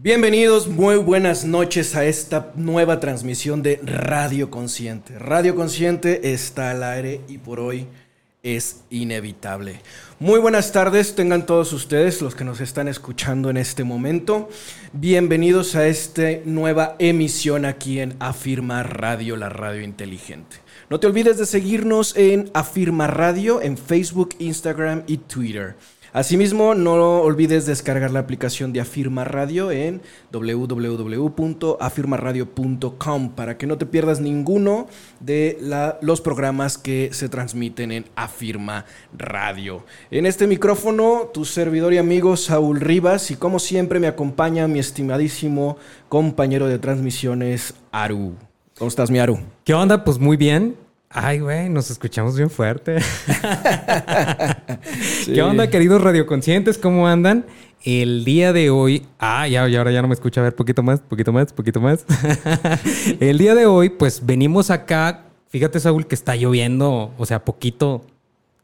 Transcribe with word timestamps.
Bienvenidos, 0.00 0.68
muy 0.68 0.94
buenas 0.94 1.44
noches 1.44 1.96
a 1.96 2.04
esta 2.04 2.52
nueva 2.54 3.00
transmisión 3.00 3.64
de 3.64 3.80
Radio 3.82 4.48
Consciente. 4.48 5.18
Radio 5.18 5.56
Consciente 5.56 6.32
está 6.32 6.70
al 6.70 6.84
aire 6.84 7.22
y 7.26 7.38
por 7.38 7.58
hoy 7.58 7.88
es 8.44 8.82
inevitable. 8.90 9.80
Muy 10.20 10.38
buenas 10.38 10.70
tardes, 10.70 11.16
tengan 11.16 11.46
todos 11.46 11.72
ustedes 11.72 12.22
los 12.22 12.36
que 12.36 12.44
nos 12.44 12.60
están 12.60 12.86
escuchando 12.86 13.50
en 13.50 13.56
este 13.56 13.82
momento. 13.82 14.48
Bienvenidos 14.92 15.74
a 15.74 15.88
esta 15.88 16.28
nueva 16.44 16.94
emisión 17.00 17.64
aquí 17.64 17.98
en 17.98 18.14
Afirma 18.20 18.84
Radio, 18.84 19.36
la 19.36 19.48
radio 19.48 19.82
inteligente. 19.82 20.58
No 20.90 21.00
te 21.00 21.08
olvides 21.08 21.38
de 21.38 21.44
seguirnos 21.44 22.16
en 22.16 22.52
Afirma 22.54 23.08
Radio 23.08 23.60
en 23.60 23.76
Facebook, 23.76 24.36
Instagram 24.38 25.02
y 25.08 25.16
Twitter. 25.16 25.74
Asimismo, 26.12 26.74
no 26.74 27.20
olvides 27.20 27.66
descargar 27.66 28.10
la 28.10 28.18
aplicación 28.20 28.72
de 28.72 28.80
Afirma 28.80 29.24
Radio 29.24 29.70
en 29.70 30.00
www.afirmaradio.com 30.32 33.30
para 33.30 33.58
que 33.58 33.66
no 33.66 33.76
te 33.76 33.84
pierdas 33.84 34.20
ninguno 34.20 34.86
de 35.20 35.58
los 36.00 36.22
programas 36.22 36.78
que 36.78 37.10
se 37.12 37.28
transmiten 37.28 37.92
en 37.92 38.06
Afirma 38.16 38.86
Radio. 39.16 39.84
En 40.10 40.24
este 40.24 40.46
micrófono, 40.46 41.28
tu 41.34 41.44
servidor 41.44 41.92
y 41.92 41.98
amigo 41.98 42.38
Saúl 42.38 42.80
Rivas 42.80 43.30
y 43.30 43.36
como 43.36 43.58
siempre 43.58 44.00
me 44.00 44.06
acompaña 44.06 44.66
mi 44.66 44.78
estimadísimo 44.78 45.76
compañero 46.08 46.68
de 46.68 46.78
transmisiones 46.78 47.74
Aru. 47.92 48.32
¿Cómo 48.78 48.88
estás, 48.88 49.10
mi 49.10 49.18
Aru? 49.18 49.40
¿Qué 49.64 49.74
onda? 49.74 50.04
Pues 50.04 50.18
muy 50.18 50.38
bien. 50.38 50.87
Ay, 51.10 51.40
güey, 51.40 51.70
nos 51.70 51.90
escuchamos 51.90 52.36
bien 52.36 52.50
fuerte. 52.50 52.96
¿Qué 55.24 55.40
onda, 55.40 55.70
queridos 55.70 56.02
radioconscientes? 56.02 56.76
¿Cómo 56.76 57.08
andan? 57.08 57.46
El 57.82 58.26
día 58.26 58.52
de 58.52 58.68
hoy. 58.68 59.06
Ah, 59.18 59.48
ya, 59.48 59.66
ya 59.68 59.78
ahora 59.78 59.90
ya 59.90 60.02
no 60.02 60.08
me 60.08 60.14
escucha. 60.14 60.42
A 60.42 60.44
ver, 60.44 60.54
poquito 60.54 60.82
más, 60.82 61.00
poquito 61.00 61.32
más, 61.32 61.54
poquito 61.54 61.80
más. 61.80 62.04
el 63.20 63.38
día 63.38 63.54
de 63.54 63.64
hoy, 63.64 63.88
pues 63.88 64.26
venimos 64.26 64.70
acá. 64.70 65.24
Fíjate, 65.48 65.80
Saúl, 65.80 66.06
que 66.06 66.14
está 66.14 66.36
lloviendo, 66.36 67.14
o 67.16 67.24
sea, 67.24 67.42
poquito. 67.42 68.04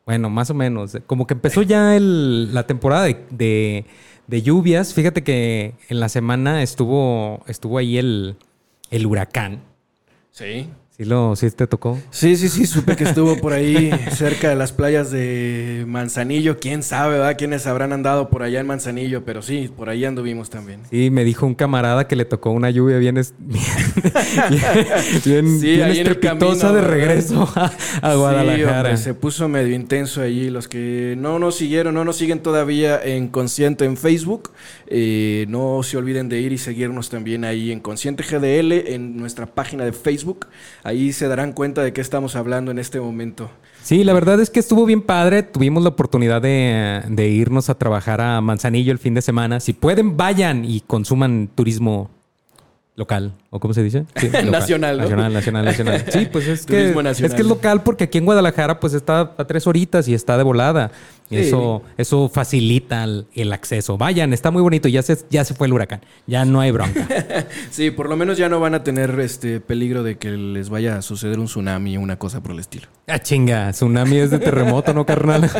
Bueno, 0.04 0.28
más 0.28 0.50
o 0.50 0.54
menos. 0.54 0.98
Como 1.06 1.26
que 1.26 1.32
empezó 1.32 1.62
ya 1.62 1.96
la 1.98 2.66
temporada 2.66 3.08
de, 3.30 3.86
lluvias. 4.28 4.92
Fíjate 4.92 5.24
que 5.24 5.72
en 5.88 5.98
la 5.98 6.10
semana 6.10 6.62
estuvo, 6.62 7.42
estuvo 7.46 7.78
ahí 7.78 7.96
el, 7.96 8.36
el 8.90 9.06
huracán. 9.06 9.62
Sí. 10.30 10.68
¿Sí, 10.96 11.04
lo, 11.04 11.34
¿Sí 11.34 11.50
te 11.50 11.66
tocó? 11.66 11.98
Sí, 12.12 12.36
sí, 12.36 12.48
sí, 12.48 12.66
supe 12.66 12.94
que 12.94 13.02
estuvo 13.02 13.36
por 13.38 13.52
ahí 13.52 13.90
cerca 14.12 14.48
de 14.50 14.54
las 14.54 14.70
playas 14.70 15.10
de 15.10 15.82
Manzanillo. 15.88 16.60
Quién 16.60 16.84
sabe, 16.84 17.18
¿verdad? 17.18 17.34
Quiénes 17.36 17.66
habrán 17.66 17.92
andado 17.92 18.30
por 18.30 18.44
allá 18.44 18.60
en 18.60 18.68
Manzanillo, 18.68 19.24
pero 19.24 19.42
sí, 19.42 19.68
por 19.76 19.88
ahí 19.88 20.04
anduvimos 20.04 20.50
también. 20.50 20.82
Sí, 20.90 21.10
me 21.10 21.24
dijo 21.24 21.46
un 21.46 21.56
camarada 21.56 22.06
que 22.06 22.14
le 22.14 22.24
tocó 22.24 22.52
una 22.52 22.70
lluvia 22.70 22.98
bien, 22.98 23.16
bien, 25.24 25.60
sí, 25.60 25.80
estrepitosa 25.80 26.72
de 26.72 26.80
regreso 26.82 27.52
a, 28.00 28.14
Guadalajara. 28.14 28.96
se 28.96 29.14
puso 29.14 29.48
medio 29.48 29.74
intenso 29.74 30.22
allí. 30.22 30.48
Los 30.48 30.68
que 30.68 31.16
no 31.18 31.40
nos 31.40 31.56
siguieron, 31.56 31.94
no 31.94 32.04
nos 32.04 32.18
siguen 32.18 32.38
todavía 32.38 33.02
en 33.02 33.26
Consciente 33.26 33.84
en 33.84 33.96
Facebook, 33.96 34.52
eh, 34.86 35.46
no 35.48 35.82
se 35.82 35.96
olviden 35.96 36.28
de 36.28 36.38
ir 36.38 36.52
y 36.52 36.58
seguirnos 36.58 37.10
también 37.10 37.44
ahí 37.44 37.72
en 37.72 37.80
Consciente 37.80 38.22
GDL, 38.22 38.92
en 38.94 39.16
nuestra 39.16 39.46
página 39.46 39.84
de 39.84 39.92
Facebook 39.92 40.46
ahí 40.84 41.12
se 41.12 41.26
darán 41.26 41.52
cuenta 41.52 41.82
de 41.82 41.92
qué 41.92 42.00
estamos 42.00 42.36
hablando 42.36 42.70
en 42.70 42.78
este 42.78 43.00
momento. 43.00 43.50
Sí, 43.82 44.04
la 44.04 44.12
verdad 44.12 44.40
es 44.40 44.50
que 44.50 44.60
estuvo 44.60 44.86
bien 44.86 45.02
padre. 45.02 45.42
Tuvimos 45.42 45.82
la 45.82 45.90
oportunidad 45.90 46.40
de, 46.40 47.02
de 47.08 47.28
irnos 47.28 47.68
a 47.68 47.74
trabajar 47.74 48.20
a 48.20 48.40
Manzanillo 48.40 48.92
el 48.92 48.98
fin 48.98 49.14
de 49.14 49.22
semana. 49.22 49.60
Si 49.60 49.72
pueden, 49.72 50.16
vayan 50.16 50.64
y 50.64 50.80
consuman 50.80 51.50
turismo 51.54 52.10
local, 52.96 53.32
o 53.50 53.58
cómo 53.58 53.74
se 53.74 53.82
dice? 53.82 54.06
nacional, 54.50 54.98
Nacional, 54.98 55.32
nacional, 55.32 55.64
nacional. 55.64 56.04
Sí, 56.10 56.28
pues 56.30 56.46
es 56.46 56.64
que, 56.66 56.90
es 56.90 57.34
que 57.34 57.42
es 57.42 57.46
local 57.46 57.82
porque 57.82 58.04
aquí 58.04 58.18
en 58.18 58.24
Guadalajara 58.24 58.78
pues 58.78 58.94
está 58.94 59.32
a 59.36 59.44
tres 59.46 59.66
horitas 59.66 60.06
y 60.08 60.14
está 60.14 60.38
de 60.38 60.44
volada. 60.44 60.92
Eso, 61.30 61.82
eso 61.96 62.28
facilita 62.28 63.04
el, 63.04 63.52
acceso. 63.52 63.96
Vayan, 63.96 64.32
está 64.32 64.50
muy 64.50 64.62
bonito. 64.62 64.88
Ya 64.88 65.02
se, 65.02 65.16
ya 65.30 65.44
se 65.44 65.54
fue 65.54 65.66
el 65.66 65.72
huracán. 65.72 66.00
Ya 66.26 66.44
no 66.44 66.60
hay 66.60 66.70
bronca. 66.70 67.06
sí, 67.70 67.90
por 67.90 68.08
lo 68.08 68.16
menos 68.16 68.38
ya 68.38 68.48
no 68.48 68.60
van 68.60 68.74
a 68.74 68.84
tener 68.84 69.18
este 69.20 69.60
peligro 69.60 70.02
de 70.02 70.18
que 70.18 70.30
les 70.30 70.68
vaya 70.68 70.96
a 70.96 71.02
suceder 71.02 71.38
un 71.38 71.46
tsunami 71.46 71.96
o 71.96 72.00
una 72.00 72.18
cosa 72.18 72.42
por 72.42 72.52
el 72.52 72.58
estilo. 72.58 72.88
Ah, 73.06 73.18
chinga. 73.18 73.70
Tsunami 73.72 74.18
es 74.18 74.30
de 74.30 74.38
terremoto, 74.38 74.92
¿no, 74.92 75.06
carnal? 75.06 75.50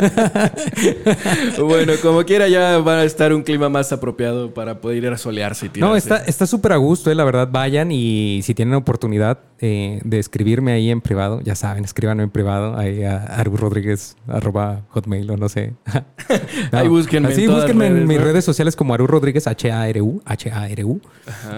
bueno, 1.59 1.93
como 2.01 2.23
quiera, 2.25 2.47
ya 2.47 2.79
va 2.79 2.99
a 2.99 3.03
estar 3.03 3.33
un 3.33 3.43
clima 3.43 3.69
más 3.69 3.91
apropiado 3.91 4.53
para 4.53 4.81
poder 4.81 5.03
ir 5.03 5.07
a 5.09 5.17
solearse 5.17 5.69
y 5.73 5.79
No, 5.79 5.95
está 5.95 6.47
súper 6.47 6.73
a 6.73 6.77
gusto, 6.77 7.11
eh, 7.11 7.15
la 7.15 7.23
verdad. 7.23 7.49
Vayan 7.51 7.91
y 7.91 8.41
si 8.43 8.53
tienen 8.53 8.75
oportunidad 8.75 9.39
eh, 9.59 10.01
de 10.03 10.19
escribirme 10.19 10.73
ahí 10.73 10.89
en 10.89 11.01
privado, 11.01 11.41
ya 11.41 11.55
saben, 11.55 11.85
escríbanme 11.85 12.23
en 12.23 12.29
privado 12.29 12.77
ahí 12.77 13.03
a 13.03 13.43
Rodríguez 13.43 14.17
arroba 14.27 14.81
hotmail 14.89 15.29
o 15.31 15.37
no 15.37 15.49
sé 15.49 15.73
Ahí 16.71 16.87
búsquenme. 16.87 17.29
Así, 17.29 17.47
búsquenme 17.47 17.87
en 17.87 18.07
mis 18.07 18.21
redes 18.21 18.43
sociales 18.43 18.75
como 18.75 18.93
Aru 18.93 19.07
Rodríguez, 19.07 19.47
H-A-R-U, 19.47 20.21
H-A-R-U. 20.25 21.01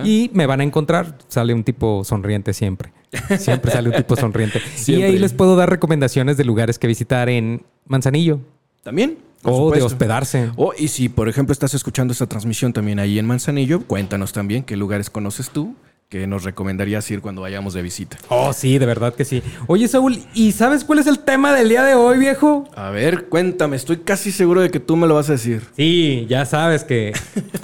Y 0.03 0.29
me 0.33 0.45
van 0.45 0.61
a 0.61 0.63
encontrar. 0.63 1.17
Sale 1.27 1.53
un 1.53 1.63
tipo 1.63 2.03
sonriente 2.03 2.53
siempre. 2.53 2.91
Siempre 3.37 3.71
sale 3.71 3.89
un 3.89 3.95
tipo 3.95 4.15
sonriente. 4.17 4.61
Y 4.87 5.01
ahí 5.01 5.17
les 5.17 5.33
puedo 5.33 5.55
dar 5.55 5.69
recomendaciones 5.69 6.37
de 6.37 6.45
lugares 6.45 6.79
que 6.79 6.87
visitar 6.87 7.29
en 7.29 7.63
Manzanillo. 7.85 8.39
También. 8.83 9.19
O 9.43 9.71
de 9.71 9.81
hospedarse. 9.81 10.51
O, 10.55 10.73
y 10.77 10.89
si, 10.89 11.09
por 11.09 11.29
ejemplo, 11.29 11.53
estás 11.53 11.73
escuchando 11.73 12.11
esta 12.11 12.27
transmisión 12.27 12.73
también 12.73 12.99
ahí 12.99 13.19
en 13.19 13.25
Manzanillo, 13.25 13.81
cuéntanos 13.81 14.33
también 14.33 14.63
qué 14.63 14.75
lugares 14.75 15.09
conoces 15.09 15.49
tú 15.49 15.75
que 16.09 16.25
nos 16.25 16.45
recomendarías 16.45 17.09
ir 17.11 17.19
cuando 17.19 17.41
vayamos 17.41 17.73
de 17.73 17.81
visita. 17.81 18.17
Oh, 18.29 18.53
sí, 18.53 18.77
de 18.77 18.85
verdad 18.85 19.13
que 19.13 19.25
sí. 19.25 19.43
Oye, 19.67 19.89
Saúl, 19.89 20.23
¿y 20.33 20.53
sabes 20.53 20.85
cuál 20.85 20.99
es 20.99 21.07
el 21.07 21.19
tema 21.19 21.53
del 21.53 21.67
día 21.67 21.83
de 21.83 21.95
hoy, 21.95 22.17
viejo? 22.17 22.63
A 22.75 22.91
ver, 22.91 23.25
cuéntame, 23.27 23.75
estoy 23.75 23.97
casi 23.97 24.31
seguro 24.31 24.61
de 24.61 24.71
que 24.71 24.79
tú 24.79 24.95
me 24.95 25.05
lo 25.05 25.15
vas 25.15 25.27
a 25.29 25.33
decir. 25.33 25.63
Sí, 25.75 26.25
ya 26.29 26.45
sabes 26.45 26.85
que 26.85 27.11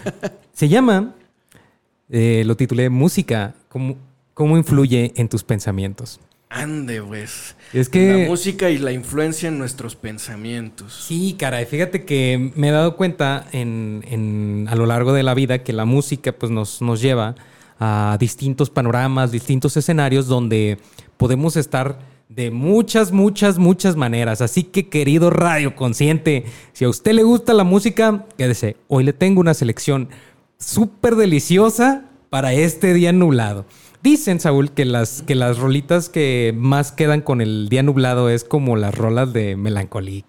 se 0.53 0.67
llama, 0.67 1.15
eh, 2.09 2.43
lo 2.45 2.57
titulé 2.57 2.89
Música, 2.89 3.55
¿cómo, 3.69 3.95
¿cómo 4.33 4.57
influye 4.57 5.13
en 5.15 5.29
tus 5.29 5.45
pensamientos? 5.45 6.19
Ande, 6.49 7.01
pues. 7.01 7.55
Es 7.71 7.89
que. 7.89 8.23
La 8.23 8.29
música 8.29 8.69
y 8.69 8.77
la 8.77 8.91
influencia 8.91 9.47
en 9.47 9.57
nuestros 9.57 9.95
pensamientos. 9.95 11.05
Sí, 11.07 11.35
caray. 11.39 11.65
Fíjate 11.65 12.03
que 12.03 12.51
me 12.55 12.67
he 12.67 12.71
dado 12.71 12.95
cuenta 12.95 13.47
en, 13.53 14.67
a 14.69 14.75
lo 14.75 14.85
largo 14.85 15.13
de 15.13 15.23
la 15.23 15.33
vida 15.33 15.63
que 15.63 15.73
la 15.73 15.85
música 15.85 16.31
pues, 16.33 16.51
nos, 16.51 16.81
nos 16.83 17.01
lleva 17.01 17.35
a 17.83 18.17
distintos 18.17 18.69
panoramas, 18.69 19.31
distintos 19.31 19.75
escenarios 19.75 20.27
donde 20.27 20.77
podemos 21.17 21.57
estar 21.57 21.99
de 22.29 22.49
muchas, 22.49 23.11
muchas, 23.11 23.57
muchas 23.57 23.97
maneras. 23.97 24.41
Así 24.41 24.63
que, 24.63 24.87
querido 24.87 25.29
Radio 25.29 25.75
Consciente, 25.75 26.45
si 26.71 26.85
a 26.85 26.89
usted 26.89 27.11
le 27.11 27.23
gusta 27.23 27.53
la 27.53 27.65
música, 27.65 28.25
quédese. 28.37 28.77
Hoy 28.87 29.03
le 29.03 29.11
tengo 29.11 29.41
una 29.41 29.53
selección 29.53 30.07
súper 30.57 31.15
deliciosa 31.15 32.05
para 32.29 32.53
este 32.53 32.93
día 32.93 33.11
nublado. 33.11 33.65
Dicen, 34.01 34.39
Saúl, 34.39 34.71
que 34.71 34.85
las, 34.85 35.21
que 35.21 35.35
las 35.35 35.59
rolitas 35.59 36.09
que 36.09 36.53
más 36.57 36.91
quedan 36.91 37.21
con 37.21 37.41
el 37.41 37.69
día 37.69 37.83
nublado 37.83 38.29
es 38.29 38.43
como 38.43 38.75
las 38.75 38.95
rolas 38.95 39.31
de 39.31 39.55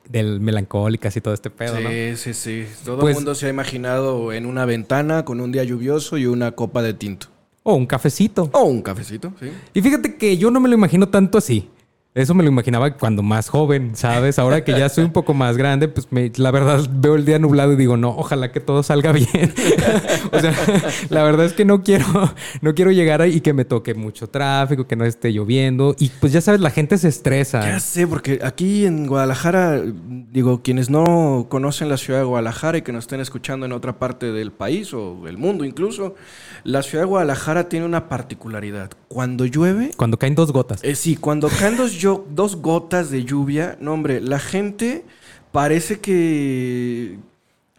del 0.08 0.40
melancólicas 0.40 1.16
y 1.16 1.20
todo 1.20 1.34
este 1.34 1.50
pedo, 1.50 1.76
sí, 1.78 2.16
Sí, 2.16 2.34
sí, 2.34 2.66
Todo 2.84 2.96
el 2.96 3.00
pues 3.00 3.16
mundo 3.16 3.34
se 3.34 3.46
ha 3.46 3.48
imaginado 3.48 4.32
en 4.32 4.46
una 4.46 4.64
ventana 4.64 5.24
con 5.24 5.40
un 5.40 5.50
día 5.50 5.64
lluvioso 5.64 6.18
y 6.18 6.26
una 6.26 6.52
copa 6.52 6.82
de 6.82 6.94
tinto. 6.94 7.33
O 7.66 7.74
un 7.74 7.86
cafecito. 7.86 8.50
O 8.52 8.64
un 8.64 8.82
cafecito, 8.82 9.32
sí. 9.40 9.50
Y 9.72 9.80
fíjate 9.80 10.16
que 10.16 10.36
yo 10.36 10.50
no 10.50 10.60
me 10.60 10.68
lo 10.68 10.74
imagino 10.74 11.08
tanto 11.08 11.38
así. 11.38 11.70
Eso 12.16 12.32
me 12.32 12.44
lo 12.44 12.48
imaginaba 12.48 12.96
cuando 12.96 13.24
más 13.24 13.48
joven, 13.48 13.96
¿sabes? 13.96 14.38
Ahora 14.38 14.62
que 14.62 14.70
ya 14.70 14.88
soy 14.88 15.02
un 15.02 15.10
poco 15.10 15.34
más 15.34 15.56
grande, 15.56 15.88
pues 15.88 16.06
la 16.38 16.52
verdad 16.52 16.88
veo 16.88 17.16
el 17.16 17.24
día 17.24 17.40
nublado 17.40 17.72
y 17.72 17.76
digo, 17.76 17.96
no, 17.96 18.10
ojalá 18.10 18.52
que 18.52 18.60
todo 18.60 18.84
salga 18.84 19.10
bien. 19.10 19.52
o 20.32 20.38
sea, 20.38 20.54
la 21.08 21.24
verdad 21.24 21.44
es 21.44 21.54
que 21.54 21.64
no 21.64 21.82
quiero, 21.82 22.06
no 22.60 22.72
quiero 22.76 22.92
llegar 22.92 23.20
ahí 23.20 23.38
y 23.38 23.40
que 23.40 23.52
me 23.52 23.64
toque 23.64 23.94
mucho 23.94 24.28
tráfico, 24.28 24.86
que 24.86 24.94
no 24.94 25.04
esté 25.04 25.32
lloviendo. 25.32 25.96
Y 25.98 26.10
pues 26.20 26.32
ya 26.32 26.40
sabes, 26.40 26.60
la 26.60 26.70
gente 26.70 26.98
se 26.98 27.08
estresa. 27.08 27.62
Ya 27.62 27.80
sé, 27.80 28.06
porque 28.06 28.38
aquí 28.44 28.86
en 28.86 29.08
Guadalajara, 29.08 29.82
digo, 29.82 30.62
quienes 30.62 30.90
no 30.90 31.48
conocen 31.50 31.88
la 31.88 31.96
ciudad 31.96 32.20
de 32.20 32.26
Guadalajara 32.26 32.78
y 32.78 32.82
que 32.82 32.92
nos 32.92 33.06
estén 33.06 33.18
escuchando 33.18 33.66
en 33.66 33.72
otra 33.72 33.98
parte 33.98 34.30
del 34.30 34.52
país 34.52 34.94
o 34.94 35.26
el 35.26 35.36
mundo 35.36 35.64
incluso, 35.64 36.14
la 36.62 36.84
ciudad 36.84 37.02
de 37.02 37.08
Guadalajara 37.08 37.68
tiene 37.68 37.86
una 37.86 38.08
particularidad. 38.08 38.92
Cuando 39.08 39.46
llueve... 39.46 39.90
Cuando 39.96 40.16
caen 40.16 40.36
dos 40.36 40.52
gotas. 40.52 40.78
Eh, 40.84 40.94
sí, 40.94 41.16
cuando 41.16 41.48
caen 41.48 41.76
dos 41.76 42.03
yo- 42.04 42.26
dos 42.30 42.56
gotas 42.56 43.10
de 43.10 43.24
lluvia, 43.24 43.76
no 43.80 43.92
hombre, 43.94 44.20
la 44.20 44.38
gente 44.38 45.04
parece 45.52 45.98
que... 46.00 47.18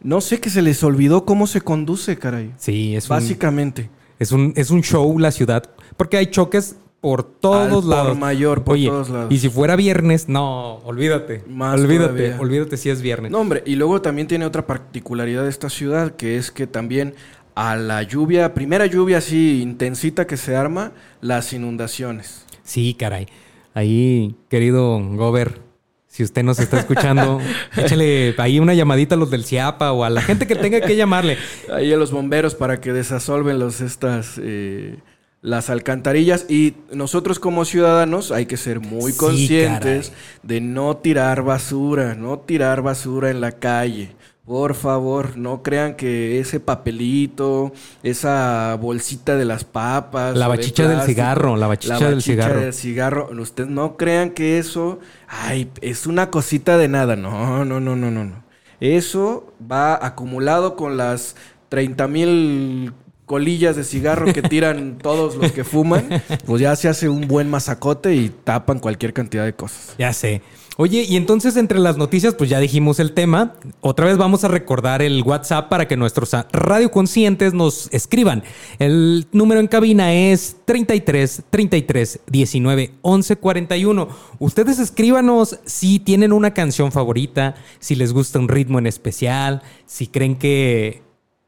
No 0.02 0.22
sé, 0.22 0.40
que 0.40 0.50
se 0.50 0.62
les 0.62 0.84
olvidó 0.84 1.26
cómo 1.26 1.48
se 1.48 1.62
conduce, 1.62 2.18
caray. 2.18 2.52
Sí, 2.58 2.96
es 2.96 3.06
un, 3.06 3.10
Básicamente. 3.10 3.90
es 4.20 4.32
un, 4.32 4.54
es 4.56 4.70
un 4.70 4.82
show 4.84 5.18
la 5.20 5.32
ciudad. 5.32 5.64
Porque 5.98 6.18
hay 6.18 6.28
choques 6.28 6.76
por 7.02 7.24
todos 7.24 7.62
Al 7.66 7.70
por 7.82 7.86
lados. 7.86 8.18
mayor, 8.18 8.64
por 8.64 8.74
Oye, 8.76 8.88
todos 8.88 9.10
lados. 9.10 9.32
Y 9.32 9.40
si 9.40 9.50
fuera 9.50 9.76
viernes, 9.76 10.28
no, 10.28 10.76
olvídate. 10.86 11.44
Más 11.48 11.80
olvídate, 11.80 12.14
todavía. 12.30 12.38
olvídate 12.42 12.78
si 12.78 12.90
es 12.90 13.02
viernes. 13.02 13.32
No, 13.32 13.40
hombre, 13.40 13.64
y 13.66 13.76
luego 13.78 14.02
también 14.02 14.28
tiene 14.28 14.46
otra 14.46 14.66
particularidad 14.68 15.44
de 15.44 15.50
esta 15.50 15.70
ciudad, 15.70 16.16
que 16.16 16.38
es 16.38 16.52
que 16.52 16.68
también 16.68 17.14
a 17.56 17.76
la 17.76 18.04
lluvia, 18.04 18.54
primera 18.54 18.86
lluvia 18.86 19.20
así 19.20 19.62
intensita 19.62 20.28
que 20.28 20.38
se 20.38 20.56
arma, 20.56 20.92
las 21.22 21.54
inundaciones. 21.54 22.46
Sí, 22.64 22.96
caray. 23.00 23.28
Ahí, 23.76 24.36
querido 24.50 25.00
Gober, 25.00 25.60
si 26.08 26.24
usted 26.24 26.44
nos 26.44 26.60
está 26.60 26.80
escuchando, 26.80 27.40
échale 27.78 28.34
ahí 28.38 28.58
una 28.60 28.74
llamadita 28.74 29.16
a 29.16 29.18
los 29.18 29.30
del 29.30 29.44
CIAPA 29.44 29.92
o 29.92 30.04
a 30.06 30.10
la 30.10 30.22
gente 30.22 30.48
que 30.48 30.56
tenga 30.56 30.82
que 30.82 30.96
llamarle. 30.96 31.38
Ahí 31.72 31.92
a 31.94 31.98
los 31.98 32.12
bomberos 32.12 32.56
para 32.56 32.80
que 32.80 32.94
desasolven 32.94 33.60
los 33.60 33.82
estas 33.82 34.40
eh, 34.42 34.96
las 35.42 35.70
alcantarillas 35.70 36.46
y 36.50 36.74
nosotros 36.92 37.38
como 37.38 37.66
ciudadanos 37.66 38.32
hay 38.32 38.46
que 38.48 38.58
ser 38.58 38.80
muy 38.80 39.12
Sí, 39.12 39.18
conscientes 39.18 40.10
caray. 40.10 40.22
de 40.42 40.62
no 40.62 40.98
tirar 40.98 41.44
basura, 41.44 42.16
no 42.16 42.40
tirar 42.40 42.82
basura 42.82 43.30
en 43.30 43.42
la 43.42 43.52
calle. 43.52 44.15
Por 44.46 44.76
favor, 44.76 45.38
no 45.38 45.64
crean 45.64 45.96
que 45.96 46.40
ese 46.40 46.60
papelito, 46.60 47.74
esa 48.04 48.78
bolsita 48.80 49.36
de 49.36 49.46
las 49.46 49.64
papas, 49.64 50.38
La 50.38 50.46
de 50.46 50.50
bachicha 50.50 50.88
del 50.88 51.02
cigarro, 51.02 51.56
la 51.58 51.66
bachicha 51.66 52.10
del 52.10 52.22
cigarro. 52.22 52.60
del 52.62 52.74
cigarro, 52.74 53.30
ustedes 53.42 53.70
no 53.70 53.98
crean 53.98 54.30
que 54.30 54.60
eso, 54.60 55.00
ay, 55.28 55.72
es 55.82 56.06
una 56.06 56.30
cosita 56.30 56.78
de 56.78 56.88
nada. 56.88 57.16
No, 57.16 57.66
no, 57.66 57.80
no, 57.80 57.96
no, 57.96 58.12
no, 58.12 58.24
no. 58.24 58.44
Eso 58.80 59.52
va 59.60 60.06
acumulado 60.06 60.76
con 60.76 60.96
las 60.96 61.36
30 61.70 62.08
mil 62.08 62.94
colillas 63.26 63.76
de 63.76 63.84
cigarro 63.84 64.32
que 64.32 64.42
tiran 64.42 64.98
todos 65.02 65.36
los 65.36 65.52
que 65.52 65.64
fuman, 65.64 66.08
pues 66.46 66.62
ya 66.62 66.76
se 66.76 66.88
hace 66.88 67.10
un 67.10 67.28
buen 67.28 67.50
masacote 67.50 68.16
y 68.16 68.30
tapan 68.30 68.80
cualquier 68.80 69.14
cantidad 69.14 69.46
de 69.46 69.54
cosas. 69.54 69.96
Ya 69.98 70.14
sé. 70.14 70.42
Oye, 70.78 71.06
y 71.08 71.16
entonces 71.16 71.56
entre 71.56 71.80
las 71.80 71.96
noticias, 71.96 72.36
pues 72.36 72.50
ya 72.50 72.60
dijimos 72.60 73.00
el 73.00 73.14
tema. 73.14 73.54
Otra 73.80 74.08
vez 74.08 74.18
vamos 74.18 74.44
a 74.44 74.50
recordar 74.50 75.02
el 75.02 75.24
WhatsApp 75.24 75.70
para 75.70 75.88
que 75.88 75.96
nuestros 75.96 76.36
radioconscientes 76.52 77.54
nos 77.54 77.88
escriban. 77.94 78.44
El 78.78 79.26
número 79.32 79.62
en 79.62 79.68
cabina 79.68 80.14
es 80.14 80.58
33 80.66 81.44
33 81.50 82.20
19 82.28 82.92
11 83.02 83.36
41. 83.38 84.10
Ustedes 84.40 84.80
escríbanos 84.80 85.60
si 85.64 86.00
tienen 86.00 86.34
una 86.34 86.54
canción 86.54 86.92
favorita, 86.92 87.56
si 87.80 87.96
les 87.96 88.12
gusta 88.12 88.40
un 88.40 88.50
ritmo 88.50 88.78
en 88.78 88.88
especial, 88.88 89.62
si 89.86 90.08
creen 90.08 90.36
que 90.36 91.05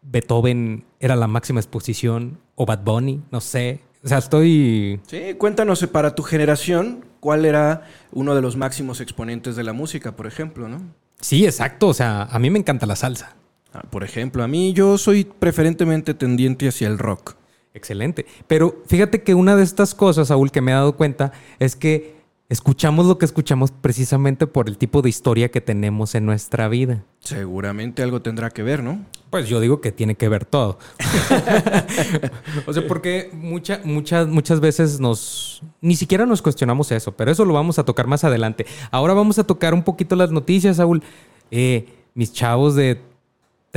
Beethoven 0.09 0.85
era 0.99 1.15
la 1.15 1.27
máxima 1.27 1.59
exposición 1.59 2.39
o 2.55 2.65
Bad 2.65 2.83
Bunny, 2.83 3.21
no 3.31 3.41
sé. 3.41 3.81
O 4.03 4.07
sea, 4.07 4.19
estoy 4.19 4.99
Sí, 5.07 5.33
cuéntanos 5.37 5.83
eh, 5.83 5.87
para 5.87 6.15
tu 6.15 6.23
generación 6.23 7.05
cuál 7.19 7.45
era 7.45 7.83
uno 8.11 8.35
de 8.35 8.41
los 8.41 8.55
máximos 8.55 9.01
exponentes 9.01 9.55
de 9.55 9.63
la 9.63 9.73
música, 9.73 10.15
por 10.15 10.27
ejemplo, 10.27 10.67
¿no? 10.67 10.81
Sí, 11.19 11.45
exacto. 11.45 11.87
O 11.87 11.93
sea, 11.93 12.23
a 12.23 12.39
mí 12.39 12.49
me 12.49 12.59
encanta 12.59 12.85
la 12.85 12.95
salsa. 12.95 13.35
Ah, 13.73 13.83
por 13.89 14.03
ejemplo, 14.03 14.43
a 14.43 14.47
mí 14.47 14.73
yo 14.73 14.97
soy 14.97 15.25
preferentemente 15.25 16.13
tendiente 16.13 16.67
hacia 16.67 16.87
el 16.87 16.99
rock. 16.99 17.35
Excelente. 17.73 18.25
Pero 18.47 18.81
fíjate 18.87 19.21
que 19.23 19.35
una 19.35 19.55
de 19.55 19.63
estas 19.63 19.93
cosas, 19.93 20.29
Saúl, 20.29 20.51
que 20.51 20.61
me 20.61 20.71
he 20.71 20.75
dado 20.75 20.95
cuenta 20.95 21.31
es 21.59 21.75
que 21.75 22.16
escuchamos 22.49 23.05
lo 23.05 23.17
que 23.17 23.25
escuchamos 23.25 23.71
precisamente 23.71 24.47
por 24.47 24.69
el 24.69 24.77
tipo 24.77 25.01
de 25.01 25.09
historia 25.09 25.49
que 25.49 25.61
tenemos 25.61 26.15
en 26.15 26.25
nuestra 26.25 26.67
vida. 26.69 27.03
Seguramente 27.19 28.03
algo 28.03 28.21
tendrá 28.21 28.49
que 28.49 28.63
ver, 28.63 28.83
¿no? 28.83 29.05
Pues 29.29 29.49
yo 29.49 29.59
digo 29.59 29.81
que 29.81 29.91
tiene 29.91 30.15
que 30.15 30.29
ver 30.29 30.45
todo. 30.45 30.79
o 32.65 32.73
sea, 32.73 32.87
porque 32.87 33.29
mucha- 33.33 33.81
muchas, 33.83 34.27
muchas 34.27 34.59
veces 34.59 34.99
nos. 34.99 35.61
Ni 35.81 35.95
siquiera 35.95 36.25
nos 36.25 36.41
cuestionamos 36.41 36.91
eso, 36.91 37.11
pero 37.15 37.31
eso 37.31 37.43
lo 37.43 37.53
vamos 37.53 37.79
a 37.79 37.83
tocar 37.83 38.07
más 38.07 38.23
adelante. 38.23 38.65
Ahora 38.91 39.13
vamos 39.13 39.37
a 39.39 39.43
tocar 39.43 39.73
un 39.73 39.83
poquito 39.83 40.15
las 40.15 40.31
noticias, 40.31 40.77
Saúl. 40.77 41.03
Eh, 41.51 41.87
mis 42.13 42.31
chavos 42.33 42.75
de 42.75 43.01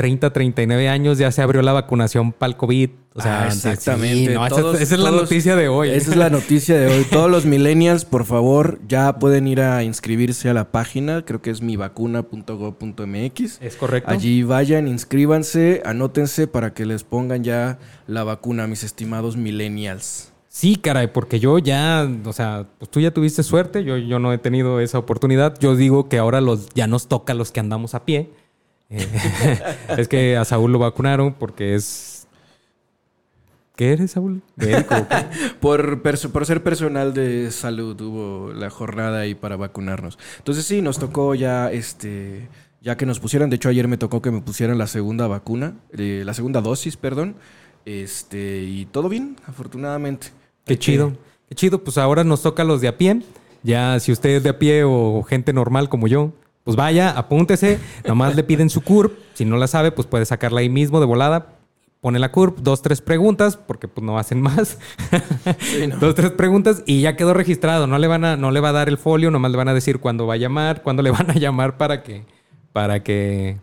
30, 0.01 0.33
39 0.33 0.89
años 0.89 1.19
ya 1.19 1.31
se 1.31 1.43
abrió 1.43 1.61
la 1.61 1.75
vacunación 1.75 2.33
para 2.33 2.49
el 2.51 2.57
COVID. 2.57 2.89
O 3.13 3.21
sea, 3.21 3.43
Ah, 3.43 3.47
exactamente. 3.49 4.29
sí, 4.31 4.35
no, 4.35 4.47
esa- 4.47 4.57
Todos- 4.57 4.81
esa, 4.81 4.95
es 4.95 5.01
la 5.01 5.11
noticia 5.11 5.57
de 5.57 5.69
hoy. 5.69 5.91
Esa 5.91 6.11
es 6.13 6.17
la 6.17 6.31
noticia 6.31 6.79
de 6.79 6.87
hoy. 6.87 7.05
Todos 7.11 7.31
los 7.31 7.45
millennials, 7.45 8.05
por 8.07 8.25
favor, 8.25 8.79
ya 8.89 9.19
pueden 9.19 9.47
ir 9.49 9.61
a 9.61 9.83
inscribirse 9.83 10.49
a 10.49 10.55
la 10.55 10.71
página. 10.73 11.23
Creo 11.27 11.43
que 11.43 11.51
es 11.51 11.61
mivacuna.gov.mx. 11.61 13.59
Es 13.61 13.77
correcto. 13.77 14.11
Allí 14.11 14.43
vayan, 14.43 14.89
inscríbanse, 14.89 15.83
anótense 15.85 16.47
para 16.47 16.73
que 16.73 16.87
les 16.87 17.05
pongan 17.05 17.45
ya 17.45 17.79
la 18.07 18.25
vacuna, 18.25 18.67
mis 18.67 18.85
estimados 18.85 19.37
millennials. 19.37 20.33
Sí, 20.49 20.77
caray, 20.77 21.07
porque 21.13 21.39
yo 21.39 21.59
ya, 21.59 22.09
o 22.25 22.33
sea, 22.33 22.67
pues 22.79 22.91
tú 22.91 22.99
ya 22.99 23.13
tuviste 23.13 23.43
suerte, 23.45 23.85
yo, 23.85 23.97
yo 23.99 24.19
no 24.19 24.33
he 24.33 24.39
tenido 24.39 24.81
esa 24.81 24.99
oportunidad. 24.99 25.57
Yo 25.61 25.77
digo 25.77 26.09
que 26.09 26.19
ahora 26.19 26.41
los, 26.41 26.69
ya 26.75 26.89
nos 26.89 27.07
toca 27.07 27.35
a 27.35 27.37
los 27.37 27.53
que 27.53 27.61
andamos 27.61 27.95
a 27.95 28.05
pie. 28.05 28.31
Eh, 28.91 29.07
es 29.99 30.09
que 30.09 30.37
a 30.37 30.45
Saúl 30.45 30.73
lo 30.73 30.79
vacunaron 30.79 31.35
porque 31.35 31.75
es... 31.75 32.27
¿Qué 33.77 33.93
eres, 33.93 34.11
Saúl? 34.11 34.43
¿Médico? 34.57 34.95
Por, 35.61 36.45
ser 36.45 36.63
personal 36.63 37.15
de 37.15 37.51
salud 37.51 37.99
hubo 38.01 38.53
la 38.53 38.69
jornada 38.69 39.21
ahí 39.21 39.35
para 39.35 39.57
vacunarnos. 39.57 40.19
Entonces 40.37 40.67
sí, 40.67 40.83
nos 40.83 40.99
tocó 40.99 41.35
ya 41.35 41.73
este 41.73 42.49
ya 42.83 42.97
que 42.97 43.07
nos 43.07 43.21
pusieran, 43.21 43.51
de 43.51 43.57
hecho 43.57 43.69
ayer 43.69 43.89
me 43.89 43.99
tocó 43.99 44.23
que 44.23 44.31
me 44.31 44.41
pusieran 44.41 44.79
la 44.79 44.87
segunda 44.87 45.27
vacuna, 45.27 45.75
eh, 45.93 46.23
la 46.25 46.35
segunda 46.35 46.61
dosis, 46.61 46.97
perdón. 46.97 47.37
Este, 47.85 48.63
y 48.63 48.87
todo 48.87 49.09
bien, 49.09 49.37
afortunadamente. 49.47 50.29
Qué 50.65 50.79
chido. 50.79 51.13
Qué 51.49 51.55
chido, 51.55 51.83
pues 51.83 51.99
ahora 51.99 52.25
nos 52.25 52.43
toca 52.43 52.63
a 52.63 52.67
los 52.67 52.81
de 52.81 52.89
a 52.89 52.97
pie. 52.97 53.23
Ya, 53.63 53.99
si 54.01 54.13
usted 54.13 54.31
es 54.31 54.43
de 54.43 54.51
a 54.51 54.59
pie 54.59 54.85
o 54.85 55.23
gente 55.23 55.53
normal 55.53 55.89
como 55.89 56.07
yo, 56.07 56.33
pues 56.65 56.77
vaya, 56.77 57.11
apúntese. 57.11 57.79
Nomás 58.07 58.37
le 58.37 58.45
piden 58.45 58.71
su 58.71 58.83
CURP. 58.83 59.13
Si 59.35 59.45
no 59.45 59.57
la 59.57 59.67
sabe, 59.67 59.93
pues 59.93 60.07
puede 60.07 60.27
sacarla 60.27 60.61
ahí 60.61 60.69
mismo 60.69 61.01
de 61.01 61.07
volada. 61.07 61.55
Pone 62.01 62.19
la 62.19 62.33
CURP, 62.33 62.59
dos, 62.61 62.81
tres 62.81 63.03
preguntas, 63.03 63.57
porque 63.59 63.87
pues 63.87 64.03
no 64.05 64.19
hacen 64.19 64.41
más. 64.41 64.79
Sí, 65.59 65.87
no. 65.87 65.97
Dos, 65.97 66.15
tres 66.15 66.31
preguntas 66.33 66.83
y 66.87 67.03
ya 67.03 67.15
quedó 67.17 67.35
registrado. 67.35 67.87
No 67.87 67.99
le 67.99 68.07
van 68.07 68.25
a, 68.25 68.37
no 68.37 68.51
le 68.51 68.61
va 68.61 68.71
a 68.71 68.73
dar 68.73 68.89
el 68.89 68.97
folio, 68.99 69.31
nomás 69.31 69.51
le 69.51 69.59
van 69.59 69.69
a 69.69 69.75
decir 69.75 69.99
cuándo 70.01 70.27
va 70.27 70.35
a 70.35 70.39
llamar, 70.39 70.83
cuándo 70.83 71.03
le 71.03 71.11
van 71.13 71.31
a 71.31 71.35
llamar 71.35 71.77
para 71.77 72.03
que, 72.03 72.25
para 72.73 73.03
que, 73.03 73.59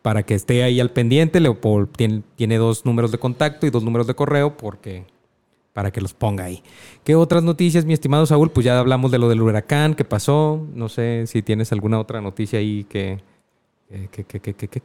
para 0.00 0.22
que 0.22 0.34
esté 0.34 0.62
ahí 0.62 0.80
al 0.80 0.90
pendiente. 0.92 1.40
Le, 1.40 1.52
por- 1.52 1.88
tiene, 1.88 2.22
tiene 2.36 2.56
dos 2.56 2.86
números 2.86 3.12
de 3.12 3.18
contacto 3.18 3.66
y 3.66 3.70
dos 3.70 3.82
números 3.84 4.06
de 4.06 4.14
correo 4.14 4.56
porque 4.56 5.04
para 5.74 5.90
que 5.90 6.00
los 6.00 6.14
ponga 6.14 6.44
ahí. 6.44 6.62
¿Qué 7.02 7.16
otras 7.16 7.42
noticias, 7.42 7.84
mi 7.84 7.92
estimado 7.92 8.24
Saúl? 8.24 8.50
Pues 8.50 8.64
ya 8.64 8.78
hablamos 8.78 9.10
de 9.10 9.18
lo 9.18 9.28
del 9.28 9.42
huracán 9.42 9.94
que 9.94 10.04
pasó. 10.04 10.66
No 10.72 10.88
sé 10.88 11.26
si 11.26 11.42
tienes 11.42 11.72
alguna 11.72 11.98
otra 11.98 12.22
noticia 12.22 12.60
ahí 12.60 12.84
que. 12.84 13.20
que, 14.12 14.24
que, 14.24 14.40
que, 14.40 14.54
que. 14.54 14.80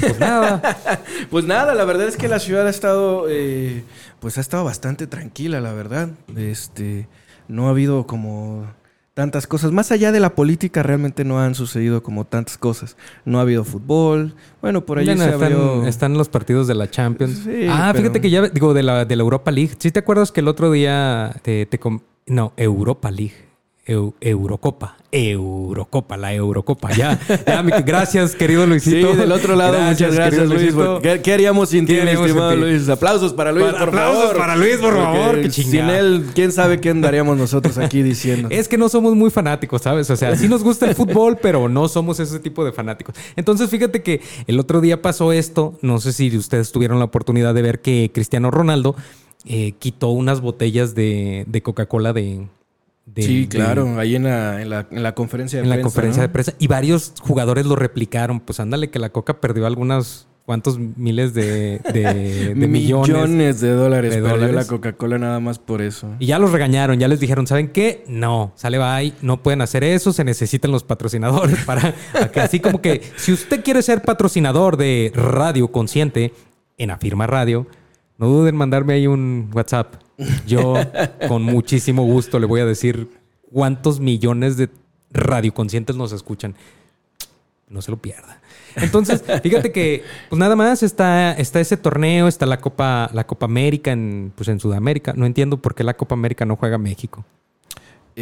Pues 0.00 0.20
nada. 0.20 0.78
Pues 1.30 1.46
nada, 1.46 1.74
la 1.74 1.84
verdad 1.84 2.08
es 2.08 2.18
que 2.18 2.28
la 2.28 2.38
ciudad 2.40 2.66
ha 2.66 2.70
estado, 2.70 3.26
eh, 3.30 3.84
pues 4.20 4.36
ha 4.36 4.42
estado 4.42 4.64
bastante 4.64 5.06
tranquila, 5.06 5.60
la 5.60 5.72
verdad. 5.72 6.10
Este, 6.36 7.08
no 7.48 7.68
ha 7.68 7.70
habido 7.70 8.06
como 8.06 8.66
tantas 9.14 9.46
cosas. 9.46 9.72
Más 9.72 9.92
allá 9.92 10.12
de 10.12 10.20
la 10.20 10.34
política, 10.34 10.82
realmente 10.82 11.24
no 11.24 11.38
han 11.40 11.54
sucedido 11.54 12.02
como 12.02 12.24
tantas 12.24 12.58
cosas. 12.58 12.96
No 13.24 13.38
ha 13.38 13.42
habido 13.42 13.64
fútbol. 13.64 14.34
Bueno, 14.60 14.84
por 14.86 14.98
ahí 14.98 15.06
no, 15.06 15.16
se 15.16 15.24
están, 15.30 15.42
abrió... 15.42 15.86
están 15.86 16.14
los 16.14 16.28
partidos 16.28 16.66
de 16.66 16.74
la 16.74 16.90
Champions. 16.90 17.42
Sí, 17.44 17.66
ah, 17.68 17.90
pero- 17.92 18.02
fíjate 18.04 18.20
que 18.20 18.30
ya, 18.30 18.48
digo, 18.48 18.74
de 18.74 18.82
la, 18.82 19.04
de 19.04 19.16
la 19.16 19.22
Europa 19.22 19.50
League. 19.50 19.72
¿Sí 19.78 19.90
te 19.90 19.98
acuerdas 20.00 20.32
que 20.32 20.40
el 20.40 20.48
otro 20.48 20.70
día 20.70 21.34
te, 21.42 21.66
te 21.66 21.78
com- 21.78 22.00
No, 22.26 22.52
Europa 22.56 23.10
League. 23.10 23.51
Eu- 23.84 24.14
Eurocopa. 24.20 24.96
Eurocopa, 25.10 26.16
la 26.16 26.32
Eurocopa. 26.32 26.92
Ya, 26.92 27.18
ya, 27.46 27.62
gracias, 27.80 28.34
querido 28.36 28.62
Sí, 28.62 28.68
Luisito. 28.70 29.14
del 29.16 29.32
otro 29.32 29.56
lado, 29.56 29.78
muchas 29.80 30.14
gracias, 30.14 30.48
Luis. 30.48 30.72
¿Qué, 31.02 31.20
qué 31.20 31.32
haríamos 31.32 31.68
sin 31.70 31.84
ti, 31.84 31.94
¿Qué 31.94 31.94
mi 31.96 32.00
haríamos 32.02 32.26
sin 32.28 32.28
estimado 32.30 32.52
ti? 32.54 32.60
Luis? 32.60 32.88
Aplausos 32.88 33.32
para 33.32 33.50
Luis, 33.50 33.66
Para- 33.66 33.78
por 33.80 33.88
aplausos 33.88 34.22
favor. 34.22 34.36
para 34.38 34.56
Luis, 34.56 34.76
por 34.76 34.94
favor, 34.94 35.40
qué 35.42 35.50
Sin 35.50 35.90
él, 35.90 36.26
quién 36.34 36.52
sabe 36.52 36.80
qué 36.80 36.90
andaríamos 36.90 37.36
nosotros 37.36 37.76
aquí 37.78 38.02
diciendo. 38.04 38.48
Es 38.52 38.68
que 38.68 38.78
no 38.78 38.88
somos 38.88 39.16
muy 39.16 39.30
fanáticos, 39.30 39.82
¿sabes? 39.82 40.08
O 40.10 40.16
sea, 40.16 40.36
sí 40.36 40.48
nos 40.48 40.62
gusta 40.62 40.86
el 40.88 40.94
fútbol, 40.94 41.38
pero 41.42 41.68
no 41.68 41.88
somos 41.88 42.20
ese 42.20 42.38
tipo 42.38 42.64
de 42.64 42.70
fanáticos. 42.72 43.16
Entonces, 43.36 43.68
fíjate 43.68 44.02
que 44.02 44.20
el 44.46 44.60
otro 44.60 44.80
día 44.80 45.02
pasó 45.02 45.32
esto. 45.32 45.76
No 45.82 45.98
sé 46.00 46.12
si 46.12 46.34
ustedes 46.36 46.70
tuvieron 46.70 47.00
la 47.00 47.06
oportunidad 47.06 47.52
de 47.52 47.62
ver 47.62 47.80
que 47.80 48.10
Cristiano 48.14 48.50
Ronaldo 48.52 48.94
eh, 49.44 49.72
quitó 49.80 50.10
unas 50.10 50.40
botellas 50.40 50.94
de, 50.94 51.44
de 51.48 51.62
Coca-Cola 51.62 52.12
de, 52.12 52.46
sí, 53.16 53.46
claro, 53.48 53.98
ahí 53.98 54.16
en 54.16 54.24
la, 54.24 54.62
en 54.62 54.70
la, 54.70 54.86
en 54.90 55.02
la 55.02 55.14
conferencia 55.14 55.58
de 55.58 55.64
en 55.64 55.70
la 55.70 55.76
prensa. 55.76 55.84
conferencia 55.84 56.22
¿no? 56.22 56.28
de 56.28 56.32
prensa. 56.32 56.54
Y 56.58 56.66
varios 56.66 57.14
jugadores 57.20 57.66
lo 57.66 57.76
replicaron. 57.76 58.40
Pues 58.40 58.60
ándale, 58.60 58.90
que 58.90 58.98
la 58.98 59.10
Coca 59.10 59.40
perdió 59.40 59.66
algunas 59.66 60.28
cuántos 60.44 60.78
miles 60.78 61.34
de, 61.34 61.78
de, 61.92 62.54
de 62.54 62.54
millones. 62.68 63.08
Millones 63.08 63.60
de 63.60 63.70
dólares 63.70 64.14
de 64.14 64.20
perdió 64.20 64.36
dólares. 64.36 64.54
la 64.54 64.64
Coca-Cola 64.66 65.18
nada 65.18 65.40
más 65.40 65.58
por 65.58 65.82
eso. 65.82 66.08
Y 66.18 66.26
ya 66.26 66.38
los 66.38 66.52
regañaron, 66.52 66.98
ya 66.98 67.08
les 67.08 67.20
dijeron, 67.20 67.46
¿saben 67.46 67.68
qué? 67.68 68.04
No, 68.08 68.52
sale 68.56 68.78
bye, 68.78 69.14
no 69.22 69.42
pueden 69.42 69.60
hacer 69.62 69.84
eso, 69.84 70.12
se 70.12 70.24
necesitan 70.24 70.70
los 70.70 70.84
patrocinadores 70.84 71.58
para... 71.64 71.94
acá. 72.14 72.44
Así 72.44 72.60
como 72.60 72.80
que 72.80 73.02
si 73.16 73.32
usted 73.32 73.62
quiere 73.62 73.82
ser 73.82 74.02
patrocinador 74.02 74.76
de 74.76 75.12
Radio 75.14 75.68
Consciente 75.68 76.32
en 76.78 76.90
Afirma 76.90 77.26
Radio, 77.26 77.66
no 78.18 78.26
duden 78.26 78.50
en 78.54 78.56
mandarme 78.56 78.94
ahí 78.94 79.06
un 79.06 79.50
WhatsApp. 79.52 79.94
Yo 80.46 80.74
con 81.28 81.42
muchísimo 81.42 82.04
gusto 82.04 82.38
le 82.38 82.46
voy 82.46 82.60
a 82.60 82.66
decir 82.66 83.08
cuántos 83.50 84.00
millones 84.00 84.56
de 84.56 84.68
radioconscientes 85.10 85.96
nos 85.96 86.12
escuchan. 86.12 86.54
No 87.68 87.80
se 87.80 87.90
lo 87.90 87.96
pierda. 87.96 88.40
Entonces, 88.76 89.22
fíjate 89.42 89.72
que, 89.72 90.02
pues 90.28 90.38
nada 90.38 90.56
más 90.56 90.82
está, 90.82 91.32
está 91.32 91.60
ese 91.60 91.76
torneo, 91.76 92.28
está 92.28 92.44
la 92.46 92.60
Copa, 92.60 93.10
la 93.12 93.26
Copa 93.26 93.46
América 93.46 93.92
en, 93.92 94.32
pues 94.34 94.48
en 94.48 94.60
Sudamérica. 94.60 95.14
No 95.16 95.24
entiendo 95.26 95.56
por 95.56 95.74
qué 95.74 95.82
la 95.84 95.94
Copa 95.94 96.14
América 96.14 96.44
no 96.44 96.56
juega 96.56 96.76
México. 96.78 97.24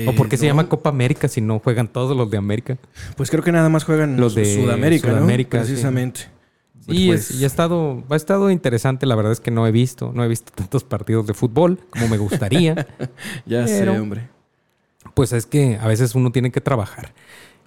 ¿O 0.06 0.12
por 0.14 0.28
qué 0.28 0.36
se 0.36 0.46
Eh, 0.46 0.48
llama 0.48 0.68
Copa 0.68 0.88
América 0.88 1.26
si 1.26 1.40
no 1.40 1.58
juegan 1.58 1.88
todos 1.88 2.16
los 2.16 2.30
de 2.30 2.36
América? 2.36 2.78
Pues 3.16 3.28
creo 3.28 3.42
que 3.42 3.50
nada 3.50 3.68
más 3.68 3.82
juegan 3.82 4.20
Los 4.20 4.36
de 4.36 4.44
Sudamérica. 4.44 5.08
Sudamérica. 5.10 5.58
Precisamente. 5.58 6.20
Sí, 6.20 6.26
Pues, 6.86 7.30
es- 7.30 7.40
y 7.40 7.44
ha 7.44 7.46
estado, 7.46 8.02
ha 8.08 8.16
estado 8.16 8.50
interesante. 8.50 9.06
La 9.06 9.14
verdad 9.14 9.32
es 9.32 9.40
que 9.40 9.50
no 9.50 9.66
he 9.66 9.72
visto, 9.72 10.12
no 10.14 10.24
he 10.24 10.28
visto 10.28 10.52
tantos 10.54 10.84
partidos 10.84 11.26
de 11.26 11.34
fútbol 11.34 11.78
como 11.90 12.08
me 12.08 12.18
gustaría. 12.18 12.86
Ya 13.46 13.66
sé, 13.66 13.88
hombre. 13.88 14.28
Pues 15.14 15.32
es 15.32 15.46
que 15.46 15.76
a 15.80 15.86
veces 15.86 16.14
uno 16.14 16.30
tiene 16.30 16.50
que 16.52 16.60
trabajar 16.60 17.12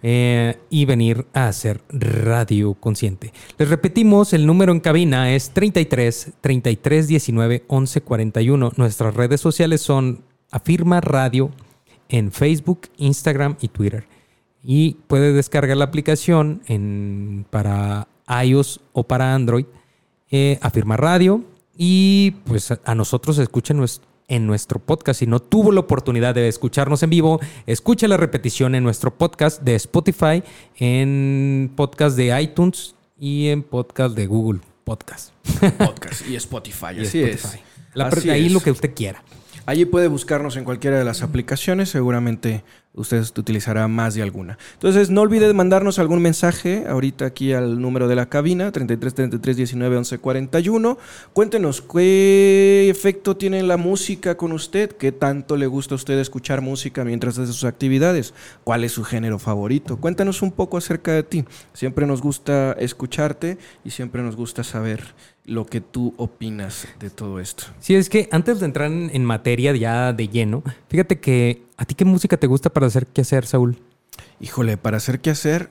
eh, 0.04 0.58
y 0.70 0.86
venir 0.86 1.26
a 1.34 1.48
hacer 1.48 1.82
radio 1.90 2.74
consciente. 2.76 3.34
Les 3.58 3.70
repetimos, 3.70 4.34
el 4.34 4.46
número 4.46 4.72
en 4.72 4.80
cabina 4.80 5.34
es 5.34 5.50
33 5.52 6.34
33 6.42 7.08
19 7.08 7.64
11 7.68 8.02
41. 8.02 8.72
Nuestras 8.78 9.16
redes 9.16 9.42
sociales 9.42 9.82
son 9.82 10.22
Afirma 10.52 11.02
Radio 11.02 11.52
en 12.10 12.32
Facebook, 12.32 12.82
Instagram 12.98 13.58
y 13.62 13.70
Twitter. 13.70 14.06
Y 14.64 14.98
puede 15.08 15.34
descargar 15.34 15.76
la 15.78 15.86
aplicación 15.86 16.62
en, 16.68 17.46
para 17.50 18.08
iOS 18.44 18.80
o 18.94 19.04
para 19.04 19.34
Android, 19.36 19.66
eh, 20.32 20.58
Afirma 20.62 20.98
Radio. 20.98 21.44
Y 21.78 22.32
pues 22.46 22.72
a, 22.72 22.96
nosotros 22.96 23.38
escuchen 23.40 23.84
en 24.28 24.48
nuestro 24.48 24.80
podcast. 24.80 25.20
Si 25.20 25.28
no 25.28 25.40
tuvo 25.40 25.72
la 25.72 25.80
oportunidad 25.82 26.36
de 26.36 26.48
escucharnos 26.48 27.02
en 27.04 27.10
vivo, 27.10 27.40
escuche 27.66 28.08
la 28.08 28.18
repetición 28.18 28.76
en 28.76 28.84
nuestro 28.84 29.16
podcast 29.18 29.62
de 29.64 29.76
Spotify, 29.76 30.44
en 30.78 31.72
podcast 31.76 32.16
de 32.16 32.40
iTunes 32.42 32.96
y 33.20 33.48
en 33.50 33.64
podcast 33.64 34.16
de 34.16 34.28
Google 34.28 34.60
Podcast. 34.84 35.32
Podcast 35.78 36.28
y 36.28 36.36
Spotify, 36.36 36.88
Y 36.98 37.02
así 37.06 37.24
Spotify. 37.24 37.58
es. 37.58 37.96
La- 37.96 38.08
Así 38.08 38.30
ahí 38.30 38.48
es. 38.48 38.52
lo 38.52 38.60
que 38.60 38.72
usted 38.72 38.94
quiera. 38.94 39.24
Allí 39.66 39.86
puede 39.86 40.08
buscarnos 40.10 40.58
en 40.58 40.66
cualquiera 40.66 40.98
de 41.00 41.06
las 41.06 41.22
aplicaciones, 41.22 41.90
seguramente 41.90 42.64
usted 42.96 43.24
utilizará 43.38 43.88
más 43.88 44.14
de 44.14 44.22
alguna. 44.22 44.58
Entonces, 44.74 45.10
no 45.10 45.22
olvide 45.22 45.52
mandarnos 45.54 46.00
algún 46.00 46.22
mensaje 46.22 46.86
ahorita 46.88 47.26
aquí 47.26 47.54
al 47.54 47.82
número 47.82 48.08
de 48.08 48.16
la 48.16 48.28
cabina, 48.28 48.72
33 48.72 49.14
33 49.14 49.58
19 49.58 49.98
11 49.98 50.18
41. 50.20 50.98
Cuéntenos 51.34 51.82
qué 51.82 52.88
efecto 52.90 53.36
tiene 53.36 53.64
la 53.64 53.78
música 53.78 54.38
con 54.38 54.52
usted, 54.52 54.92
qué 54.92 55.12
tanto 55.12 55.58
le 55.58 55.68
gusta 55.68 55.96
a 55.96 55.98
usted 55.98 56.20
escuchar 56.20 56.62
música 56.62 57.04
mientras 57.04 57.38
hace 57.38 57.52
sus 57.52 57.64
actividades, 57.64 58.34
cuál 58.64 58.84
es 58.84 58.92
su 58.92 59.04
género 59.04 59.40
favorito. 59.40 59.98
Cuéntanos 59.98 60.42
un 60.42 60.52
poco 60.52 60.78
acerca 60.78 61.14
de 61.14 61.24
ti. 61.24 61.46
Siempre 61.74 62.06
nos 62.06 62.22
gusta 62.22 62.74
escucharte 62.74 63.58
y 63.84 63.90
siempre 63.90 64.22
nos 64.22 64.36
gusta 64.36 64.64
saber 64.64 65.04
lo 65.46 65.66
que 65.66 65.82
tú 65.82 66.14
opinas 66.18 66.88
de 67.00 67.10
todo 67.10 67.40
esto. 67.40 67.66
Sí, 67.80 67.96
es 67.96 68.10
que 68.10 68.30
antes 68.32 68.60
de 68.60 68.66
entrar 68.66 68.92
en, 68.92 69.26
materia 69.26 69.76
ya 69.76 70.14
de 70.14 70.28
lleno, 70.28 70.64
fíjate 70.88 71.20
que 71.20 71.64
a 71.78 71.86
ti 71.86 71.96
qué 71.96 72.06
música 72.06 72.38
te 72.38 72.48
gusta 72.48 72.70
para 72.70 72.88
hacer 72.88 73.08
qué 73.08 73.22
hacer, 73.22 73.46
Saúl. 73.46 73.78
Híjole, 74.40 74.78
para 74.78 74.98
hacer 74.98 75.20
qué 75.20 75.30
hacer. 75.30 75.70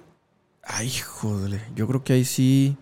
Ay, 0.63 0.91
joder. 0.91 1.61
Yo 1.75 1.87
creo 1.87 2.05
que 2.05 2.13
ahí 2.13 2.25
sí. 2.25 2.77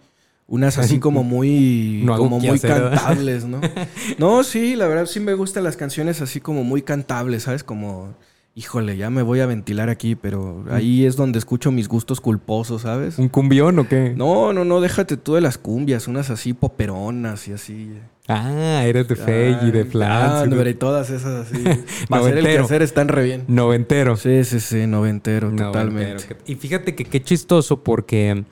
Unas 0.46 0.78
así 0.78 0.98
como 1.00 1.22
muy. 1.22 2.02
No 2.04 2.16
como 2.16 2.40
muy 2.40 2.58
cantables, 2.58 3.44
¿no? 3.44 3.60
No, 4.18 4.42
sí, 4.42 4.74
la 4.74 4.86
verdad 4.88 5.06
sí 5.06 5.20
me 5.20 5.34
gustan 5.34 5.64
las 5.64 5.76
canciones 5.76 6.20
así 6.20 6.40
como 6.40 6.64
muy 6.64 6.82
cantables, 6.82 7.44
¿sabes? 7.44 7.62
Como. 7.62 8.14
Híjole, 8.56 8.96
ya 8.96 9.10
me 9.10 9.22
voy 9.22 9.40
a 9.40 9.46
ventilar 9.46 9.88
aquí, 9.90 10.16
pero 10.16 10.64
ahí 10.70 11.06
es 11.06 11.14
donde 11.16 11.38
escucho 11.38 11.70
mis 11.70 11.86
gustos 11.88 12.20
culposos, 12.20 12.82
¿sabes? 12.82 13.16
¿Un 13.18 13.28
cumbión 13.28 13.78
o 13.78 13.88
qué? 13.88 14.12
No, 14.16 14.52
no, 14.52 14.64
no, 14.64 14.80
déjate 14.80 15.16
tú 15.16 15.34
de 15.34 15.40
las 15.40 15.56
cumbias, 15.56 16.08
unas 16.08 16.30
así 16.30 16.52
poperonas 16.52 17.46
y 17.46 17.52
así. 17.52 17.92
Ah, 18.26 18.82
eres 18.84 19.06
de 19.06 19.14
Fey 19.16 19.56
y 19.62 19.70
de 19.70 19.82
Ah, 19.82 20.42
Flans. 20.44 20.68
y 20.68 20.74
todas 20.74 21.10
esas 21.10 21.46
así. 21.48 21.62
Para 22.08 22.22
hacer 22.22 22.38
el 22.38 22.44
quehacer 22.44 22.82
están 22.82 23.06
re 23.08 23.24
bien. 23.24 23.44
Noventero. 23.46 24.16
Sí, 24.16 24.42
sí, 24.44 24.58
sí, 24.58 24.86
noventero, 24.86 25.46
Noventero. 25.50 25.70
totalmente. 25.72 26.36
Y 26.46 26.56
fíjate 26.56 26.96
que 26.96 27.04
qué 27.04 27.22
chistoso 27.22 27.82
porque 27.84 28.44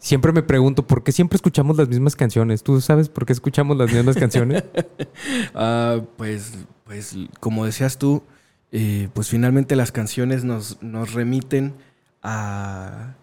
siempre 0.00 0.32
me 0.32 0.42
pregunto 0.42 0.86
por 0.88 1.04
qué 1.04 1.12
siempre 1.12 1.36
escuchamos 1.36 1.76
las 1.76 1.88
mismas 1.88 2.16
canciones. 2.16 2.64
¿Tú 2.64 2.80
sabes 2.80 3.08
por 3.08 3.26
qué 3.26 3.32
escuchamos 3.32 3.76
las 3.76 3.92
mismas 3.92 4.16
canciones? 4.16 4.64
Ah, 5.54 6.00
pues, 6.16 6.52
pues, 6.84 7.16
como 7.38 7.64
decías 7.64 7.96
tú, 7.98 8.22
eh, 8.72 9.08
pues 9.12 9.28
finalmente 9.28 9.76
las 9.76 9.92
canciones 9.92 10.44
nos, 10.44 10.82
nos 10.82 11.12
remiten 11.12 11.74
a, 12.22 13.14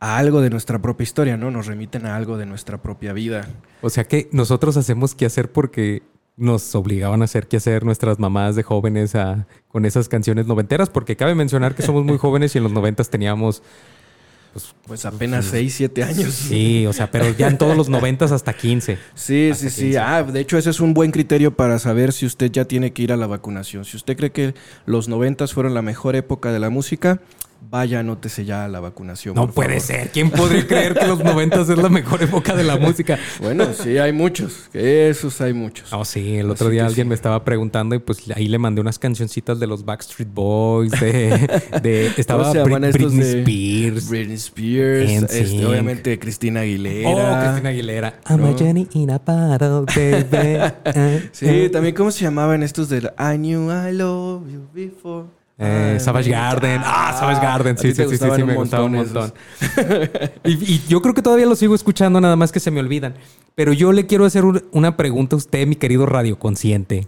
a 0.00 0.18
algo 0.18 0.40
de 0.40 0.50
nuestra 0.50 0.80
propia 0.80 1.04
historia, 1.04 1.36
¿no? 1.36 1.50
Nos 1.50 1.66
remiten 1.66 2.06
a 2.06 2.16
algo 2.16 2.36
de 2.36 2.46
nuestra 2.46 2.80
propia 2.82 3.12
vida. 3.12 3.48
O 3.82 3.90
sea 3.90 4.04
que 4.04 4.28
nosotros 4.32 4.76
hacemos 4.76 5.14
qué 5.14 5.26
hacer 5.26 5.50
porque 5.52 6.02
nos 6.36 6.74
obligaban 6.74 7.22
a 7.22 7.26
hacer 7.26 7.46
qué 7.46 7.58
hacer 7.58 7.84
nuestras 7.84 8.18
mamás 8.18 8.56
de 8.56 8.64
jóvenes 8.64 9.14
a- 9.14 9.46
con 9.68 9.84
esas 9.86 10.08
canciones 10.08 10.46
noventeras, 10.46 10.90
porque 10.90 11.16
cabe 11.16 11.34
mencionar 11.34 11.74
que 11.74 11.82
somos 11.82 12.04
muy 12.04 12.18
jóvenes 12.18 12.54
y 12.54 12.58
en 12.58 12.64
los 12.64 12.72
noventas 12.72 13.08
teníamos, 13.08 13.62
Pues 14.86 15.04
apenas 15.04 15.46
6, 15.46 15.74
7 15.74 16.04
años. 16.04 16.32
sí, 16.34 16.86
o 16.86 16.92
sea, 16.92 17.10
pero 17.10 17.28
ya 17.36 17.48
en 17.48 17.58
todos 17.58 17.76
los 17.76 17.88
noventas 17.88 18.32
hasta 18.32 18.52
15. 18.52 18.98
Sí, 19.14 19.50
Hasta 19.50 19.64
sí, 19.64 19.70
sí. 19.70 19.82
15. 19.86 19.98
Ah, 19.98 20.22
de 20.22 20.40
hecho, 20.40 20.58
ese 20.58 20.70
es 20.70 20.80
un 20.80 20.94
buen 20.94 21.10
criterio 21.10 21.56
para 21.56 21.78
saber 21.78 22.12
si 22.12 22.26
usted 22.26 22.50
ya 22.50 22.64
tiene 22.64 22.92
que 22.92 23.02
ir 23.02 23.12
a 23.12 23.16
la 23.16 23.26
vacunación. 23.26 23.84
Si 23.84 23.96
usted 23.96 24.16
cree 24.16 24.30
que 24.32 24.54
los 24.86 25.08
noventas 25.08 25.52
fueron 25.54 25.74
la 25.74 25.82
mejor 25.82 26.16
época 26.16 26.52
de 26.52 26.60
la 26.60 26.70
música, 26.70 27.20
vaya, 27.70 28.00
anótese 28.00 28.44
ya 28.44 28.64
a 28.64 28.68
la 28.68 28.80
vacunación. 28.80 29.34
No 29.34 29.48
puede 29.50 29.80
favor. 29.80 29.82
ser. 29.82 30.10
¿Quién 30.10 30.30
podría 30.30 30.66
creer 30.66 30.94
que 30.94 31.06
los 31.06 31.22
noventas 31.22 31.68
es 31.68 31.76
la 31.78 31.88
mejor 31.88 32.22
época 32.22 32.54
de 32.54 32.64
la 32.64 32.76
música? 32.76 33.18
Bueno, 33.40 33.66
sí, 33.74 33.98
hay 33.98 34.12
muchos. 34.12 34.68
Esos 34.72 35.40
hay 35.40 35.52
muchos. 35.52 35.92
Oh, 35.92 36.04
sí, 36.04 36.36
el 36.36 36.50
otro 36.50 36.66
Así 36.68 36.74
día 36.74 36.86
alguien 36.86 37.06
sí. 37.06 37.08
me 37.08 37.14
estaba 37.14 37.44
preguntando 37.44 37.94
y 37.94 37.98
pues 37.98 38.22
ahí 38.34 38.46
le 38.48 38.58
mandé 38.58 38.80
unas 38.80 38.98
cancioncitas 38.98 39.58
de 39.60 39.66
los 39.66 39.84
Backstreet 39.84 40.28
Boys, 40.32 40.92
de, 40.92 41.48
de 41.82 42.06
estaba 42.16 42.52
se 42.52 42.62
Britney 42.62 42.92
de- 42.92 43.40
Spears. 43.40 44.08
Britney 44.08 44.36
Spears, 44.36 45.10
este, 45.32 45.66
obviamente 45.66 46.18
Cristina 46.18 46.60
Aguilera. 46.60 47.08
Oh, 47.10 47.44
Cristina 47.44 47.68
Aguilera. 47.70 48.20
I'm 48.28 48.40
¿No? 48.40 48.48
a 48.48 48.58
Jenny 48.58 48.88
in 48.94 49.10
a 49.10 49.18
bottle, 49.18 49.84
baby. 49.94 50.72
Sí, 51.32 51.68
también 51.70 51.94
cómo 51.94 52.10
se 52.10 52.22
llamaban 52.24 52.62
estos 52.62 52.88
de 52.88 52.98
I 53.18 53.36
knew 53.36 53.70
I 53.70 53.92
love 53.92 54.42
you 54.50 54.66
before. 54.72 55.26
Eh, 55.58 55.94
I 55.96 56.00
Savage 56.00 56.30
Garden. 56.30 56.80
Ah, 56.84 57.14
Savage 57.18 57.40
Garden. 57.40 57.78
Sí, 57.78 57.94
sí, 57.94 58.04
sí, 58.08 58.16
sí, 58.18 58.42
me 58.44 58.54
gustaba 58.56 58.84
un 58.84 58.92
montón 58.94 59.22
montón. 59.22 59.32
y, 60.44 60.52
y 60.74 60.82
yo 60.88 61.00
creo 61.00 61.14
que 61.14 61.22
todavía 61.22 61.46
lo 61.46 61.54
sigo 61.56 61.74
escuchando, 61.74 62.20
nada 62.20 62.34
más 62.36 62.50
que 62.52 62.58
se 62.60 62.70
me 62.70 62.80
olvidan. 62.80 63.14
Pero 63.54 63.72
yo 63.72 63.92
le 63.92 64.06
quiero 64.06 64.24
hacer 64.24 64.44
un- 64.44 64.64
una 64.72 64.96
pregunta 64.96 65.36
a 65.36 65.38
usted, 65.38 65.66
mi 65.66 65.76
querido 65.76 66.06
radio 66.06 66.38
consciente. 66.38 67.06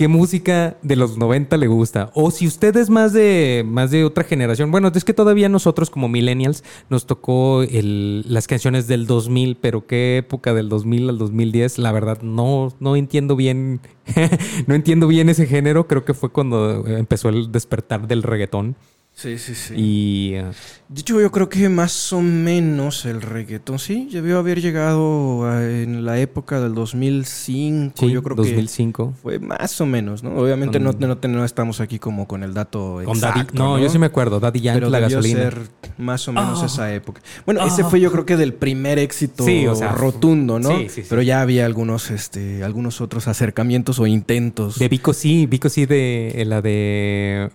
¿Qué 0.00 0.08
música 0.08 0.78
de 0.80 0.96
los 0.96 1.18
90 1.18 1.58
le 1.58 1.66
gusta? 1.66 2.10
O 2.14 2.30
si 2.30 2.46
usted 2.46 2.74
es 2.78 2.88
más 2.88 3.12
de, 3.12 3.62
más 3.66 3.90
de 3.90 4.06
otra 4.06 4.24
generación. 4.24 4.70
Bueno, 4.70 4.90
es 4.94 5.04
que 5.04 5.12
todavía 5.12 5.50
nosotros 5.50 5.90
como 5.90 6.08
millennials 6.08 6.64
nos 6.88 7.04
tocó 7.04 7.62
las 7.70 8.46
canciones 8.46 8.86
del 8.86 9.06
2000, 9.06 9.58
pero 9.60 9.86
¿qué 9.86 10.16
época 10.16 10.54
del 10.54 10.70
2000 10.70 11.10
al 11.10 11.18
2010? 11.18 11.76
La 11.76 11.92
verdad 11.92 12.22
no, 12.22 12.72
no 12.80 12.96
entiendo 12.96 13.36
bien, 13.36 13.82
no 14.66 14.74
entiendo 14.74 15.06
bien 15.06 15.28
ese 15.28 15.44
género. 15.44 15.86
Creo 15.86 16.06
que 16.06 16.14
fue 16.14 16.30
cuando 16.30 16.86
empezó 16.86 17.28
el 17.28 17.52
despertar 17.52 18.08
del 18.08 18.22
reggaetón. 18.22 18.76
Sí, 19.12 19.36
sí, 19.36 19.54
sí. 19.54 19.74
Y 19.76 20.38
uh, 20.38 20.46
De 20.88 21.00
hecho, 21.02 21.20
yo 21.20 21.30
creo 21.30 21.50
que 21.50 21.68
más 21.68 22.10
o 22.14 22.22
menos 22.22 23.04
el 23.04 23.20
reggaetón, 23.20 23.78
sí, 23.78 24.08
debió 24.10 24.38
haber 24.38 24.62
llegado 24.62 25.44
a- 25.44 25.62
en 25.62 26.06
la 26.06 26.18
época 26.18 26.58
del 26.58 26.74
2005. 26.74 27.94
sí, 27.98 28.10
yo 28.10 28.22
creo 28.22 28.34
2005. 28.34 29.10
que 29.12 29.14
fue 29.20 29.38
más 29.38 29.78
o 29.80 29.84
menos, 29.84 30.22
¿no? 30.22 30.34
Obviamente 30.36 30.80
no, 30.80 30.92
Con- 30.94 31.00
no, 31.22 31.38
no 31.38 31.44
estamos 31.44 31.80
aquí 31.80 31.98
como 31.98 32.26
con 32.26 32.42
el 32.42 32.54
dato 32.54 33.02
Con 33.04 33.20
Daddy, 33.20 33.40
exacto, 33.40 33.62
no, 33.62 33.78
yo 33.78 33.90
sí 33.90 33.98
me 33.98 34.06
acuerdo, 34.06 34.40
Daddy 34.40 34.60
Yankee, 34.60 34.80
Pero 34.80 34.90
la 34.90 35.00
debió 35.00 35.16
gasolina. 35.18 35.40
ser 35.42 35.58
más 35.98 36.26
o 36.26 36.32
menos 36.32 36.62
Ah. 36.62 36.66
esa 36.66 36.94
época. 36.94 37.20
Bueno, 37.44 37.66
ese 37.66 37.84
fue 37.84 38.00
yo 38.00 38.10
creo 38.10 38.24
que 38.24 38.38
del 38.38 38.54
primer 38.54 38.98
éxito 38.98 39.44
Sí, 39.44 39.66
o 39.66 39.74
sea, 39.74 39.92
rotundo, 39.92 40.58
¿no? 40.58 40.70
sí, 40.70 40.88
sí, 40.88 41.02
sí. 41.02 41.06
Pero 41.10 41.20
ya 41.20 41.42
había 41.42 41.66
algunos, 41.66 42.10
este, 42.10 42.64
algunos 42.64 43.02
otros 43.02 43.28
acercamientos 43.28 43.98
o 43.98 44.06
intentos. 44.06 44.78
De 44.78 44.88
Vico 44.88 45.12
sí, 45.12 45.44
Vico 45.44 45.68
sí 45.68 45.84
de 45.84 46.40
eh, 46.40 46.44
la 46.46 46.62
de 46.62 47.50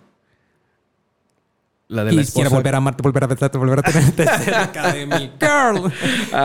La 1.88 2.04
de 2.04 2.14
la 2.14 2.22
Quisiera 2.24 2.48
esposa. 2.48 2.56
volver 2.58 2.74
a 2.74 2.78
amarte, 2.80 3.04
volver 3.04 3.24
a 3.24 3.28
besarte, 3.28 3.58
volver 3.60 3.80
a 3.80 3.82
tenerte 3.84 4.26
cerca 4.44 4.92
de 4.92 5.06
mí. 5.06 5.32
Girl. 5.40 5.92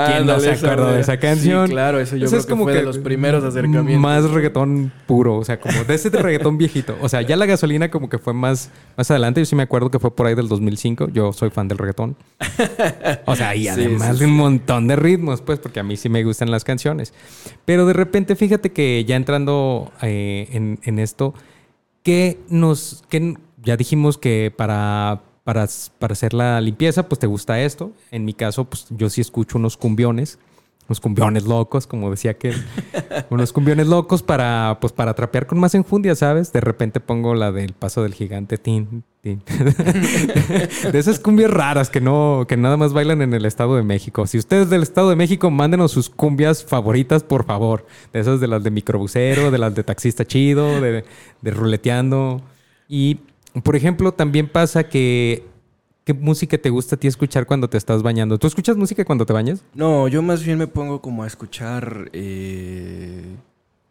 ¿Quién 0.07 0.27
no 0.27 0.39
se 0.39 0.51
acuerda 0.51 0.93
de 0.93 1.01
esa 1.01 1.13
sí, 1.13 1.19
canción? 1.19 1.69
claro, 1.71 1.99
eso 1.99 2.17
yo 2.17 2.29
creo 2.29 2.47
que 2.47 2.57
fue 2.57 2.75
de 2.75 2.83
los 2.83 2.99
primeros 2.99 3.43
acercamientos. 3.43 4.03
Más 4.03 4.31
reggaetón 4.31 4.93
puro, 5.07 5.37
o 5.37 5.45
sea, 5.45 5.59
como 5.59 5.83
de 5.85 5.95
ese 5.95 6.11
reggaetón 6.11 6.59
viejito. 6.59 6.95
O 7.01 7.09
sea, 7.09 7.23
ya 7.23 7.37
la 7.37 7.47
gasolina 7.47 7.91
como 7.91 8.11
que 8.11 8.19
fue 8.19 8.35
más, 8.35 8.71
más 8.99 9.11
adelante. 9.11 9.41
Yo 9.41 9.47
sí 9.47 9.57
me 9.57 9.63
acuerdo 9.63 9.91
que 9.91 9.99
fue 9.99 10.15
por 10.15 10.27
ahí 10.27 10.35
del 10.35 10.49
2005. 10.49 11.09
Yo 11.09 11.33
soy 11.33 11.49
fan 11.49 11.69
del 11.69 11.79
reggaetón. 11.79 12.17
O 13.25 13.35
sea, 13.35 13.57
y 13.57 13.63
Sí, 13.65 13.69
además 13.69 14.19
sí, 14.19 14.21
de 14.21 14.27
un 14.27 14.37
montón 14.37 14.89
de 14.89 14.97
ritmos, 14.97 15.41
pues, 15.41 15.59
porque 15.59 15.81
a 15.81 15.83
mí 15.83 15.97
sí 15.97 16.11
me 16.11 16.23
gustan 16.23 16.51
las 16.51 16.65
canciones. 16.65 17.15
Pero 17.65 17.87
de 17.87 17.95
repente, 17.95 18.37
fíjate 18.37 18.73
que 18.73 19.07
ya 19.07 19.17
entrando 19.17 19.91
eh, 20.03 20.49
en, 20.53 20.81
en 20.83 20.99
esto, 20.99 21.33
que 22.03 22.39
nos, 22.51 23.05
que 23.09 23.37
ya 23.63 23.77
dijimos 23.77 24.19
que 24.19 24.53
para, 24.55 25.23
para, 25.51 25.67
para 25.99 26.13
hacer 26.13 26.33
la 26.33 26.61
limpieza, 26.61 27.09
pues 27.09 27.19
te 27.19 27.27
gusta 27.27 27.61
esto. 27.61 27.91
En 28.13 28.25
mi 28.25 28.35
caso, 28.35 28.67
pues 28.67 28.87
yo 28.91 29.11
sí 29.11 29.21
escucho 29.21 29.59
unos 29.59 29.77
cumbiones, 29.77 30.39
unos 30.87 31.01
cumbiones 31.01 31.45
locos, 31.45 31.89
como 31.89 32.09
decía 32.09 32.39
que 32.39 32.53
unos 33.31 33.53
cumbiones 33.53 33.89
locos 33.89 34.23
para, 34.23 34.79
pues 34.81 34.93
para 34.93 35.13
trapear 35.15 35.49
con 35.49 35.59
más 35.59 35.75
enjundia, 35.75 36.15
¿sabes? 36.15 36.53
De 36.53 36.61
repente 36.61 37.01
pongo 37.01 37.35
la 37.35 37.51
del 37.51 37.73
paso 37.73 38.05
del 38.05 38.15
gigante, 38.15 38.59
tin, 38.59 39.03
tin. 39.23 39.43
de 40.93 40.97
esas 41.01 41.19
cumbias 41.19 41.51
raras 41.51 41.91
que 41.91 42.01
no, 42.01 42.45
que 42.49 42.57
nada 42.57 42.77
más 42.77 42.93
bailan 42.93 43.21
en 43.21 43.35
el 43.35 43.45
Estado 43.45 43.75
de 43.75 43.83
México. 43.83 44.29
Si 44.29 44.39
ustedes 44.39 44.71
del 44.71 44.85
Estado 44.85 45.11
de 45.11 45.17
México, 45.17 45.51
mándenos 45.51 45.91
sus 45.91 46.11
cumbias 46.11 46.65
favoritas, 46.65 47.25
por 47.25 47.45
favor. 47.45 47.89
De 48.13 48.21
esas 48.21 48.39
de 48.39 48.47
las 48.47 48.63
de 48.63 48.71
microbusero, 48.71 49.51
de 49.51 49.59
las 49.59 49.75
de 49.75 49.83
taxista 49.83 50.25
chido, 50.25 50.81
de, 50.81 51.03
de 51.43 51.51
ruleteando. 51.51 52.41
Y, 52.89 53.19
por 53.63 53.77
ejemplo, 53.77 54.13
también 54.13 54.49
pasa 54.49 54.85
que... 54.89 55.45
¿Qué 56.05 56.15
música 56.15 56.57
te 56.59 56.71
gusta 56.71 56.97
a 56.97 56.99
ti 56.99 57.07
escuchar 57.07 57.47
cuando 57.47 57.69
te 57.69 57.77
estás 57.77 58.03
bañando? 58.03 58.39
¿Tú 58.39 58.47
escuchas 58.47 58.77
música 58.77 59.05
cuando 59.05 59.27
te 59.27 59.33
bañas? 59.35 59.63
No, 59.75 60.09
yo 60.09 60.23
más 60.23 60.43
bien 60.43 60.57
me 60.59 60.67
pongo 60.67 61.01
como 61.03 61.23
a 61.23 61.27
escuchar 61.27 62.09
eh, 62.15 63.23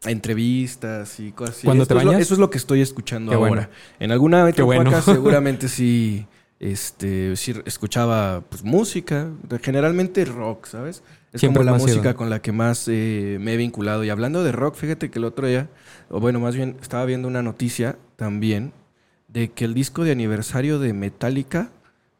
entrevistas 0.05 1.19
y 1.19 1.31
cosas 1.31 1.55
así. 1.57 1.65
¿Cuando 1.65 1.83
Esto 1.83 1.93
te 1.95 1.99
es 1.99 2.05
lo- 2.05 2.11
bañas? 2.11 2.21
eso 2.25 2.33
es 2.33 2.39
lo 2.39 2.49
que 2.49 2.57
estoy 2.57 2.81
escuchando 2.81 3.29
Qué 3.31 3.35
ahora. 3.35 3.49
bueno. 3.49 3.67
En 3.99 4.11
alguna 4.11 4.47
época 4.49 4.63
bueno. 4.63 5.01
seguramente 5.01 5.67
sí, 5.69 6.25
este, 6.59 7.35
sí 7.35 7.53
escuchaba 7.65 8.41
pues, 8.49 8.63
música, 8.63 9.29
generalmente 9.61 10.25
rock, 10.25 10.65
¿sabes? 10.65 11.03
Es 11.31 11.41
Siempre 11.41 11.59
como 11.63 11.71
la 11.71 11.79
sido. 11.79 11.87
música 11.95 12.13
con 12.15 12.29
la 12.29 12.41
que 12.41 12.51
más 12.51 12.85
eh, 12.87 13.37
me 13.39 13.53
he 13.53 13.57
vinculado. 13.57 14.03
Y 14.03 14.09
hablando 14.09 14.43
de 14.43 14.51
rock, 14.51 14.75
fíjate 14.75 15.11
que 15.11 15.19
el 15.19 15.25
otro 15.25 15.47
día, 15.47 15.69
o 16.09 16.19
bueno, 16.19 16.39
más 16.39 16.55
bien 16.55 16.75
estaba 16.81 17.05
viendo 17.05 17.27
una 17.27 17.43
noticia 17.43 17.97
también 18.15 18.73
de 19.31 19.49
que 19.51 19.65
el 19.65 19.73
disco 19.73 20.03
de 20.03 20.11
aniversario 20.11 20.79
de 20.79 20.93
Metallica 20.93 21.69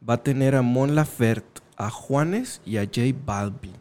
va 0.08 0.16
a 0.16 0.24
tener 0.24 0.56
a 0.56 0.62
Mon 0.62 0.96
Laferte, 0.96 1.62
a 1.78 1.89
Juanes 1.89 2.62
y 2.66 2.78
a 2.78 2.84
J 2.86 3.01
Balvin. 3.25 3.74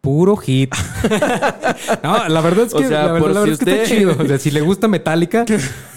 Puro 0.00 0.36
hit. 0.36 0.74
no, 2.02 2.28
la 2.28 2.40
verdad 2.40 2.66
es 2.66 2.74
O 2.74 2.78
que, 2.78 2.88
sea, 2.88 3.04
la 3.06 3.12
verdad, 3.12 3.20
por 3.20 3.30
la 3.34 3.40
verdad 3.40 3.44
si 3.44 3.50
es 3.52 3.58
que 3.58 3.70
está 3.70 3.82
usted- 3.84 3.96
chido. 3.96 4.16
O 4.18 4.26
sea, 4.26 4.38
si 4.38 4.50
le 4.50 4.60
gusta 4.60 4.88
Metallica 4.88 5.44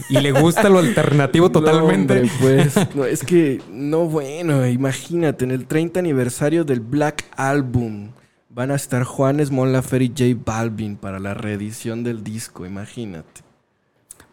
y 0.10 0.20
le 0.20 0.32
gusta 0.32 0.70
lo 0.70 0.78
alternativo 0.80 1.50
totalmente. 1.52 2.14
No, 2.16 2.22
hombre, 2.22 2.32
pues, 2.40 2.76
no, 2.96 3.06
es 3.06 3.24
que, 3.24 3.62
no, 3.72 4.06
bueno, 4.06 4.68
imagínate, 4.68 5.46
en 5.46 5.52
el 5.52 5.66
30 5.66 6.00
aniversario 6.00 6.64
del 6.66 6.82
Black 6.82 7.26
Album 7.36 8.12
van 8.50 8.70
a 8.70 8.76
estar 8.76 9.04
Juanes, 9.04 9.50
Mon 9.50 9.74
Laferte 9.74 10.28
y 10.28 10.36
J 10.36 10.42
Balvin 10.46 10.98
para 10.98 11.20
la 11.20 11.34
reedición 11.34 12.04
del 12.04 12.24
disco, 12.24 12.66
imagínate. 12.66 13.42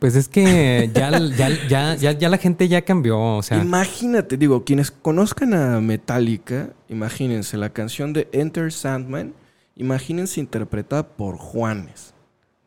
Pues 0.02 0.16
es 0.16 0.26
que 0.28 0.90
ya, 0.92 1.16
ya, 1.37 1.49
ya, 1.68 1.94
ya, 1.94 2.11
ya 2.11 2.28
la 2.28 2.37
gente 2.37 2.66
ya 2.66 2.82
cambió. 2.82 3.21
O 3.37 3.40
sea, 3.44 3.62
Imagínate, 3.62 4.37
digo, 4.37 4.64
quienes 4.64 4.90
conozcan 4.90 5.54
a 5.54 5.80
Metallica, 5.80 6.71
imagínense 6.88 7.56
la 7.56 7.68
canción 7.71 8.12
de 8.12 8.28
Enter 8.32 8.73
Sandman, 8.73 9.32
imagínense 9.76 10.40
interpretada 10.40 11.06
por 11.06 11.37
Juanes. 11.37 12.12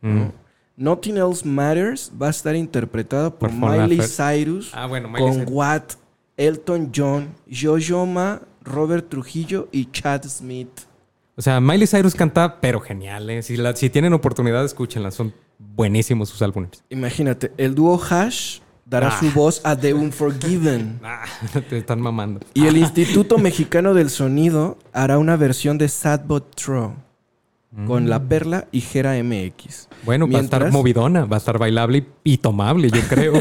mm. 0.01 0.15
¿no? 0.15 0.33
Nothing 0.77 1.17
Else 1.17 1.45
Matters 1.45 2.09
va 2.21 2.27
a 2.27 2.29
estar 2.29 2.55
interpretada 2.55 3.29
por, 3.29 3.51
Miley. 3.51 3.99
Cyrus 3.99 4.71
Ah, 4.73 4.87
bueno, 4.87 5.09
Miley 5.09 5.21
con 5.27 5.33
Cyrus. 5.39 5.49
Watt, 5.53 5.93
Elton 6.37 6.91
John, 6.95 7.33
Jojo 7.51 8.05
Ma, 8.05 8.41
Robert 8.63 9.09
Trujillo 9.09 9.67
y 9.73 9.91
Chad 9.91 10.23
Smith. 10.23 10.69
O 11.35 11.41
sea, 11.41 11.59
Miley 11.59 11.85
Cyrus 11.87 12.15
canta, 12.15 12.61
pero 12.61 12.79
genial. 12.79 13.29
¿eh? 13.29 13.41
Si, 13.43 13.57
la- 13.57 13.75
si 13.75 13.89
tienen 13.89 14.13
oportunidad, 14.13 14.63
escúchenla. 14.63 15.11
Son 15.11 15.33
buenísimos 15.59 16.29
sus 16.29 16.41
álbumes. 16.41 16.83
Imagínate, 16.89 17.51
el 17.57 17.75
dúo 17.75 18.01
Hash 18.09 18.59
dará 18.85 19.07
Ah. 19.09 19.19
su 19.19 19.31
voz 19.31 19.61
a 19.63 19.75
The 19.75 19.93
Unforgiven. 19.93 20.99
Ah, 21.03 21.25
te 21.69 21.77
están 21.77 22.01
mamando. 22.01 22.41
Y 22.53 22.65
el 22.67 22.77
Instituto 22.77 23.37
Mexicano 23.39 23.93
del 23.93 24.09
Sonido 24.09 24.77
hará 24.93 25.17
una 25.17 25.35
versión 25.37 25.77
de 25.77 25.87
Sadbot 25.89 26.55
Tro 26.55 26.95
con 27.87 28.09
La 28.09 28.23
Perla 28.23 28.69
y 28.71 28.79
Gera 28.79 29.21
MX. 29.21 29.89
Bueno, 30.05 30.29
va 30.31 30.39
a 30.39 30.41
estar 30.43 30.61
Mientras- 30.61 30.71
movidona, 30.73 31.25
va 31.25 31.35
a 31.35 31.39
estar 31.39 31.57
bailable 31.59 32.05
y, 32.23 32.33
y 32.35 32.37
tomable, 32.37 32.89
yo 32.89 33.01
creo. 33.09 33.33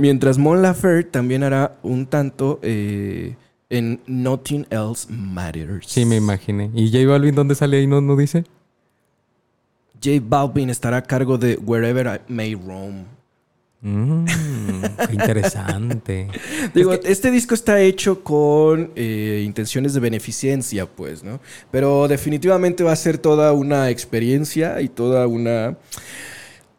Mientras 0.00 0.36
Mon 0.36 0.62
Laferte 0.62 1.10
también 1.12 1.44
hará 1.44 1.76
un 1.84 2.06
tanto 2.06 2.58
eh, 2.62 3.36
en 3.70 4.00
Nothing 4.08 4.66
Else 4.70 5.06
Matters. 5.12 5.86
sí, 5.86 6.04
me 6.04 6.16
imaginé. 6.16 6.72
¿Y 6.74 6.90
J 6.90 7.06
Balvin 7.08 7.36
dónde 7.36 7.54
sale 7.54 7.76
ahí? 7.78 7.86
¿No, 7.86 8.00
no 8.00 8.16
dice? 8.16 8.44
J 10.06 10.22
Balvin 10.22 10.70
estará 10.70 10.98
a 10.98 11.02
cargo 11.02 11.36
de 11.36 11.56
Wherever 11.56 12.06
I 12.06 12.32
May 12.32 12.54
Roam. 12.54 13.04
Mm, 13.80 14.24
qué 15.08 15.14
interesante. 15.14 16.28
Digo, 16.74 16.92
este 16.92 17.30
disco 17.32 17.54
está 17.54 17.80
hecho 17.80 18.22
con 18.22 18.92
eh, 18.94 19.42
intenciones 19.44 19.94
de 19.94 20.00
beneficencia, 20.00 20.86
pues, 20.86 21.24
¿no? 21.24 21.40
Pero 21.72 22.06
definitivamente 22.06 22.84
va 22.84 22.92
a 22.92 22.96
ser 22.96 23.18
toda 23.18 23.52
una 23.52 23.90
experiencia 23.90 24.80
y 24.80 24.88
toda 24.88 25.26
una... 25.26 25.76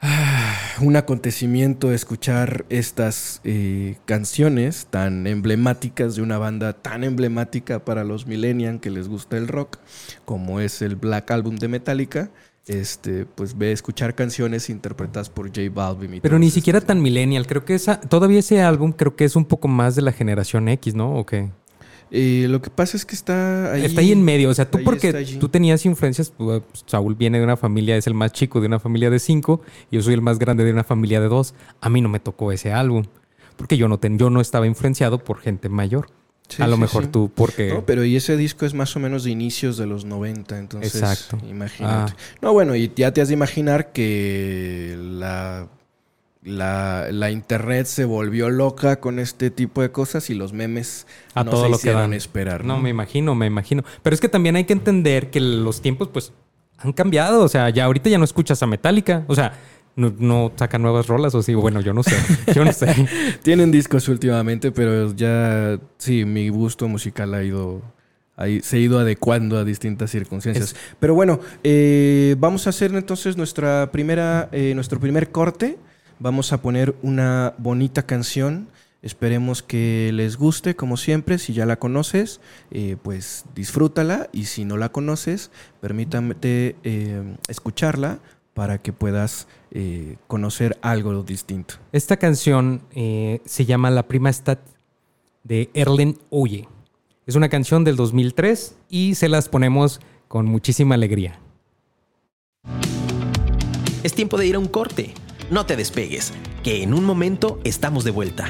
ah, 0.01 0.55
un 0.81 0.95
acontecimiento 0.95 1.91
escuchar 1.91 2.65
estas 2.69 3.41
eh, 3.43 3.97
canciones 4.05 4.87
tan 4.89 5.27
emblemáticas 5.27 6.15
de 6.15 6.21
una 6.21 6.37
banda 6.37 6.73
tan 6.73 7.03
emblemática 7.03 7.83
para 7.83 8.03
los 8.03 8.25
millennials 8.25 8.79
que 8.79 8.89
les 8.89 9.07
gusta 9.07 9.37
el 9.37 9.47
rock, 9.47 9.79
como 10.25 10.59
es 10.59 10.81
el 10.81 10.95
Black 10.95 11.31
Album 11.31 11.57
de 11.57 11.67
Metallica. 11.67 12.29
Este, 12.67 13.25
pues 13.25 13.57
ve 13.57 13.71
escuchar 13.71 14.13
canciones 14.13 14.69
interpretadas 14.69 15.29
por 15.29 15.47
J 15.47 15.61
Balvin. 15.73 16.15
y 16.15 16.19
Pero 16.19 16.37
ni 16.37 16.49
siquiera 16.51 16.81
tan 16.81 17.01
millennial. 17.01 17.47
Creo 17.47 17.63
que 17.63 17.75
esa, 17.75 17.99
todavía 18.01 18.39
ese 18.39 18.61
álbum 18.61 18.91
creo 18.91 19.15
que 19.15 19.23
es 19.25 19.35
un 19.35 19.45
poco 19.45 19.67
más 19.67 19.95
de 19.95 20.01
la 20.01 20.11
generación 20.11 20.67
X, 20.69 20.93
¿no? 20.93 21.15
¿O 21.15 21.25
qué? 21.25 21.49
Eh, 22.11 22.45
lo 22.49 22.61
que 22.61 22.69
pasa 22.69 22.95
es 22.97 23.05
que 23.05 23.15
está 23.15 23.73
ahí. 23.73 23.85
está 23.85 24.01
ahí 24.01 24.11
en 24.11 24.21
medio. 24.23 24.49
O 24.49 24.53
sea, 24.53 24.69
tú 24.69 24.79
porque 24.83 25.11
tú 25.39 25.49
tenías 25.49 25.85
influencias, 25.85 26.31
pues, 26.37 26.61
Saúl 26.85 27.15
viene 27.15 27.37
de 27.37 27.43
una 27.43 27.57
familia, 27.57 27.97
es 27.97 28.07
el 28.07 28.13
más 28.13 28.31
chico 28.33 28.59
de 28.61 28.67
una 28.67 28.79
familia 28.79 29.09
de 29.09 29.19
cinco, 29.19 29.61
y 29.91 29.95
yo 29.97 30.01
soy 30.01 30.13
el 30.13 30.21
más 30.21 30.39
grande 30.39 30.63
de 30.63 30.71
una 30.71 30.83
familia 30.85 31.19
de 31.21 31.27
dos. 31.27 31.53
A 31.81 31.89
mí 31.89 32.01
no 32.01 32.09
me 32.09 32.19
tocó 32.19 32.51
ese 32.51 32.71
álbum. 32.73 33.03
Porque 33.57 33.75
yo 33.75 33.87
no, 33.87 33.97
ten- 33.97 34.17
yo 34.19 34.29
no 34.29 34.39
estaba 34.39 34.67
influenciado 34.67 35.17
por 35.23 35.39
gente 35.39 35.67
mayor. 35.67 36.07
Sí, 36.49 36.61
a 36.63 36.67
lo 36.67 36.75
sí, 36.75 36.81
mejor 36.81 37.03
sí. 37.05 37.09
tú, 37.11 37.31
porque... 37.33 37.73
No, 37.73 37.85
pero 37.85 38.05
y 38.05 38.15
ese 38.15 38.37
disco 38.37 38.65
es 38.65 38.73
más 38.73 38.95
o 38.95 38.99
menos 38.99 39.23
de 39.25 39.31
inicios 39.31 39.75
de 39.77 39.85
los 39.85 40.05
90, 40.05 40.57
entonces 40.57 40.95
Exacto. 40.95 41.37
imagínate. 41.45 42.13
Ah. 42.13 42.15
No, 42.41 42.53
bueno, 42.53 42.75
y 42.75 42.91
ya 42.95 43.11
te 43.13 43.19
has 43.21 43.27
de 43.27 43.33
imaginar 43.33 43.91
que 43.91 44.95
la, 44.97 45.67
la, 46.43 47.07
la 47.11 47.31
internet 47.31 47.85
se 47.87 48.05
volvió 48.05 48.49
loca 48.49 49.01
con 49.01 49.19
este 49.19 49.51
tipo 49.51 49.81
de 49.81 49.91
cosas 49.91 50.29
y 50.29 50.35
los 50.35 50.53
memes 50.53 51.05
A 51.33 51.43
no 51.43 51.51
todo 51.51 51.63
se 51.63 51.69
lo 51.69 51.75
que 51.75 51.81
hicieron 51.81 52.01
dan. 52.03 52.13
esperar. 52.13 52.63
No, 52.63 52.79
me 52.79 52.89
imagino, 52.89 53.35
me 53.35 53.45
imagino. 53.45 53.83
Pero 54.01 54.13
es 54.13 54.21
que 54.21 54.29
también 54.29 54.55
hay 54.55 54.63
que 54.63 54.73
entender 54.73 55.29
que 55.29 55.41
los 55.41 55.81
tiempos, 55.81 56.07
pues, 56.13 56.31
han 56.77 56.93
cambiado. 56.93 57.43
O 57.43 57.49
sea, 57.49 57.69
ya 57.69 57.85
ahorita 57.85 58.09
ya 58.09 58.17
no 58.17 58.23
escuchas 58.23 58.63
a 58.63 58.67
Metallica. 58.67 59.25
O 59.27 59.35
sea, 59.35 59.53
no, 59.97 60.13
no 60.19 60.53
sacan 60.55 60.83
nuevas 60.83 61.07
rolas 61.07 61.35
o 61.35 61.41
sí. 61.41 61.55
Bueno, 61.55 61.81
yo 61.81 61.91
no 61.91 62.03
sé. 62.03 62.15
Yo 62.53 62.63
no 62.63 62.71
sé. 62.71 62.87
Tienen 63.41 63.71
discos 63.71 64.07
últimamente, 64.07 64.71
pero 64.71 65.13
ya 65.13 65.79
sí, 65.97 66.23
mi 66.23 66.49
gusto 66.49 66.87
musical 66.87 67.33
ha 67.33 67.43
ido, 67.43 67.81
se 68.61 68.77
ha 68.77 68.79
ido 68.79 68.99
adecuando 68.99 69.57
a 69.57 69.65
distintas 69.65 70.11
circunstancias. 70.11 70.75
Pero 70.99 71.15
bueno, 71.15 71.39
eh, 71.63 72.35
vamos 72.37 72.67
a 72.67 72.69
hacer 72.69 72.93
entonces 72.93 73.37
nuestra 73.37 73.91
primera, 73.91 74.49
eh, 74.51 74.73
nuestro 74.75 74.99
primer 74.99 75.31
corte. 75.31 75.79
Vamos 76.19 76.53
a 76.53 76.61
poner 76.61 76.95
una 77.01 77.55
bonita 77.57 78.03
canción. 78.03 78.69
Esperemos 79.01 79.63
que 79.63 80.11
les 80.13 80.37
guste, 80.37 80.75
como 80.75 80.97
siempre. 80.97 81.39
Si 81.39 81.53
ya 81.53 81.65
la 81.65 81.79
conoces, 81.79 82.39
eh, 82.69 82.97
pues 83.01 83.45
disfrútala. 83.55 84.29
Y 84.31 84.45
si 84.45 84.63
no 84.63 84.77
la 84.77 84.89
conoces, 84.89 85.49
permítame 85.81 86.35
eh, 86.43 87.35
escucharla 87.47 88.19
para 88.57 88.79
que 88.79 88.91
puedas 88.91 89.47
eh, 89.69 90.15
conocer 90.25 90.79
algo 90.81 91.21
distinto. 91.21 91.75
Esta 91.91 92.17
canción 92.17 92.81
eh, 92.95 93.39
se 93.45 93.65
llama 93.65 93.91
La 93.91 94.07
Prima 94.07 94.33
Stat 94.33 94.57
de 95.43 95.69
Erlen 95.75 96.17
Oye. 96.31 96.67
Es 97.27 97.35
una 97.35 97.49
canción 97.49 97.83
del 97.83 97.95
2003 97.95 98.75
y 98.89 99.13
se 99.13 99.29
las 99.29 99.47
ponemos 99.47 100.01
con 100.27 100.47
muchísima 100.47 100.95
alegría. 100.95 101.39
Es 104.01 104.15
tiempo 104.15 104.39
de 104.39 104.47
ir 104.47 104.55
a 104.55 104.59
un 104.59 104.69
corte. 104.69 105.13
No 105.51 105.67
te 105.67 105.75
despegues, 105.75 106.33
que 106.63 106.81
en 106.81 106.95
un 106.95 107.05
momento 107.05 107.59
estamos 107.63 108.05
de 108.05 108.09
vuelta. 108.09 108.49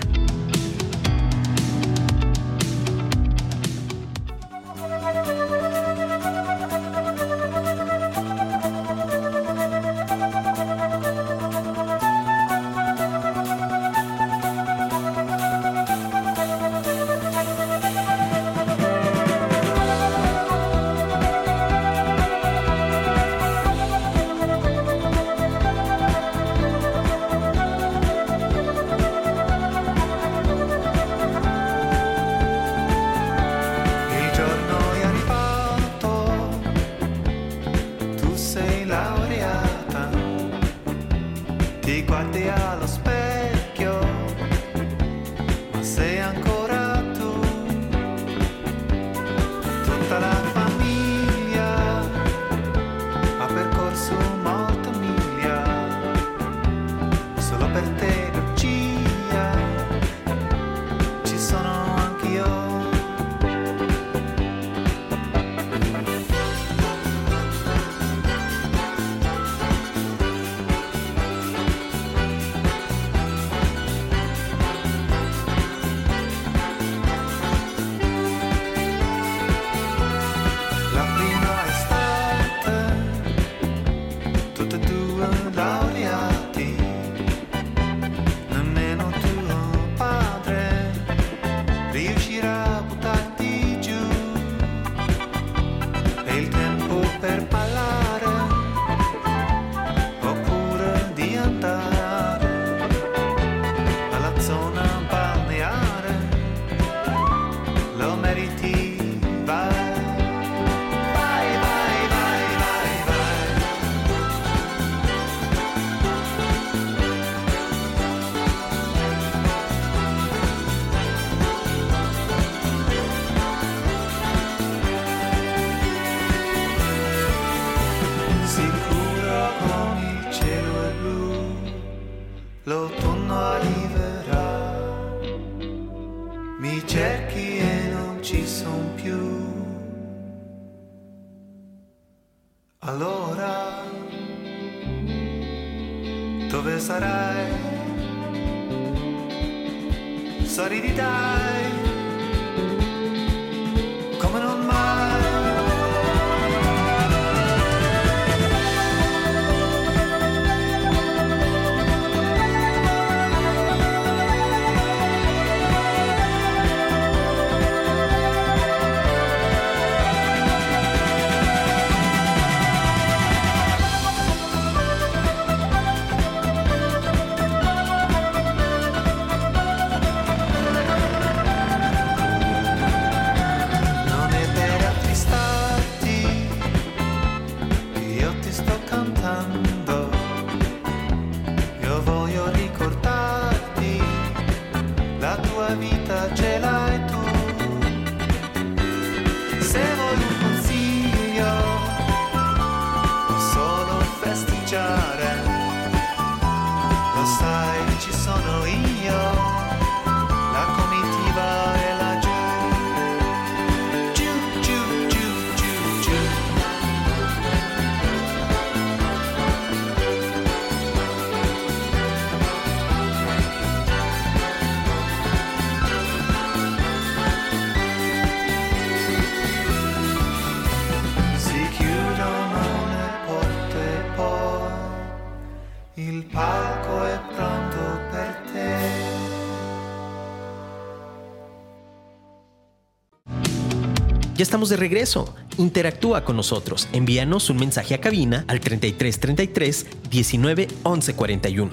Ya 244.37 244.43
estamos 244.43 244.69
de 244.69 244.77
regreso. 244.77 245.33
Interactúa 245.57 246.23
con 246.23 246.35
nosotros. 246.35 246.87
Envíanos 246.93 247.49
un 247.49 247.57
mensaje 247.57 247.95
a 247.95 248.01
cabina 248.01 248.45
al 248.47 248.59
3333 248.59 249.87
19 250.11 250.67
11 250.83 251.15
41. 251.15 251.71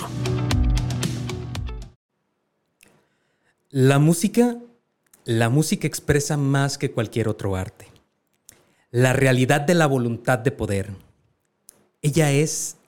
La 3.69 3.99
música, 3.99 4.57
la 5.27 5.51
música 5.51 5.87
expresa 5.87 6.39
más 6.39 6.79
que 6.79 6.91
cualquier 6.91 7.29
otro 7.29 7.55
arte. 7.55 7.89
La 8.91 9.13
realidad 9.13 9.61
de 9.61 9.75
la 9.75 9.87
voluntad 9.87 10.39
de 10.39 10.51
poder. 10.51 10.91
Ella 12.01 12.33
es, 12.33 12.79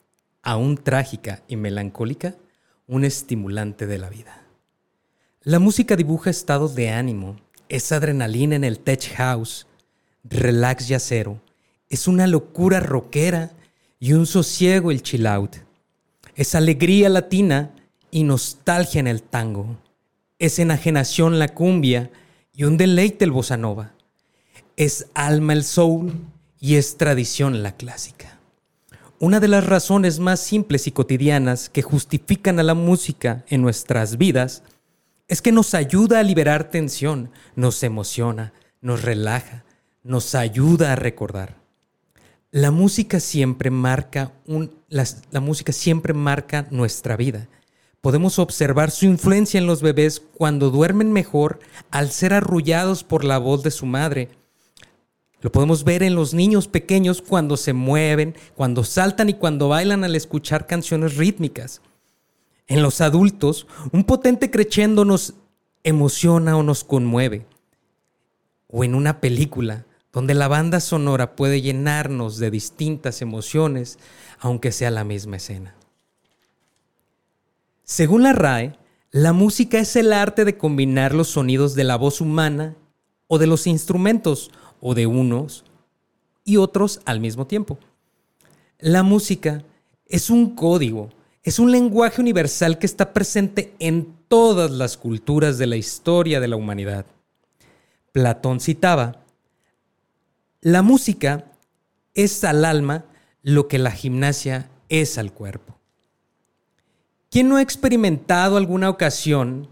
aún 0.43 0.79
trágica 0.79 1.43
y 1.49 1.57
melancólica, 1.57 2.35
un 2.87 3.05
estimulante 3.05 3.87
de 3.87 3.99
la 3.99 4.09
vida. 4.09 4.43
La 5.43 5.59
música 5.59 5.97
dibuja 5.97 6.31
estados 6.31 6.75
de 6.75 6.89
ánimo, 6.89 7.37
es 7.69 7.93
adrenalina 7.93 8.57
en 8.57 8.65
el 8.65 8.79
tech 8.79 9.15
house, 9.17 9.67
relax 10.25 10.89
yacero, 10.89 11.41
es 11.89 12.09
una 12.09 12.27
locura 12.27 12.81
rockera 12.81 13.53
y 13.99 14.13
un 14.13 14.27
sosiego 14.27 14.91
el 14.91 15.03
chill 15.03 15.27
out. 15.27 15.57
Es 16.35 16.55
alegría 16.55 17.09
latina 17.09 17.71
y 18.11 18.25
nostalgia 18.25 19.01
en 19.01 19.07
el 19.07 19.23
tango. 19.23 19.79
Es 20.39 20.59
enajenación 20.59 21.39
la 21.39 21.49
cumbia 21.49 22.11
y 22.53 22.65
un 22.65 22.77
deleite 22.77 23.25
el 23.25 23.31
bossa 23.31 23.57
nova. 23.57 23.93
Es 24.77 25.07
alma 25.15 25.53
el 25.53 25.65
soul 25.65 26.13
y 26.61 26.75
es 26.75 26.97
tradición 26.97 27.63
la 27.63 27.77
clásica. 27.77 28.39
Una 29.19 29.41
de 29.41 29.49
las 29.49 29.65
razones 29.65 30.19
más 30.19 30.41
simples 30.41 30.87
y 30.87 30.93
cotidianas 30.93 31.71
que 31.71 31.81
justifican 31.81 32.59
a 32.59 32.63
la 32.63 32.75
música 32.75 33.45
en 33.49 33.63
nuestras 33.63 34.19
vidas 34.19 34.63
es 35.29 35.43
que 35.43 35.53
nos 35.53 35.75
ayuda 35.75 36.21
a 36.21 36.23
liberar 36.23 36.71
tensión, 36.71 37.31
nos 37.55 37.83
emociona, 37.83 38.53
nos 38.81 39.03
relaja, 39.03 39.65
nos 40.03 40.35
ayuda 40.35 40.93
a 40.93 40.97
recordar. 40.97 41.57
La 42.51 42.71
música 42.71 43.21
siempre 43.21 43.71
marca 43.71 44.33
la 45.31 45.41
música 45.41 45.73
siempre 45.73 46.15
marca 46.15 46.67
nuestra 46.71 47.17
vida. 47.17 47.49
Podemos 48.01 48.39
observar 48.39 48.93
su 48.93 49.05
influencia 49.07 49.59
en 49.59 49.67
los 49.67 49.83
bebés 49.83 50.21
cuando 50.21 50.71
duermen 50.71 51.13
mejor 51.13 51.59
al 51.91 52.11
ser 52.13 52.33
arrullados 52.33 53.03
por 53.03 53.25
la 53.25 53.39
voz 53.39 53.65
de 53.65 53.73
su 53.73 53.85
madre. 53.85 54.29
Lo 55.41 55.51
podemos 55.51 55.83
ver 55.85 56.03
en 56.03 56.15
los 56.15 56.33
niños 56.33 56.69
pequeños 56.69 57.21
cuando 57.21 57.57
se 57.57 57.73
mueven, 57.73 58.37
cuando 58.55 58.85
saltan 58.85 59.29
y 59.29 59.35
cuando 59.35 59.69
bailan 59.69 60.05
al 60.05 60.15
escuchar 60.15 60.67
canciones 60.67 61.17
rítmicas. 61.17 61.83
En 62.67 62.83
los 62.83 63.01
adultos, 63.01 63.67
un 63.93 64.05
potente 64.05 64.51
crescendo 64.51 65.05
nos 65.05 65.35
emociona 65.85 66.57
o 66.57 66.63
nos 66.63 66.83
conmueve. 66.83 67.47
O 68.69 68.83
en 68.83 68.95
una 68.95 69.21
película, 69.21 69.87
donde 70.13 70.35
la 70.35 70.49
banda 70.49 70.81
sonora 70.81 71.37
puede 71.37 71.63
llenarnos 71.63 72.39
de 72.39 72.51
distintas 72.51 73.23
emociones, 73.23 73.99
aunque 74.41 74.73
sea 74.73 74.91
la 74.91 75.05
misma 75.05 75.37
escena. 75.37 75.75
Según 77.85 78.25
la 78.25 78.33
RAE, 78.33 78.77
la 79.13 79.33
música 79.33 79.79
es 79.79 79.95
el 79.95 80.13
arte 80.13 80.45
de 80.45 80.59
combinar 80.59 81.15
los 81.15 81.29
sonidos 81.29 81.75
de 81.75 81.85
la 81.85 81.97
voz 81.97 82.21
humana 82.21 82.75
o 83.29 83.39
de 83.39 83.47
los 83.47 83.67
instrumentos 83.67 84.51
o 84.81 84.95
de 84.95 85.07
unos 85.07 85.65
y 86.45 86.57
otros 86.57 87.01
al 87.05 87.21
mismo 87.21 87.47
tiempo. 87.47 87.79
La 88.79 89.03
música 89.03 89.63
es 90.07 90.31
un 90.31 90.55
código, 90.55 91.11
es 91.47 91.61
un 91.61 91.71
lenguaje 91.71 92.21
universal 92.21 92.77
que 92.77 92.87
está 92.87 93.13
presente 93.13 93.73
en 93.79 94.17
todas 94.27 94.69
las 94.69 94.97
culturas 94.97 95.59
de 95.59 95.69
la 95.69 95.77
historia 95.77 96.41
de 96.41 96.49
la 96.49 96.57
humanidad. 96.57 97.07
Platón 98.11 98.59
citaba, 98.59 99.23
la 100.61 100.83
música 100.83 101.45
es 102.15 102.43
al 102.43 102.65
alma 102.65 103.05
lo 103.43 103.69
que 103.69 103.79
la 103.79 103.93
gimnasia 103.93 104.69
es 104.89 105.19
al 105.19 105.33
cuerpo. 105.33 105.79
¿Quién 107.31 107.49
no 107.49 107.59
ha 107.59 107.63
experimentado 107.63 108.57
alguna 108.57 108.91
ocasión 108.91 109.69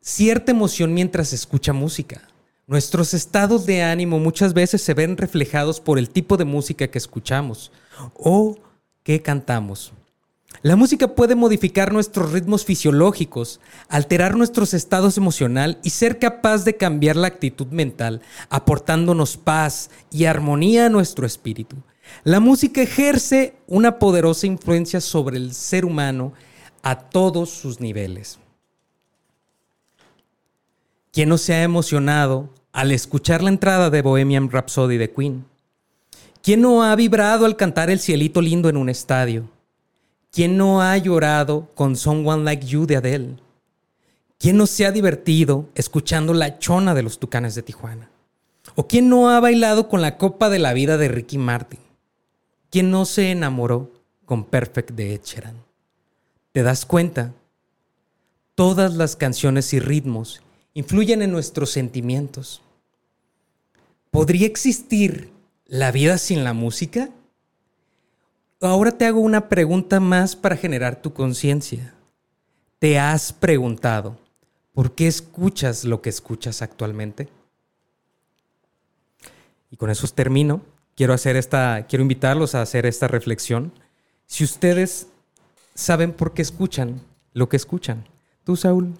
cierta 0.00 0.52
emoción 0.52 0.94
mientras 0.94 1.32
escucha 1.32 1.72
música? 1.72 2.28
Nuestros 2.68 3.12
estados 3.12 3.66
de 3.66 3.82
ánimo 3.82 4.20
muchas 4.20 4.54
veces 4.54 4.82
se 4.82 4.94
ven 4.94 5.16
reflejados 5.16 5.80
por 5.80 5.98
el 5.98 6.10
tipo 6.10 6.36
de 6.36 6.44
música 6.44 6.86
que 6.86 6.98
escuchamos 6.98 7.72
o 8.14 8.56
que 9.02 9.20
cantamos. 9.20 9.92
La 10.66 10.74
música 10.74 11.14
puede 11.14 11.36
modificar 11.36 11.92
nuestros 11.92 12.32
ritmos 12.32 12.64
fisiológicos, 12.64 13.60
alterar 13.88 14.36
nuestros 14.36 14.74
estados 14.74 15.16
emocionales 15.16 15.76
y 15.84 15.90
ser 15.90 16.18
capaz 16.18 16.64
de 16.64 16.76
cambiar 16.76 17.14
la 17.14 17.28
actitud 17.28 17.68
mental, 17.68 18.20
aportándonos 18.50 19.36
paz 19.36 19.90
y 20.10 20.24
armonía 20.24 20.86
a 20.86 20.88
nuestro 20.88 21.24
espíritu. 21.24 21.76
La 22.24 22.40
música 22.40 22.82
ejerce 22.82 23.54
una 23.68 24.00
poderosa 24.00 24.48
influencia 24.48 25.00
sobre 25.00 25.36
el 25.36 25.54
ser 25.54 25.84
humano 25.84 26.32
a 26.82 26.98
todos 26.98 27.50
sus 27.50 27.78
niveles. 27.78 28.40
¿Quién 31.12 31.28
no 31.28 31.38
se 31.38 31.54
ha 31.54 31.62
emocionado 31.62 32.52
al 32.72 32.90
escuchar 32.90 33.40
la 33.40 33.50
entrada 33.50 33.88
de 33.88 34.02
Bohemian 34.02 34.50
Rhapsody 34.50 34.96
de 34.96 35.12
Queen? 35.12 35.44
¿Quién 36.42 36.60
no 36.60 36.82
ha 36.82 36.96
vibrado 36.96 37.46
al 37.46 37.54
cantar 37.54 37.88
El 37.88 38.00
cielito 38.00 38.40
lindo 38.40 38.68
en 38.68 38.76
un 38.76 38.88
estadio? 38.88 39.48
¿Quién 40.36 40.58
no 40.58 40.82
ha 40.82 40.98
llorado 40.98 41.70
con 41.74 41.96
Someone 41.96 42.44
Like 42.44 42.66
You 42.66 42.84
de 42.84 42.96
Adele? 42.96 43.36
¿Quién 44.38 44.58
no 44.58 44.66
se 44.66 44.84
ha 44.84 44.92
divertido 44.92 45.70
escuchando 45.74 46.34
La 46.34 46.58
Chona 46.58 46.94
de 46.94 47.02
los 47.02 47.18
Tucanes 47.18 47.54
de 47.54 47.62
Tijuana? 47.62 48.10
¿O 48.74 48.86
quién 48.86 49.08
no 49.08 49.30
ha 49.30 49.40
bailado 49.40 49.88
con 49.88 50.02
la 50.02 50.18
Copa 50.18 50.50
de 50.50 50.58
la 50.58 50.74
Vida 50.74 50.98
de 50.98 51.08
Ricky 51.08 51.38
Martin? 51.38 51.80
¿Quién 52.68 52.90
no 52.90 53.06
se 53.06 53.30
enamoró 53.30 53.90
con 54.26 54.44
Perfect 54.44 54.90
de 54.90 55.14
Ed 55.14 55.22
Sheeran? 55.24 55.56
¿Te 56.52 56.62
das 56.62 56.84
cuenta? 56.84 57.32
Todas 58.54 58.94
las 58.94 59.16
canciones 59.16 59.72
y 59.72 59.80
ritmos 59.80 60.42
influyen 60.74 61.22
en 61.22 61.32
nuestros 61.32 61.70
sentimientos. 61.70 62.60
¿Podría 64.10 64.46
existir 64.46 65.32
la 65.64 65.92
vida 65.92 66.18
sin 66.18 66.44
la 66.44 66.52
música? 66.52 67.08
Ahora 68.60 68.90
te 68.92 69.04
hago 69.04 69.20
una 69.20 69.48
pregunta 69.48 70.00
más 70.00 70.34
para 70.34 70.56
generar 70.56 71.02
tu 71.02 71.12
conciencia. 71.12 71.94
¿Te 72.78 72.98
has 72.98 73.32
preguntado 73.32 74.18
por 74.72 74.94
qué 74.94 75.06
escuchas 75.06 75.84
lo 75.84 76.00
que 76.00 76.08
escuchas 76.08 76.62
actualmente? 76.62 77.28
Y 79.70 79.76
con 79.76 79.90
eso 79.90 80.06
termino. 80.08 80.62
Quiero 80.94 81.12
hacer 81.12 81.36
esta, 81.36 81.86
quiero 81.86 82.02
invitarlos 82.02 82.54
a 82.54 82.62
hacer 82.62 82.86
esta 82.86 83.08
reflexión. 83.08 83.72
Si 84.26 84.44
ustedes 84.44 85.08
saben 85.74 86.12
por 86.12 86.32
qué 86.32 86.40
escuchan 86.40 87.02
lo 87.34 87.50
que 87.50 87.56
escuchan. 87.56 88.06
Tú, 88.44 88.56
Saúl. 88.56 88.94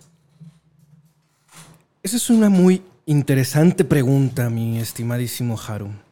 Esa 2.03 2.17
es 2.17 2.29
una 2.29 2.51
muy 2.51 2.83
interesante 3.07 3.85
pregunta, 3.85 4.51
mi 4.51 4.79
estimadísimo 4.79 5.59
Haru. 5.59 6.06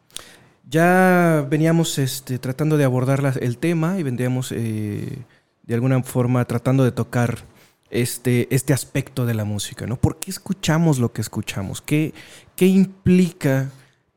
Ya 0.68 1.46
veníamos 1.48 1.98
este, 1.98 2.38
tratando 2.38 2.77
de 2.77 2.85
abordar 2.85 3.38
el 3.40 3.59
tema 3.59 3.98
y 3.98 4.03
vendríamos 4.03 4.50
eh, 4.53 5.18
de 5.62 5.74
alguna 5.74 6.03
forma 6.03 6.44
tratando 6.46 6.85
de 6.85 6.92
tocar 6.92 7.44
este, 7.90 8.53
este 8.55 8.72
aspecto 8.72 9.27
de 9.27 9.35
la 9.35 9.44
música, 9.44 9.87
¿no? 9.87 9.96
¿Por 9.96 10.18
qué 10.18 10.31
escuchamos 10.31 10.98
lo 10.98 11.12
que 11.12 11.20
escuchamos? 11.20 11.81
¿Qué, 11.81 12.14
qué 12.57 12.66
implica 12.66 13.70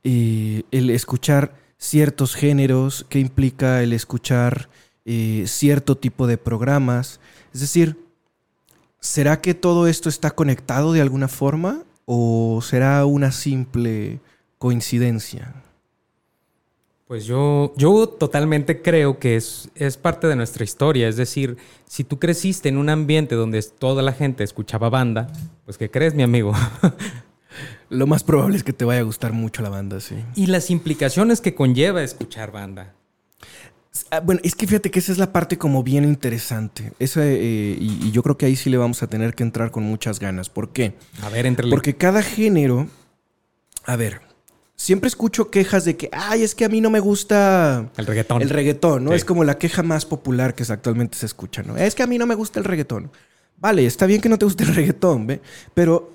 eh, 0.04 0.64
el 0.72 0.90
escuchar 0.90 1.54
ciertos 1.78 2.34
géneros? 2.34 3.06
¿Qué 3.10 3.20
implica 3.20 3.84
el 3.84 3.94
escuchar 3.94 4.70
eh, 5.06 5.44
cierto 5.48 5.98
tipo 5.98 6.28
de 6.28 6.38
programas? 6.38 7.20
Es 7.54 7.62
decir, 7.62 8.00
¿será 9.00 9.42
que 9.42 9.54
todo 9.54 9.88
esto 9.88 10.10
está 10.10 10.32
conectado 10.32 10.94
de 10.94 11.02
alguna 11.02 11.28
forma 11.28 11.84
o 12.06 12.62
será 12.64 13.06
una 13.06 13.32
simple 13.32 14.22
coincidencia? 14.58 15.54
Pues 17.08 17.26
yo, 17.26 17.74
yo 17.78 18.10
totalmente 18.10 18.82
creo 18.82 19.18
que 19.18 19.38
es, 19.38 19.70
es 19.76 19.96
parte 19.96 20.28
de 20.28 20.36
nuestra 20.36 20.66
historia. 20.66 21.08
Es 21.08 21.16
decir, 21.16 21.56
si 21.86 22.04
tú 22.04 22.20
creciste 22.20 22.68
en 22.68 22.78
un 22.78 22.90
ambiente 22.90 23.36
donde 23.36 23.62
toda 23.64 24.04
la 24.04 24.12
gente 24.12 24.44
escuchaba 24.44 24.90
banda, 24.90 25.32
pues 25.64 25.78
¿qué 25.78 25.90
crees, 25.90 26.14
mi 26.16 26.24
amigo? 26.24 26.52
Lo 27.90 28.08
más 28.08 28.26
probable 28.26 28.58
es 28.58 28.64
que 28.66 28.74
te 28.74 28.84
vaya 28.84 29.00
a 29.00 29.04
gustar 29.04 29.32
mucho 29.32 29.62
la 29.62 29.70
banda, 29.70 30.02
sí. 30.02 30.16
y 30.36 30.48
las 30.48 30.70
implicaciones 30.70 31.40
que 31.40 31.56
conlleva 31.56 32.04
escuchar 32.04 32.52
banda. 32.52 32.94
Ah, 34.12 34.20
Bueno, 34.20 34.42
es 34.44 34.54
que 34.54 34.68
fíjate 34.68 34.92
que 34.92 35.00
esa 35.00 35.14
es 35.14 35.18
la 35.18 35.32
parte 35.32 35.58
como 35.58 35.84
bien 35.84 36.04
interesante. 36.04 36.92
Esa, 37.00 37.26
eh, 37.26 37.78
y, 37.80 38.08
y 38.08 38.12
yo 38.12 38.22
creo 38.22 38.38
que 38.38 38.46
ahí 38.46 38.58
sí 38.58 38.70
le 38.70 38.76
vamos 38.76 39.02
a 39.02 39.08
tener 39.08 39.34
que 39.34 39.44
entrar 39.44 39.72
con 39.72 39.84
muchas 39.84 40.20
ganas. 40.20 40.50
¿Por 40.50 40.74
qué? 40.74 40.96
A 41.24 41.30
ver, 41.30 41.46
entre 41.46 41.70
Porque 41.70 41.96
cada 41.96 42.22
género... 42.22 42.88
A 43.86 43.96
ver, 43.96 44.27
siempre 44.78 45.08
escucho 45.08 45.50
quejas 45.50 45.84
de 45.84 45.98
que, 45.98 46.10
ay, 46.14 46.44
es 46.44 46.56
que 46.56 46.64
a 46.64 46.70
mí 46.70 46.80
no 46.80 46.90
me 46.90 47.00
gusta 47.00 47.90
el 47.98 48.06
reggaetón. 48.06 48.42
el 48.42 48.50
reggaetón, 48.50 49.04
¿no? 49.04 49.10
Sí. 49.12 49.18
Es 49.18 49.26
como 49.26 49.44
la 49.44 49.58
queja 49.58 49.84
más 49.84 50.06
popular 50.06 50.54
que 50.56 50.64
actualmente 50.72 51.18
se 51.18 51.26
escucha, 51.26 51.64
¿no? 51.64 51.76
Es 51.76 51.96
que 51.96 52.04
a 52.04 52.08
mí 52.08 52.18
no 52.18 52.26
me 52.26 52.36
gusta 52.36 52.60
el 52.60 52.66
reggaetón. 52.66 53.12
Vale, 53.60 53.86
está 53.86 54.06
bien 54.06 54.22
que 54.22 54.30
no 54.30 54.38
te 54.38 54.46
guste 54.46 54.64
el 54.64 54.76
reggaetón, 54.76 55.26
¿ve? 55.26 55.42
Pero 55.74 56.12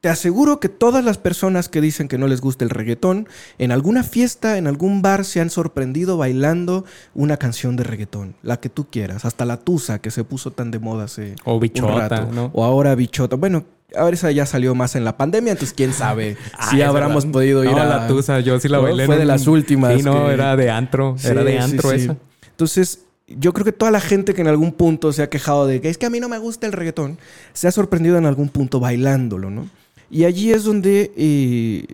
te 0.00 0.08
aseguro 0.08 0.58
que 0.60 0.68
todas 0.68 1.04
las 1.04 1.18
personas 1.18 1.68
que 1.68 1.80
dicen 1.80 2.08
que 2.08 2.18
no 2.18 2.28
les 2.28 2.40
gusta 2.40 2.64
el 2.64 2.70
reggaetón, 2.70 3.28
en 3.58 3.72
alguna 3.72 4.02
fiesta, 4.04 4.58
en 4.58 4.66
algún 4.68 5.02
bar, 5.02 5.24
se 5.24 5.40
han 5.40 5.50
sorprendido 5.50 6.16
bailando 6.16 6.84
una 7.14 7.36
canción 7.36 7.76
de 7.76 7.84
reggaetón, 7.84 8.34
la 8.42 8.58
que 8.60 8.68
tú 8.68 8.86
quieras, 8.90 9.24
hasta 9.24 9.44
la 9.44 9.58
tusa 9.58 10.00
que 10.00 10.10
se 10.10 10.24
puso 10.24 10.52
tan 10.52 10.70
de 10.70 10.78
moda 10.78 11.04
hace 11.04 11.34
O 11.44 11.54
un 11.54 11.60
bichota, 11.60 12.08
rato. 12.08 12.32
¿no? 12.32 12.50
O 12.52 12.64
ahora 12.64 12.94
bichota. 12.94 13.36
Bueno, 13.36 13.64
ahora 13.96 14.14
esa 14.14 14.30
ya 14.30 14.46
salió 14.46 14.74
más 14.74 14.94
en 14.96 15.04
la 15.04 15.16
pandemia, 15.16 15.52
entonces 15.52 15.74
quién 15.74 15.92
sabe 15.92 16.36
Ah, 16.58 16.70
si 16.70 16.76
verdad. 16.76 17.32
podido 17.32 17.64
ir 17.64 17.70
no, 17.72 17.78
a 17.80 17.84
la 17.84 18.06
tusa, 18.06 18.40
yo 18.40 18.58
sí 18.60 18.68
la 18.68 18.78
¿no? 18.78 18.84
bailé. 18.84 19.06
Fue 19.06 19.16
de 19.16 19.22
un- 19.22 19.28
las 19.28 19.46
últimas. 19.46 19.94
Sí, 19.96 20.02
no, 20.02 20.26
que- 20.26 20.32
era 20.34 20.56
de 20.56 20.70
antro. 20.70 21.16
era 21.24 21.44
de 21.44 21.58
antro 21.58 21.90
sí. 21.90 21.96
esa. 21.96 22.16
Entonces, 22.50 23.00
yo 23.28 23.52
creo 23.52 23.64
que 23.64 23.72
toda 23.72 23.90
la 23.90 24.00
gente 24.00 24.34
que 24.34 24.40
en 24.42 24.48
algún 24.48 24.72
punto 24.72 25.12
se 25.12 25.22
ha 25.22 25.30
quejado 25.30 25.66
de 25.66 25.80
que 25.80 25.88
es 25.88 25.96
que 25.98 26.06
a 26.06 26.10
mí 26.10 26.20
no 26.20 26.28
me 26.28 26.38
gusta 26.38 26.66
el 26.66 26.72
reggaetón, 26.72 27.18
se 27.52 27.66
ha 27.68 27.72
sorprendido 27.72 28.18
en 28.18 28.26
algún 28.26 28.48
punto 28.48 28.78
bailándolo, 28.80 29.50
¿no? 29.50 29.68
Y 30.10 30.24
allí 30.24 30.52
es 30.52 30.64
donde 30.64 31.12
eh, 31.16 31.86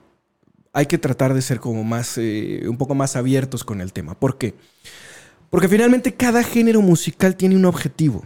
hay 0.73 0.87
que 0.87 0.99
tratar 0.99 1.35
de 1.35 1.43
ser 1.43 1.61
como 1.61 1.85
más, 1.85 2.15
eh, 2.19 2.65
un 2.69 2.77
poco 2.77 2.95
más 2.97 3.15
abiertos 3.15 3.63
con 3.63 3.81
el 3.81 3.93
tema. 3.93 4.15
¿Por 4.15 4.37
qué? 4.39 4.55
Porque 5.51 5.69
finalmente 5.69 6.13
cada 6.15 6.43
género 6.43 6.83
musical 6.83 7.37
tiene 7.37 7.57
un 7.57 7.65
objetivo. 7.65 8.25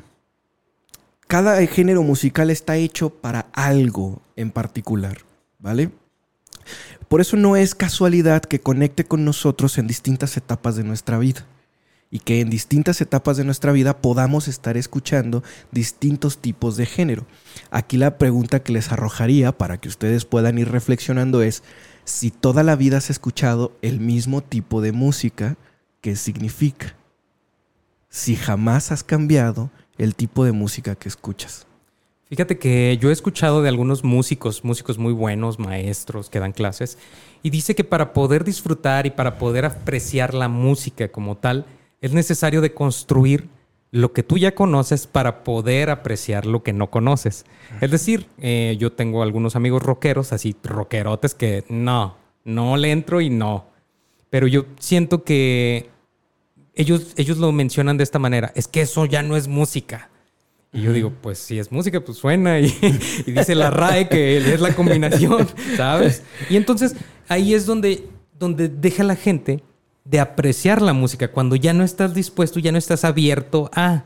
Cada 1.26 1.64
género 1.66 2.02
musical 2.02 2.50
está 2.50 2.76
hecho 2.76 3.10
para 3.10 3.46
algo 3.52 4.22
en 4.36 4.50
particular, 4.50 5.18
¿vale? 5.58 5.90
Por 7.08 7.20
eso 7.20 7.36
no 7.36 7.56
es 7.56 7.74
casualidad 7.74 8.42
que 8.42 8.60
conecte 8.60 9.04
con 9.04 9.24
nosotros 9.24 9.78
en 9.78 9.86
distintas 9.86 10.36
etapas 10.36 10.76
de 10.76 10.84
nuestra 10.84 11.18
vida 11.18 11.46
y 12.10 12.18
que 12.18 12.40
en 12.40 12.50
distintas 12.50 13.00
etapas 13.00 13.38
de 13.38 13.44
nuestra 13.44 13.72
vida 13.72 14.02
podamos 14.02 14.46
estar 14.46 14.76
escuchando 14.76 15.42
distintos 15.70 16.36
tipos 16.38 16.76
de 16.76 16.84
género. 16.84 17.26
Aquí 17.70 17.96
la 17.96 18.18
pregunta 18.18 18.62
que 18.62 18.72
les 18.72 18.92
arrojaría 18.92 19.52
para 19.52 19.78
que 19.78 19.88
ustedes 19.88 20.26
puedan 20.26 20.58
ir 20.58 20.70
reflexionando 20.70 21.42
es 21.42 21.62
si 22.04 22.30
toda 22.30 22.62
la 22.62 22.76
vida 22.76 22.98
has 22.98 23.08
escuchado 23.08 23.72
el 23.80 23.98
mismo 23.98 24.42
tipo 24.42 24.82
de 24.82 24.92
música, 24.92 25.56
¿qué 26.02 26.14
significa? 26.14 26.96
Si 28.10 28.36
jamás 28.36 28.92
has 28.92 29.04
cambiado 29.04 29.70
el 30.02 30.16
tipo 30.16 30.44
de 30.44 30.50
música 30.50 30.96
que 30.96 31.08
escuchas. 31.08 31.66
Fíjate 32.28 32.58
que 32.58 32.98
yo 33.00 33.10
he 33.10 33.12
escuchado 33.12 33.62
de 33.62 33.68
algunos 33.68 34.02
músicos, 34.02 34.64
músicos 34.64 34.98
muy 34.98 35.12
buenos, 35.12 35.60
maestros 35.60 36.28
que 36.28 36.40
dan 36.40 36.52
clases, 36.52 36.98
y 37.42 37.50
dice 37.50 37.76
que 37.76 37.84
para 37.84 38.12
poder 38.12 38.42
disfrutar 38.42 39.06
y 39.06 39.10
para 39.10 39.38
poder 39.38 39.64
apreciar 39.64 40.34
la 40.34 40.48
música 40.48 41.08
como 41.08 41.36
tal, 41.36 41.66
es 42.00 42.12
necesario 42.12 42.60
de 42.60 42.74
construir 42.74 43.48
lo 43.92 44.12
que 44.12 44.24
tú 44.24 44.38
ya 44.38 44.56
conoces 44.56 45.06
para 45.06 45.44
poder 45.44 45.88
apreciar 45.90 46.46
lo 46.46 46.64
que 46.64 46.72
no 46.72 46.90
conoces. 46.90 47.44
Es 47.80 47.92
decir, 47.92 48.26
eh, 48.38 48.76
yo 48.80 48.90
tengo 48.90 49.22
algunos 49.22 49.54
amigos 49.54 49.82
rockeros, 49.84 50.32
así 50.32 50.56
rockerotes, 50.64 51.34
que 51.34 51.64
no, 51.68 52.16
no 52.44 52.76
le 52.76 52.90
entro 52.90 53.20
y 53.20 53.30
no. 53.30 53.66
Pero 54.30 54.48
yo 54.48 54.64
siento 54.80 55.22
que 55.22 55.91
ellos, 56.74 57.12
ellos 57.16 57.38
lo 57.38 57.52
mencionan 57.52 57.96
de 57.96 58.04
esta 58.04 58.18
manera, 58.18 58.52
es 58.54 58.68
que 58.68 58.82
eso 58.82 59.04
ya 59.06 59.22
no 59.22 59.36
es 59.36 59.48
música. 59.48 60.08
Y 60.72 60.80
yo 60.80 60.92
digo, 60.92 61.12
pues 61.20 61.38
si 61.38 61.58
es 61.58 61.70
música, 61.70 62.00
pues 62.00 62.16
suena. 62.16 62.58
Y, 62.58 62.66
y 63.26 63.32
dice 63.32 63.54
la 63.54 63.70
RAE 63.70 64.08
que 64.08 64.38
es 64.38 64.60
la 64.60 64.74
combinación, 64.74 65.46
¿sabes? 65.76 66.22
Y 66.48 66.56
entonces 66.56 66.96
ahí 67.28 67.52
es 67.52 67.66
donde, 67.66 68.08
donde 68.38 68.68
deja 68.68 69.04
la 69.04 69.16
gente 69.16 69.62
de 70.04 70.18
apreciar 70.18 70.82
la 70.82 70.94
música, 70.94 71.30
cuando 71.30 71.56
ya 71.56 71.72
no 71.72 71.84
estás 71.84 72.14
dispuesto, 72.14 72.58
ya 72.58 72.72
no 72.72 72.78
estás 72.78 73.04
abierto 73.04 73.70
a... 73.74 74.04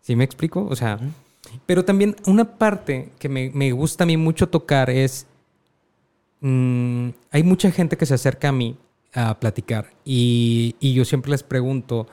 ¿Sí 0.00 0.16
me 0.16 0.24
explico? 0.24 0.66
O 0.68 0.74
sea, 0.74 0.98
pero 1.66 1.84
también 1.84 2.16
una 2.26 2.56
parte 2.56 3.10
que 3.18 3.28
me, 3.28 3.50
me 3.50 3.70
gusta 3.72 4.04
a 4.04 4.06
mí 4.06 4.16
mucho 4.16 4.48
tocar 4.48 4.90
es... 4.90 5.26
mm, 6.40 7.10
hay 7.30 7.42
mucha 7.42 7.70
gente 7.70 7.96
que 7.96 8.06
se 8.06 8.14
acerca 8.14 8.48
a 8.48 8.52
mí 8.52 8.76
a 9.14 9.38
platicar 9.40 9.90
y, 10.04 10.76
y 10.80 10.92
yo 10.92 11.04
siempre 11.04 11.30
les 11.30 11.42
pregunto, 11.42 12.06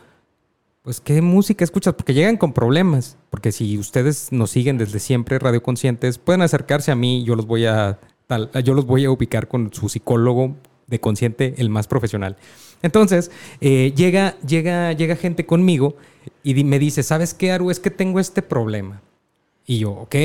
pues, 0.85 1.01
¿qué 1.01 1.19
música 1.23 1.63
escuchas? 1.63 1.95
Porque 1.95 2.13
llegan 2.13 2.37
con 2.37 2.53
problemas. 2.53 3.17
Porque 3.31 3.51
si 3.51 3.75
ustedes 3.79 4.31
nos 4.31 4.51
siguen 4.51 4.77
desde 4.77 4.99
siempre, 4.99 5.39
Radio 5.39 5.63
Conscientes, 5.63 6.19
pueden 6.19 6.43
acercarse 6.43 6.91
a 6.91 6.95
mí. 6.95 7.23
Yo 7.25 7.35
los 7.35 7.47
voy 7.47 7.65
a, 7.65 7.97
tal, 8.27 8.51
yo 8.63 8.75
los 8.75 8.85
voy 8.85 9.03
a 9.05 9.09
ubicar 9.09 9.47
con 9.47 9.73
su 9.73 9.89
psicólogo 9.89 10.55
de 10.85 10.99
consciente, 10.99 11.55
el 11.57 11.71
más 11.71 11.87
profesional. 11.87 12.37
Entonces, 12.83 13.31
eh, 13.61 13.93
llega, 13.95 14.37
llega, 14.41 14.93
llega 14.93 15.15
gente 15.15 15.47
conmigo 15.47 15.95
y 16.43 16.63
me 16.63 16.77
dice, 16.77 17.01
¿sabes 17.01 17.33
qué, 17.33 17.51
Aru? 17.51 17.71
Es 17.71 17.79
que 17.79 17.89
tengo 17.89 18.19
este 18.19 18.43
problema. 18.43 19.01
Y 19.65 19.79
yo, 19.79 19.91
ok. 19.91 20.15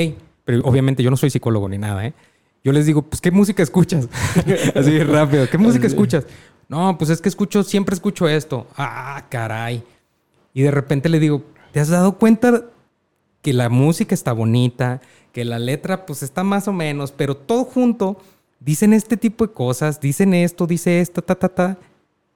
Pero 0.45 0.61
obviamente 0.65 1.03
yo 1.03 1.11
no 1.11 1.17
soy 1.17 1.31
psicólogo 1.31 1.71
ni 1.71 1.79
nada, 1.79 2.05
¿eh? 2.05 2.13
Yo 2.63 2.73
les 2.73 2.85
digo, 2.85 3.01
pues, 3.01 3.23
¿qué 3.23 3.31
música 3.31 3.63
escuchas? 3.63 4.09
Así 4.75 4.99
rápido. 5.03 5.49
¿Qué 5.49 5.57
música 5.57 5.87
escuchas? 5.87 6.27
No, 6.71 6.97
pues 6.97 7.11
es 7.11 7.21
que 7.21 7.29
escucho, 7.29 7.65
siempre 7.65 7.97
escucho 7.97 8.29
esto. 8.29 8.65
Ah, 8.77 9.27
caray. 9.29 9.83
Y 10.55 10.63
de 10.63 10.71
repente 10.71 11.09
le 11.09 11.19
digo, 11.19 11.43
¿te 11.73 11.81
has 11.81 11.89
dado 11.89 12.13
cuenta 12.17 12.63
que 13.43 13.53
la 13.53 13.69
música 13.69 14.15
está 14.15 14.33
bonita, 14.33 15.01
que 15.33 15.45
la 15.45 15.59
letra 15.59 16.07
pues 16.07 16.23
está 16.23 16.45
más 16.45 16.69
o 16.69 16.73
menos, 16.73 17.11
pero 17.11 17.37
todo 17.37 17.65
junto 17.65 18.19
dicen 18.61 18.93
este 18.93 19.17
tipo 19.17 19.49
de 19.49 19.53
cosas, 19.53 20.01
dicen 20.01 20.33
esto, 20.33 20.69
dice 20.69 21.01
esto, 21.01 21.23
ta, 21.23 21.35
ta, 21.35 21.49
ta. 21.49 21.79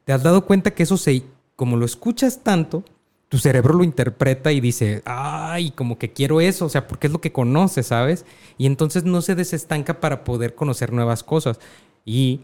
¿Te 0.05 0.13
has 0.13 0.25
dado 0.25 0.45
cuenta 0.47 0.73
que 0.73 0.83
eso 0.83 0.97
se, 0.97 1.23
como 1.55 1.77
lo 1.77 1.85
escuchas 1.85 2.41
tanto, 2.43 2.83
tu 3.29 3.39
cerebro 3.39 3.75
lo 3.75 3.85
interpreta 3.85 4.51
y 4.51 4.61
dice, 4.61 5.01
ay, 5.05 5.71
como 5.71 5.97
que 5.97 6.13
quiero 6.13 6.41
eso, 6.41 6.67
o 6.67 6.69
sea, 6.69 6.89
porque 6.89 7.07
es 7.07 7.13
lo 7.13 7.21
que 7.21 7.31
conoces, 7.31 7.87
¿sabes? 7.87 8.27
Y 8.59 8.67
entonces 8.67 9.05
no 9.05 9.23
se 9.23 9.37
desestanca 9.37 10.01
para 10.01 10.25
poder 10.25 10.57
conocer 10.57 10.93
nuevas 10.93 11.23
cosas. 11.23 11.61
Y 12.05 12.41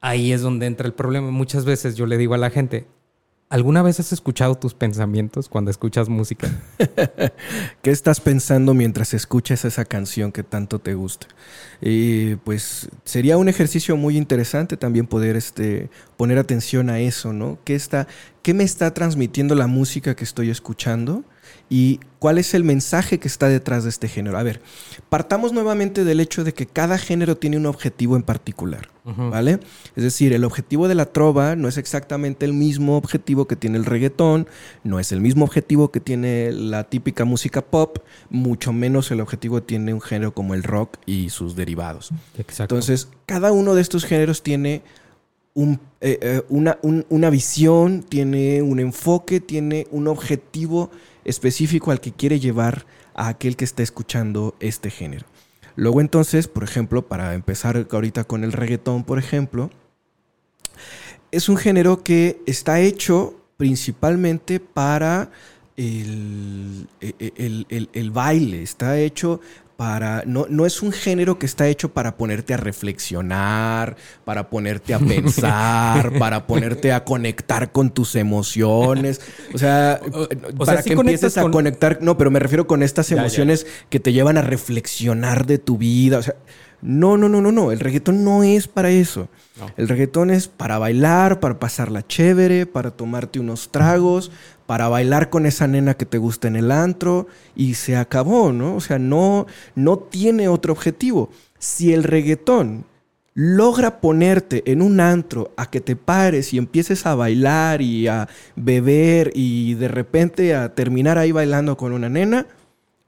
ahí 0.00 0.32
es 0.32 0.42
donde 0.42 0.66
entra 0.66 0.86
el 0.86 0.94
problema. 0.94 1.30
Muchas 1.30 1.64
veces 1.64 1.96
yo 1.96 2.06
le 2.06 2.16
digo 2.16 2.34
a 2.34 2.38
la 2.38 2.50
gente, 2.50 2.86
¿alguna 3.48 3.82
vez 3.82 4.00
has 4.00 4.12
escuchado 4.12 4.54
tus 4.54 4.74
pensamientos 4.74 5.48
cuando 5.48 5.70
escuchas 5.70 6.08
música? 6.08 6.48
¿Qué 7.82 7.90
estás 7.90 8.20
pensando 8.20 8.74
mientras 8.74 9.14
escuchas 9.14 9.64
esa 9.64 9.84
canción 9.84 10.32
que 10.32 10.42
tanto 10.42 10.78
te 10.78 10.94
gusta? 10.94 11.26
Y 11.80 12.36
pues 12.36 12.88
sería 13.04 13.38
un 13.38 13.48
ejercicio 13.48 13.96
muy 13.96 14.16
interesante 14.16 14.76
también 14.76 15.06
poder 15.06 15.36
este, 15.36 15.90
poner 16.16 16.38
atención 16.38 16.90
a 16.90 17.00
eso, 17.00 17.32
¿no? 17.32 17.58
¿Qué, 17.64 17.74
está, 17.74 18.06
¿Qué 18.42 18.54
me 18.54 18.64
está 18.64 18.92
transmitiendo 18.94 19.54
la 19.54 19.66
música 19.66 20.14
que 20.14 20.24
estoy 20.24 20.50
escuchando? 20.50 21.24
¿Y 21.70 22.00
cuál 22.18 22.38
es 22.38 22.54
el 22.54 22.64
mensaje 22.64 23.18
que 23.18 23.28
está 23.28 23.48
detrás 23.48 23.84
de 23.84 23.90
este 23.90 24.08
género? 24.08 24.38
A 24.38 24.42
ver, 24.42 24.60
partamos 25.10 25.52
nuevamente 25.52 26.02
del 26.04 26.20
hecho 26.20 26.42
de 26.42 26.54
que 26.54 26.66
cada 26.66 26.96
género 26.98 27.36
tiene 27.36 27.56
un 27.58 27.66
objetivo 27.66 28.16
en 28.16 28.22
particular. 28.22 28.88
¿vale? 29.30 29.58
Es 29.96 30.02
decir, 30.02 30.34
el 30.34 30.44
objetivo 30.44 30.86
de 30.86 30.94
la 30.94 31.06
trova 31.06 31.56
no 31.56 31.66
es 31.68 31.78
exactamente 31.78 32.44
el 32.44 32.52
mismo 32.52 32.96
objetivo 32.98 33.46
que 33.46 33.56
tiene 33.56 33.78
el 33.78 33.86
reggaetón, 33.86 34.46
no 34.84 35.00
es 35.00 35.12
el 35.12 35.22
mismo 35.22 35.44
objetivo 35.46 35.90
que 35.90 36.00
tiene 36.00 36.52
la 36.52 36.84
típica 36.84 37.24
música 37.24 37.62
pop, 37.62 37.98
mucho 38.28 38.72
menos 38.74 39.10
el 39.10 39.22
objetivo 39.22 39.56
que 39.60 39.66
tiene 39.66 39.94
un 39.94 40.02
género 40.02 40.34
como 40.34 40.52
el 40.54 40.62
rock 40.62 40.96
y 41.06 41.30
sus 41.30 41.56
derivados. 41.56 42.10
Exacto. 42.36 42.74
Entonces, 42.74 43.08
cada 43.24 43.50
uno 43.52 43.74
de 43.74 43.80
estos 43.80 44.04
géneros 44.04 44.42
tiene 44.42 44.82
un, 45.54 45.80
eh, 46.02 46.18
eh, 46.20 46.42
una, 46.50 46.78
un- 46.82 47.06
una 47.08 47.30
visión, 47.30 48.02
tiene 48.02 48.60
un 48.60 48.78
enfoque, 48.78 49.40
tiene 49.40 49.86
un 49.90 50.06
objetivo 50.06 50.90
específico 51.28 51.90
al 51.90 52.00
que 52.00 52.12
quiere 52.12 52.40
llevar 52.40 52.86
a 53.14 53.28
aquel 53.28 53.56
que 53.56 53.64
está 53.64 53.82
escuchando 53.82 54.54
este 54.60 54.90
género. 54.90 55.26
Luego 55.76 56.00
entonces, 56.00 56.48
por 56.48 56.64
ejemplo, 56.64 57.06
para 57.06 57.34
empezar 57.34 57.86
ahorita 57.90 58.24
con 58.24 58.42
el 58.44 58.52
reggaetón, 58.52 59.04
por 59.04 59.18
ejemplo, 59.18 59.70
es 61.30 61.48
un 61.48 61.56
género 61.56 62.02
que 62.02 62.40
está 62.46 62.80
hecho 62.80 63.36
principalmente 63.56 64.60
para 64.60 65.30
el, 65.76 66.88
el- 67.00 67.32
el- 67.36 67.66
el- 67.68 67.90
el 67.92 68.10
baile, 68.10 68.62
está 68.62 68.98
hecho 68.98 69.40
para... 69.78 70.24
No, 70.26 70.46
no 70.50 70.66
es 70.66 70.82
un 70.82 70.90
género 70.90 71.38
que 71.38 71.46
está 71.46 71.68
hecho 71.68 71.90
para 71.90 72.16
ponerte 72.16 72.52
a 72.52 72.56
reflexionar, 72.56 73.96
para 74.24 74.50
ponerte 74.50 74.92
a 74.92 74.98
pensar, 75.14 76.18
para 76.18 76.48
ponerte 76.48 76.92
a 76.92 77.04
conectar 77.04 77.70
con 77.70 77.90
tus 77.90 78.16
emociones. 78.16 79.20
O 79.54 79.58
sea, 79.58 80.00
O- 80.12 80.22
o 80.24 80.64
para 80.66 80.82
sea, 80.82 80.82
que 80.82 81.00
empieces 81.00 81.38
a 81.38 81.42
con- 81.42 81.52
conectar... 81.52 81.98
No, 82.02 82.18
pero 82.18 82.28
me 82.32 82.40
refiero 82.40 82.66
con 82.66 82.82
estas 82.82 83.08
Ya, 83.08 83.14
ya. 83.16 83.22
emociones 83.22 83.68
que 83.88 84.00
te 84.00 84.12
llevan 84.12 84.36
a 84.36 84.42
reflexionar 84.42 85.46
de 85.46 85.58
tu 85.58 85.78
vida. 85.78 86.18
O 86.18 86.22
sea, 86.22 86.34
no, 86.80 87.16
no, 87.16 87.28
no, 87.28 87.40
no, 87.40 87.52
no. 87.52 87.72
El 87.72 87.80
reggaetón 87.80 88.24
no 88.24 88.44
es 88.44 88.68
para 88.68 88.90
eso. 88.90 89.28
No. 89.58 89.66
El 89.76 89.88
reggaetón 89.88 90.30
es 90.30 90.48
para 90.48 90.78
bailar, 90.78 91.40
para 91.40 91.58
pasarla 91.58 92.06
chévere, 92.06 92.66
para 92.66 92.90
tomarte 92.90 93.40
unos 93.40 93.70
tragos, 93.70 94.30
para 94.66 94.88
bailar 94.88 95.30
con 95.30 95.46
esa 95.46 95.66
nena 95.66 95.94
que 95.94 96.06
te 96.06 96.18
gusta 96.18 96.46
en 96.48 96.56
el 96.56 96.70
antro 96.70 97.26
y 97.56 97.74
se 97.74 97.96
acabó, 97.96 98.52
¿no? 98.52 98.76
O 98.76 98.80
sea, 98.80 98.98
no, 98.98 99.46
no 99.74 99.98
tiene 99.98 100.48
otro 100.48 100.72
objetivo. 100.72 101.30
Si 101.58 101.92
el 101.92 102.04
reggaetón 102.04 102.84
logra 103.34 104.00
ponerte 104.00 104.64
en 104.70 104.82
un 104.82 105.00
antro 105.00 105.52
a 105.56 105.70
que 105.70 105.80
te 105.80 105.94
pares 105.94 106.52
y 106.52 106.58
empieces 106.58 107.06
a 107.06 107.14
bailar 107.14 107.80
y 107.80 108.08
a 108.08 108.28
beber 108.56 109.30
y 109.32 109.74
de 109.74 109.86
repente 109.86 110.56
a 110.56 110.74
terminar 110.74 111.18
ahí 111.18 111.30
bailando 111.30 111.76
con 111.76 111.92
una 111.92 112.08
nena, 112.08 112.46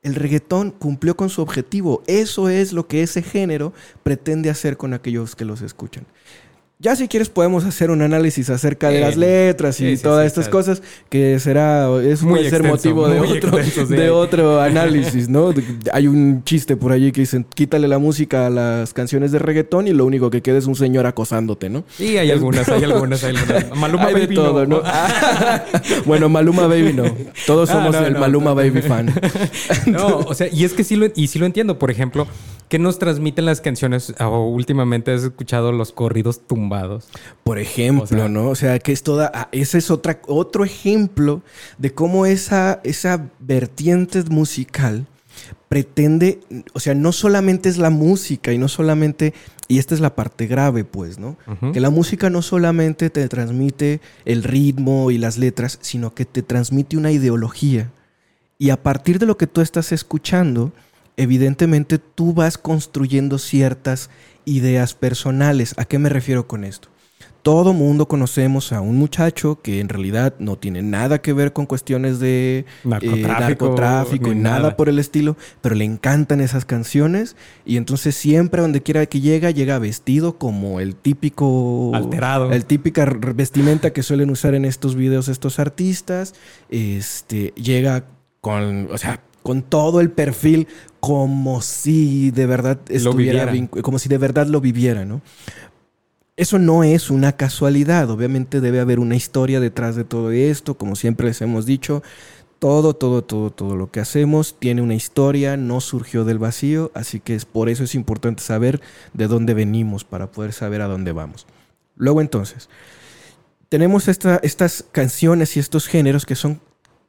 el 0.02 0.14
reggaetón 0.14 0.70
cumplió 0.70 1.16
con 1.16 1.28
su 1.28 1.42
objetivo. 1.42 2.02
Eso 2.06 2.48
es 2.48 2.72
lo 2.72 2.86
que 2.86 3.02
ese 3.02 3.22
género 3.22 3.72
pretende 4.02 4.50
hacer 4.50 4.76
con 4.76 4.94
aquellos 4.94 5.36
que 5.36 5.44
los 5.44 5.62
escuchan. 5.62 6.06
Ya 6.82 6.96
si 6.96 7.08
quieres 7.08 7.28
podemos 7.28 7.66
hacer 7.66 7.90
un 7.90 8.00
análisis 8.00 8.48
acerca 8.48 8.88
de 8.88 8.96
Eh, 8.96 9.00
las 9.02 9.16
letras 9.18 9.78
y 9.80 9.84
sí, 9.90 9.96
sí, 9.98 10.02
todas 10.02 10.22
sí, 10.22 10.26
estas 10.28 10.46
claro. 10.48 10.58
cosas 10.58 10.82
que 11.10 11.38
será 11.38 11.88
eso 12.02 12.24
Muy 12.24 12.38
puede 12.38 12.48
ser 12.48 12.62
motivo 12.62 13.06
de 13.06 13.20
otro, 13.20 13.58
extenso, 13.58 13.86
de 13.94 14.08
otro 14.08 14.60
análisis, 14.62 15.28
¿no? 15.28 15.52
Hay 15.92 16.06
un 16.06 16.42
chiste 16.44 16.78
por 16.78 16.92
allí 16.92 17.12
que 17.12 17.20
dicen 17.20 17.44
quítale 17.54 17.86
la 17.86 17.98
música 17.98 18.46
a 18.46 18.50
las 18.50 18.94
canciones 18.94 19.30
de 19.30 19.38
reggaetón 19.40 19.88
y 19.88 19.92
lo 19.92 20.06
único 20.06 20.30
que 20.30 20.40
queda 20.40 20.56
es 20.56 20.64
un 20.64 20.74
señor 20.74 21.04
acosándote, 21.04 21.68
¿no? 21.68 21.84
Sí, 21.98 22.16
hay 22.16 22.30
algunas, 22.30 22.66
hay 22.70 22.82
algunas, 22.84 23.22
hay 23.24 23.36
algunas. 23.36 23.76
Maluma 23.76 24.06
Hay 24.06 24.14
Baby 24.14 24.34
todo, 24.34 24.64
¿no? 24.64 24.82
bueno, 26.06 26.30
Maluma 26.30 26.66
Baby 26.66 26.94
no. 26.94 27.04
Todos 27.46 27.68
Ah, 27.68 27.74
somos 27.74 27.92
no, 27.92 28.06
el 28.06 28.14
no. 28.14 28.20
Maluma 28.20 28.54
Baby 28.54 28.80
fan. 28.80 29.12
No, 29.84 30.20
o 30.20 30.32
sea, 30.34 30.48
y 30.50 30.64
es 30.64 30.72
que 30.72 30.82
sí 30.84 30.96
lo, 30.96 31.08
y 31.14 31.26
sí 31.26 31.38
lo 31.38 31.44
entiendo. 31.44 31.78
Por 31.78 31.90
ejemplo, 31.90 32.26
¿qué 32.70 32.78
nos 32.78 32.98
transmiten 32.98 33.44
las 33.44 33.60
canciones? 33.60 34.14
O 34.18 34.46
últimamente 34.48 35.12
has 35.12 35.22
escuchado 35.24 35.72
los 35.72 35.92
corridos 35.92 36.40
tumbados. 36.46 37.08
Por 37.44 37.58
ejemplo, 37.58 38.04
O 38.04 38.06
sea- 38.06 38.28
¿no? 38.30 38.48
O 38.48 38.54
sea, 38.54 38.78
que 38.78 38.92
es 38.92 39.02
toda. 39.02 39.30
ah, 39.34 39.48
Ese 39.52 39.76
es 39.76 39.90
otra, 39.90 40.20
otro 40.26 40.64
ejemplo 40.64 41.42
de 41.76 41.92
cómo 41.92 42.24
esa, 42.24 42.80
esa 42.84 43.28
vertiente 43.40 44.22
musical 44.30 45.06
pretende. 45.68 46.40
O 46.72 46.80
sea, 46.80 46.94
no 46.94 47.12
solamente 47.12 47.68
es 47.68 47.76
la 47.78 47.90
música 47.90 48.52
y 48.52 48.58
no 48.58 48.68
solamente. 48.68 49.34
Y 49.68 49.78
esta 49.78 49.94
es 49.94 50.00
la 50.00 50.16
parte 50.16 50.46
grave, 50.48 50.82
pues, 50.84 51.18
¿no? 51.20 51.36
Que 51.72 51.78
la 51.78 51.90
música 51.90 52.28
no 52.28 52.42
solamente 52.42 53.08
te 53.08 53.28
transmite 53.28 54.00
el 54.24 54.42
ritmo 54.42 55.12
y 55.12 55.18
las 55.18 55.38
letras, 55.38 55.78
sino 55.80 56.12
que 56.12 56.24
te 56.24 56.42
transmite 56.42 56.96
una 56.96 57.12
ideología. 57.12 57.92
Y 58.58 58.70
a 58.70 58.82
partir 58.82 59.20
de 59.20 59.26
lo 59.26 59.36
que 59.36 59.46
tú 59.46 59.60
estás 59.60 59.92
escuchando, 59.92 60.72
evidentemente 61.20 61.98
tú 61.98 62.32
vas 62.32 62.56
construyendo 62.56 63.38
ciertas 63.38 64.08
ideas 64.46 64.94
personales. 64.94 65.74
¿A 65.76 65.84
qué 65.84 65.98
me 65.98 66.08
refiero 66.08 66.46
con 66.46 66.64
esto? 66.64 66.88
Todo 67.42 67.72
mundo 67.72 68.06
conocemos 68.06 68.72
a 68.72 68.80
un 68.82 68.96
muchacho 68.96 69.60
que 69.62 69.80
en 69.80 69.88
realidad 69.88 70.34
no 70.38 70.56
tiene 70.56 70.82
nada 70.82 71.22
que 71.22 71.32
ver 71.32 71.54
con 71.54 71.64
cuestiones 71.64 72.20
de 72.20 72.58
eh, 72.58 72.64
Narcotráfico, 72.84 73.28
narcotráfico 73.28 74.32
y 74.32 74.34
nada, 74.34 74.58
nada. 74.58 74.76
por 74.76 74.90
el 74.90 74.98
estilo, 74.98 75.36
pero 75.62 75.74
le 75.74 75.84
encantan 75.84 76.40
esas 76.42 76.66
canciones 76.66 77.36
y 77.64 77.78
entonces 77.78 78.14
siempre 78.14 78.60
donde 78.60 78.82
quiera 78.82 79.06
que 79.06 79.20
llega, 79.20 79.50
llega 79.50 79.78
vestido 79.78 80.38
como 80.38 80.80
el 80.80 80.96
típico... 80.96 81.92
Alterado. 81.94 82.52
El 82.52 82.66
típica 82.66 83.06
vestimenta 83.34 83.90
que 83.92 84.02
suelen 84.02 84.30
usar 84.30 84.54
en 84.54 84.66
estos 84.66 84.94
videos 84.94 85.28
estos 85.28 85.58
artistas. 85.58 86.34
Este, 86.68 87.54
llega 87.56 88.04
con, 88.42 88.88
o 88.90 88.98
sea, 88.98 89.22
con 89.42 89.62
todo 89.62 90.00
el 90.00 90.10
perfil 90.10 90.68
como 91.00 91.62
si 91.62 92.30
de 92.30 92.46
verdad 92.46 92.78
estuviera 92.88 93.44
como 93.82 93.98
si 93.98 94.08
de 94.08 94.18
verdad 94.18 94.46
lo 94.46 94.60
viviera, 94.60 95.04
¿no? 95.04 95.20
Eso 96.36 96.58
no 96.58 96.84
es 96.84 97.10
una 97.10 97.32
casualidad, 97.32 98.08
obviamente 98.10 98.60
debe 98.60 98.80
haber 98.80 98.98
una 98.98 99.16
historia 99.16 99.60
detrás 99.60 99.96
de 99.96 100.04
todo 100.04 100.30
esto, 100.30 100.74
como 100.76 100.96
siempre 100.96 101.26
les 101.26 101.40
hemos 101.42 101.66
dicho. 101.66 102.02
Todo, 102.58 102.92
todo, 102.94 103.22
todo, 103.24 103.50
todo 103.50 103.74
lo 103.74 103.90
que 103.90 104.00
hacemos 104.00 104.56
tiene 104.58 104.82
una 104.82 104.94
historia, 104.94 105.56
no 105.56 105.80
surgió 105.80 106.26
del 106.26 106.38
vacío, 106.38 106.90
así 106.94 107.18
que 107.18 107.34
es 107.34 107.46
por 107.46 107.70
eso 107.70 107.84
es 107.84 107.94
importante 107.94 108.42
saber 108.42 108.82
de 109.14 109.28
dónde 109.28 109.54
venimos 109.54 110.04
para 110.04 110.30
poder 110.30 110.52
saber 110.52 110.82
a 110.82 110.86
dónde 110.86 111.12
vamos. 111.12 111.46
Luego 111.96 112.20
entonces, 112.20 112.68
tenemos 113.70 114.08
esta- 114.08 114.40
estas 114.42 114.84
canciones 114.92 115.56
y 115.56 115.60
estos 115.60 115.86
géneros 115.86 116.26
que 116.26 116.34
son 116.34 116.60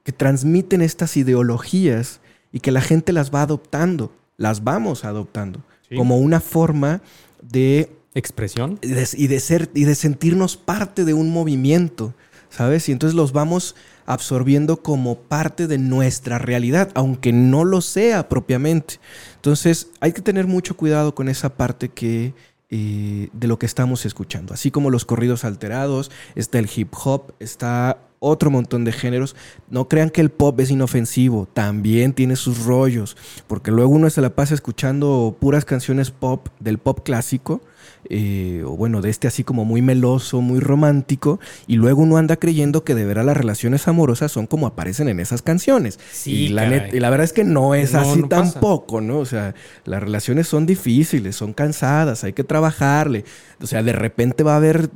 que 0.06 0.14
transmiten 0.14 0.82
estas 0.82 1.16
ideologías 1.18 2.21
y 2.52 2.60
que 2.60 2.72
la 2.72 2.82
gente 2.82 3.14
las 3.14 3.34
va 3.34 3.42
adoptando, 3.44 4.12
las 4.38 4.64
vamos 4.64 5.06
adoptando 5.06 5.62
Sí. 5.90 5.96
como 5.98 6.18
una 6.18 6.40
forma 6.40 7.02
de 7.42 7.92
Expresión. 8.14 8.80
y 8.82 8.88
de, 8.90 9.08
y 9.18 9.28
de 9.28 9.40
ser 9.40 9.70
y 9.74 9.84
de 9.86 9.96
sentirnos 9.96 10.56
parte 10.58 11.06
de 11.06 11.14
un 11.14 11.32
movimiento, 11.32 12.14
¿sabes? 12.50 12.88
Y 12.90 12.92
entonces 12.92 13.16
los 13.16 13.32
vamos 13.34 13.76
absorbiendo 14.06 14.78
como 14.82 15.16
parte 15.20 15.68
de 15.68 15.78
nuestra 15.78 16.38
realidad, 16.38 16.90
aunque 16.96 17.32
no 17.32 17.64
lo 17.66 17.82
sea 17.82 18.28
propiamente. 18.30 19.00
Entonces 19.36 19.88
hay 20.00 20.12
que 20.14 20.22
tener 20.22 20.48
mucho 20.48 20.76
cuidado 20.76 21.14
con 21.16 21.30
esa 21.30 21.56
parte 21.56 21.90
que 21.90 22.34
eh, 22.70 23.30
de 23.34 23.48
lo 23.48 23.60
que 23.60 23.66
estamos 23.66 24.06
escuchando. 24.06 24.54
Así 24.54 24.72
como 24.72 24.90
los 24.90 25.04
corridos 25.06 25.44
alterados, 25.44 26.10
está 26.36 26.58
el 26.60 26.70
hip 26.74 26.94
hop, 27.04 27.34
está 27.40 27.98
otro 28.24 28.52
montón 28.52 28.86
de 28.86 28.92
géneros. 28.92 29.36
No 29.70 29.88
crean 29.90 30.12
que 30.12 30.22
el 30.22 30.30
pop 30.30 30.60
es 30.60 30.70
inofensivo, 30.70 31.48
también 31.52 32.14
tiene 32.14 32.36
sus 32.36 32.64
rollos, 32.66 33.18
porque 33.48 33.72
luego 33.72 33.92
uno 33.92 34.10
se 34.12 34.22
la 34.22 34.30
pasa 34.36 34.54
escuchando 34.54 35.36
puras 35.40 35.66
canciones 35.66 36.12
pop 36.12 36.48
del 36.60 36.78
pop 36.78 37.00
clásico, 37.04 37.62
eh, 38.10 38.64
o 38.66 38.78
bueno, 38.78 39.02
de 39.02 39.10
este 39.10 39.28
así 39.28 39.44
como 39.44 39.66
muy 39.66 39.82
meloso, 39.82 40.40
muy 40.42 40.60
romántico, 40.60 41.40
y 41.66 41.78
luego 41.78 42.04
uno 42.04 42.18
anda 42.18 42.36
creyendo 42.38 42.84
que 42.84 42.94
de 42.94 43.06
veras 43.06 43.26
las 43.26 43.36
relaciones 43.38 43.88
amorosas 43.88 44.32
son 44.32 44.46
como 44.46 44.68
aparecen 44.68 45.10
en 45.10 45.20
esas 45.20 45.42
canciones. 45.42 46.00
Sí, 46.12 46.46
y, 46.46 46.48
la 46.50 46.70
net- 46.70 46.94
y 46.94 47.00
la 47.00 47.10
verdad 47.10 47.26
es 47.26 47.34
que 47.34 47.44
no 47.44 47.74
es 47.74 47.94
No, 47.94 48.02
así 48.02 48.22
no 48.22 48.30
pasa. 48.30 48.54
tampoco, 48.54 49.02
¿no? 49.02 49.18
O 49.18 49.26
sea, 49.26 49.56
las 49.86 50.02
relaciones 50.02 50.48
son 50.48 50.68
difíciles, 50.68 51.36
son 51.36 51.54
cansadas, 51.54 52.24
hay 52.24 52.34
que 52.34 52.44
trabajarle. 52.44 53.26
O 53.62 53.66
sea, 53.66 53.82
de 53.82 53.94
repente 53.94 54.44
va 54.44 54.54
a 54.54 54.58
haber 54.58 54.90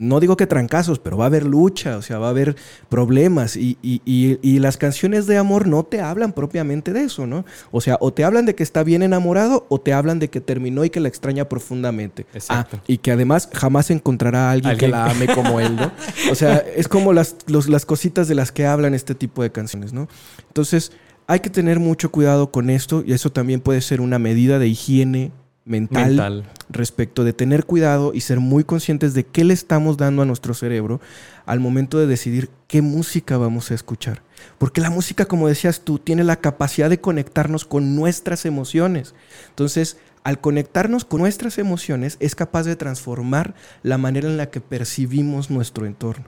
no 0.00 0.18
digo 0.18 0.36
que 0.36 0.46
trancazos, 0.46 0.98
pero 0.98 1.16
va 1.18 1.24
a 1.24 1.26
haber 1.28 1.44
lucha, 1.44 1.96
o 1.98 2.02
sea, 2.02 2.18
va 2.18 2.28
a 2.28 2.30
haber 2.30 2.56
problemas 2.88 3.54
y, 3.56 3.78
y- 3.82 4.00
y- 4.04 4.38
y 4.42 4.58
las 4.58 4.76
canciones 4.76 5.26
de 5.26 5.36
amor 5.36 5.66
no 5.68 5.84
te 5.84 6.00
hablan 6.00 6.32
propiamente 6.32 6.92
de 6.92 7.02
eso, 7.04 7.26
¿no? 7.26 7.44
O 7.70 7.80
sea, 7.80 7.98
o 8.00 8.12
te 8.12 8.24
hablan 8.24 8.46
de 8.46 8.54
que 8.54 8.62
está 8.62 8.82
bien 8.82 9.02
enamorado 9.02 9.66
o 9.68 9.80
te 9.80 9.92
hablan 9.92 10.18
de 10.18 10.28
que 10.30 10.40
terminó 10.40 10.84
y 10.84 10.90
que 10.90 11.00
la 11.00 11.08
extraña 11.08 11.48
profundamente. 11.48 12.26
Exacto. 12.34 12.78
Ah, 12.80 12.84
y 12.86 12.98
que 12.98 13.12
además 13.12 13.48
jamás 13.52 13.90
encontrará 13.90 14.48
a 14.48 14.52
alguien, 14.52 14.72
que 14.78 14.88
la 14.88 15.04
ame 15.10 15.26
como 15.34 15.60
él, 15.60 15.76
¿no? 15.76 15.92
O 16.30 16.34
sea, 16.34 16.56
es 16.76 16.88
como 16.88 17.12
las, 17.12 17.36
los- 17.46 17.68
las 17.68 17.84
cositas 17.86 18.26
de 18.26 18.34
las 18.34 18.52
que 18.52 18.66
hablan 18.66 18.94
este 18.94 19.14
tipo 19.14 19.42
de 19.42 19.52
canciones, 19.52 19.92
¿no? 19.92 20.08
Entonces, 20.48 20.92
hay 21.26 21.40
que 21.40 21.50
tener 21.50 21.78
mucho 21.78 22.10
cuidado 22.10 22.50
con 22.50 22.70
esto 22.70 23.04
y 23.06 23.12
eso 23.12 23.30
también 23.30 23.60
puede 23.60 23.80
ser 23.82 24.00
una 24.00 24.18
medida 24.18 24.58
de 24.58 24.66
higiene 24.66 25.30
mental 25.70 26.08
Mental. 26.08 26.44
respecto 26.68 27.24
de 27.24 27.32
tener 27.32 27.64
cuidado 27.64 28.12
y 28.12 28.20
ser 28.20 28.40
muy 28.40 28.64
conscientes 28.64 29.14
de 29.14 29.24
qué 29.24 29.44
le 29.44 29.54
estamos 29.54 29.96
dando 29.96 30.22
a 30.22 30.24
nuestro 30.24 30.52
cerebro 30.52 31.00
al 31.46 31.60
momento 31.60 31.98
de 31.98 32.06
decidir 32.06 32.50
qué 32.66 32.82
música 32.82 33.38
vamos 33.38 33.70
a 33.70 33.74
escuchar. 33.74 34.22
Porque 34.58 34.80
la 34.80 34.90
música, 34.90 35.26
como 35.26 35.48
decías 35.48 35.82
tú, 35.82 35.98
tiene 35.98 36.24
la 36.24 36.36
capacidad 36.36 36.90
de 36.90 37.00
conectarnos 37.00 37.64
con 37.64 37.94
nuestras 37.94 38.44
emociones. 38.44 39.14
Entonces, 39.50 39.96
al 40.24 40.40
conectarnos 40.40 41.04
con 41.04 41.20
nuestras 41.20 41.56
emociones, 41.58 42.16
es 42.20 42.34
capaz 42.34 42.64
de 42.64 42.76
transformar 42.76 43.54
la 43.82 43.96
manera 43.96 44.28
en 44.28 44.36
la 44.36 44.50
que 44.50 44.60
percibimos 44.60 45.50
nuestro 45.50 45.86
entorno. 45.86 46.26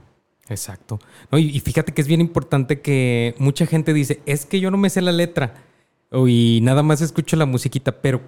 Exacto. 0.49 0.99
No, 1.30 1.38
y, 1.38 1.51
y 1.51 1.61
fíjate 1.61 1.93
que 1.93 2.01
es 2.01 2.07
bien 2.09 2.20
importante 2.20 2.80
que 2.80 3.34
mucha 3.38 3.66
gente 3.66 3.93
dice, 3.93 4.20
es 4.24 4.47
que 4.47 4.61
yo 4.61 4.70
no 4.70 4.78
me 4.78 4.90
sé 4.90 5.01
la 5.01 5.12
letra 5.12 5.55
o, 6.12 6.28
y 6.28 6.61
nada 6.62 6.82
más 6.82 7.01
escucho 7.01 7.36
la 7.36 7.47
musiquita, 7.47 8.01
pero 8.03 8.20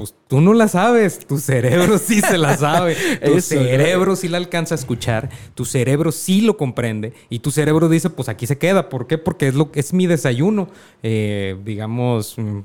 pues 0.00 0.14
tú 0.28 0.40
no 0.40 0.54
la 0.54 0.68
sabes, 0.68 1.18
tu 1.26 1.38
cerebro 1.38 1.98
sí 1.98 2.20
se 2.20 2.38
la 2.38 2.56
sabe, 2.56 2.94
tu 3.24 3.36
Eso, 3.36 3.54
¿no? 3.56 3.62
cerebro 3.62 4.16
sí 4.16 4.28
la 4.28 4.38
alcanza 4.38 4.74
a 4.74 4.78
escuchar, 4.78 5.28
tu 5.54 5.64
cerebro 5.64 6.10
sí 6.12 6.40
lo 6.40 6.56
comprende 6.56 7.12
y 7.28 7.40
tu 7.40 7.50
cerebro 7.50 7.88
dice, 7.88 8.10
pues 8.10 8.28
aquí 8.28 8.46
se 8.46 8.58
queda, 8.58 8.88
¿por 8.88 9.06
qué? 9.06 9.18
Porque 9.18 9.48
es 9.48 9.54
lo 9.54 9.70
es 9.74 9.92
mi 9.92 10.06
desayuno, 10.06 10.68
Eh, 11.02 11.56
digamos, 11.64 12.34
mm, 12.38 12.60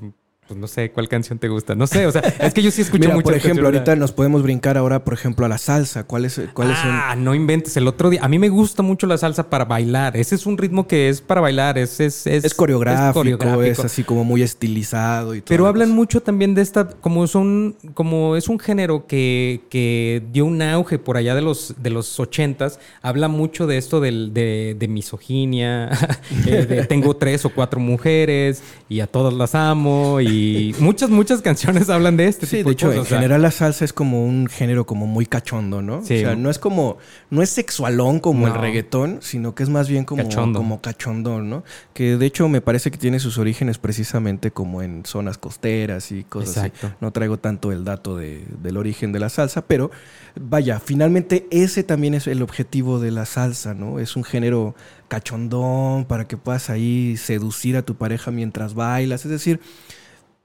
pues 0.48 0.60
no 0.60 0.68
sé 0.68 0.92
cuál 0.92 1.10
canción 1.10 1.40
te 1.40 1.48
gusta, 1.48 1.74
no 1.74 1.88
sé, 1.88 2.06
o 2.06 2.12
sea, 2.12 2.22
es 2.22 2.54
que 2.54 2.62
yo 2.62 2.70
sí 2.70 2.82
escucho 2.82 3.10
mucho. 3.14 3.24
por 3.24 3.34
ejemplo, 3.34 3.66
ahorita 3.66 3.96
nos 3.96 4.12
podemos 4.12 4.44
brincar 4.44 4.78
ahora, 4.78 5.04
por 5.04 5.14
ejemplo, 5.14 5.46
a 5.46 5.50
la 5.50 5.58
salsa. 5.58 6.04
¿Cuáles 6.04 6.40
cuáles 6.54 6.78
son? 6.78 6.92
Ah, 6.92 7.16
no 7.18 7.34
inventes. 7.34 7.76
El 7.78 7.88
otro 7.88 8.10
día, 8.10 8.24
a 8.24 8.28
mí 8.28 8.38
me 8.38 8.50
gusta 8.50 8.84
mucho 8.84 9.08
la 9.08 9.18
salsa 9.18 9.50
para 9.50 9.66
bailar. 9.66 10.16
Ese 10.16 10.36
es 10.36 10.46
un 10.46 10.58
ritmo 10.58 10.88
que 10.88 11.10
es 11.10 11.22
para 11.22 11.42
bailar. 11.42 11.78
Es, 11.78 12.00
es, 12.00 12.28
es, 12.28 12.46
Es 12.46 12.54
coreográfico, 12.54 13.24
es, 13.24 13.38
coreográfico. 13.38 13.84
así 13.84 14.04
como 14.04 14.24
muy 14.24 14.44
estilizado 14.44 15.34
y 15.34 15.42
todo. 15.42 15.48
Pero 15.50 15.68
hablan 15.68 15.92
mucho 15.92 16.22
también 16.22 16.54
de 16.54 16.62
esta, 16.62 16.88
como 16.88 17.26
son, 17.26 17.76
como 17.96 18.36
es 18.36 18.48
un 18.48 18.60
género 18.60 19.08
que, 19.08 19.62
que 19.70 20.24
dio 20.32 20.46
un 20.46 20.62
auge 20.62 21.00
por 21.00 21.18
allá 21.18 21.34
de 21.34 21.42
los, 21.42 21.74
de 21.78 21.90
los 21.90 22.20
ochentas, 22.20 22.80
habla 23.02 23.28
mucho 23.28 23.66
de 23.66 23.78
esto 23.78 24.00
del, 24.00 24.34
de, 24.34 24.76
de 24.78 24.88
misoginia, 24.88 25.90
eh, 26.46 26.66
de 26.66 26.86
tengo 26.86 27.16
tres 27.16 27.46
o 27.46 27.50
cuatro 27.50 27.80
mujeres 27.80 28.62
y 28.90 29.00
a 29.00 29.08
todas 29.08 29.34
las 29.34 29.56
amo 29.56 30.22
y 30.22 30.35
muchas, 30.80 31.10
muchas 31.10 31.42
canciones 31.42 31.90
hablan 31.90 32.18
de 32.18 32.28
este 32.28 32.46
Sí, 32.46 32.58
tipo 32.58 32.70
de 32.70 32.74
hecho, 32.74 32.88
cosas. 32.88 32.96
en 32.98 33.02
o 33.02 33.06
sea, 33.06 33.18
general 33.20 33.42
la 33.42 33.52
salsa 33.52 33.86
es 33.86 33.94
como 33.94 34.26
un 34.26 34.48
género 34.48 34.86
como 34.86 35.08
muy 35.08 35.26
cachondo, 35.26 35.82
¿no? 35.82 36.04
Sí. 36.06 36.16
O 36.18 36.20
sea, 36.20 36.36
no 36.36 36.50
es 36.50 36.60
como, 36.60 36.98
no 37.30 37.42
es 37.42 37.50
sexualón 37.50 38.20
como 38.20 38.48
el 38.48 38.54
reggaetón, 38.54 39.20
sino 39.22 39.56
que 39.56 39.64
es 39.64 39.70
más 39.70 39.90
bien 39.90 40.06
como, 40.06 40.24
Cachondo. 40.24 40.60
como 40.60 40.82
cachondón, 40.82 41.50
¿no? 41.50 41.64
Que 41.94 42.18
de 42.18 42.26
hecho 42.26 42.48
me 42.50 42.62
parece 42.62 42.92
que 42.92 42.98
tiene 42.98 43.20
sus 43.20 43.38
orígenes 43.38 43.78
precisamente 43.78 44.52
como 44.52 44.82
en 44.82 45.04
zonas 45.06 45.38
costeras 45.38 46.12
y 46.12 46.24
cosas 46.24 46.58
Exacto. 46.66 46.88
así. 46.88 46.96
No 47.02 47.12
traigo 47.12 47.38
tanto 47.40 47.72
el 47.72 47.84
dato 47.86 48.18
de- 48.18 48.46
del 48.62 48.78
origen 48.78 49.12
de 49.12 49.20
la 49.20 49.30
salsa, 49.30 49.66
pero 49.66 49.92
vaya, 50.40 50.80
finalmente 50.80 51.48
ese 51.52 51.84
también 51.84 52.14
es 52.14 52.28
el 52.28 52.42
objetivo 52.42 53.00
de 53.00 53.12
la 53.12 53.26
salsa, 53.26 53.74
¿no? 53.74 54.00
Es 54.00 54.16
un 54.16 54.24
género 54.24 54.76
cachondón 55.08 56.06
para 56.06 56.28
que 56.28 56.38
puedas 56.38 56.70
ahí 56.70 57.18
seducir 57.18 57.78
a 57.78 57.82
tu 57.84 57.96
pareja 57.96 58.32
mientras 58.32 58.74
bailas, 58.74 59.26
es 59.26 59.32
decir, 59.32 59.60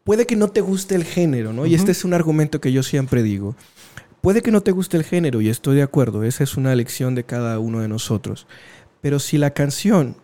puede 0.05 0.27
que 0.27 0.37
no 0.37 0.49
te 0.49 0.61
guste 0.61 0.95
el 0.95 1.05
género, 1.05 1.53
¿no? 1.53 1.67
Y 1.67 1.75
este 1.75 1.93
es 1.93 2.05
un 2.05 2.15
argumento 2.15 2.61
que 2.61 2.73
yo 2.73 2.83
siempre 2.83 3.23
digo. 3.23 3.55
Puede 4.21 4.43
que 4.43 4.51
no 4.51 4.61
te 4.61 4.73
guste 4.73 4.97
el 4.97 5.05
género 5.05 5.41
y 5.41 5.49
estoy 5.49 5.77
de 5.77 5.83
acuerdo, 5.83 6.25
esa 6.25 6.45
es 6.45 6.57
una 6.57 6.73
elección 6.73 7.15
de 7.15 7.25
cada 7.25 7.59
uno 7.59 7.81
de 7.81 7.89
nosotros. 7.89 8.47
Pero 9.01 9.19
si 9.19 9.39
la 9.39 9.51
canción 9.51 10.17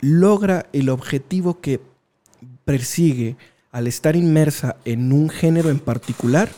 logra 0.00 0.66
el 0.72 0.90
objetivo 0.90 1.60
que 1.60 1.80
persigue 2.64 3.36
al 3.72 3.86
estar 3.86 4.16
inmersa 4.16 4.76
en 4.84 5.12
un 5.12 5.30
género 5.30 5.70
en 5.70 5.78
particular, 5.78 6.50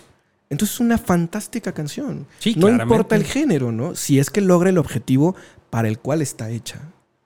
entonces 0.48 0.74
es 0.74 0.80
una 0.80 0.98
fantástica 0.98 1.72
canción. 1.72 2.26
Sí, 2.40 2.54
no 2.54 2.62
claramente. 2.62 2.82
importa 2.94 3.16
el 3.16 3.24
género, 3.24 3.70
¿no? 3.70 3.94
Si 3.94 4.18
es 4.18 4.30
que 4.30 4.40
logra 4.40 4.70
el 4.70 4.78
objetivo 4.78 5.36
para 5.70 5.86
el 5.86 5.98
cual 5.98 6.22
está 6.22 6.50
hecha. 6.50 6.80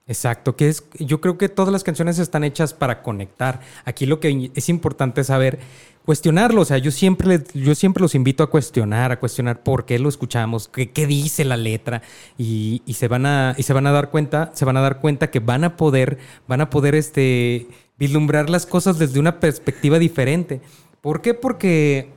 Exacto, 0.07 0.55
que 0.55 0.69
es, 0.69 0.83
yo 0.99 1.19
creo 1.19 1.39
que 1.39 1.49
todas 1.49 1.71
las 1.71 1.83
canciones 1.83 2.19
están 2.19 2.43
hechas 2.43 2.75
para 2.75 3.01
conectar. 3.01 3.61
Aquí 3.85 4.05
lo 4.05 4.19
que 4.19 4.51
es 4.53 4.69
importante 4.69 5.21
es 5.21 5.27
saber 5.27 5.57
cuestionarlo. 6.05 6.61
O 6.61 6.65
sea, 6.65 6.77
yo 6.77 6.91
siempre, 6.91 7.27
les- 7.27 7.53
yo 7.55 7.73
siempre 7.73 8.01
los 8.03 8.13
invito 8.13 8.43
a 8.43 8.51
cuestionar, 8.51 9.11
a 9.11 9.19
cuestionar 9.19 9.63
por 9.63 9.85
qué 9.85 9.97
lo 9.97 10.07
escuchamos, 10.07 10.67
qué, 10.67 10.91
qué 10.91 11.07
dice 11.07 11.43
la 11.43 11.57
letra 11.57 12.03
y, 12.37 12.83
y 12.85 12.93
se 12.93 13.07
van 13.07 13.25
a 13.25 13.55
y 13.57 13.63
se 13.63 13.73
van 13.73 13.87
a 13.87 13.91
dar 13.91 14.11
cuenta, 14.11 14.51
se 14.53 14.63
van 14.63 14.77
a 14.77 14.81
dar 14.81 14.99
cuenta 15.01 15.31
que 15.31 15.39
van 15.39 15.63
a 15.63 15.75
poder, 15.75 16.19
van 16.47 16.61
a 16.61 16.69
poder 16.69 16.93
este 16.93 17.65
vislumbrar 17.97 18.47
las 18.51 18.67
cosas 18.67 18.99
desde 18.99 19.19
una 19.19 19.39
perspectiva 19.39 19.97
diferente. 19.97 20.61
¿Por 21.01 21.21
qué? 21.21 21.33
Porque 21.33 22.11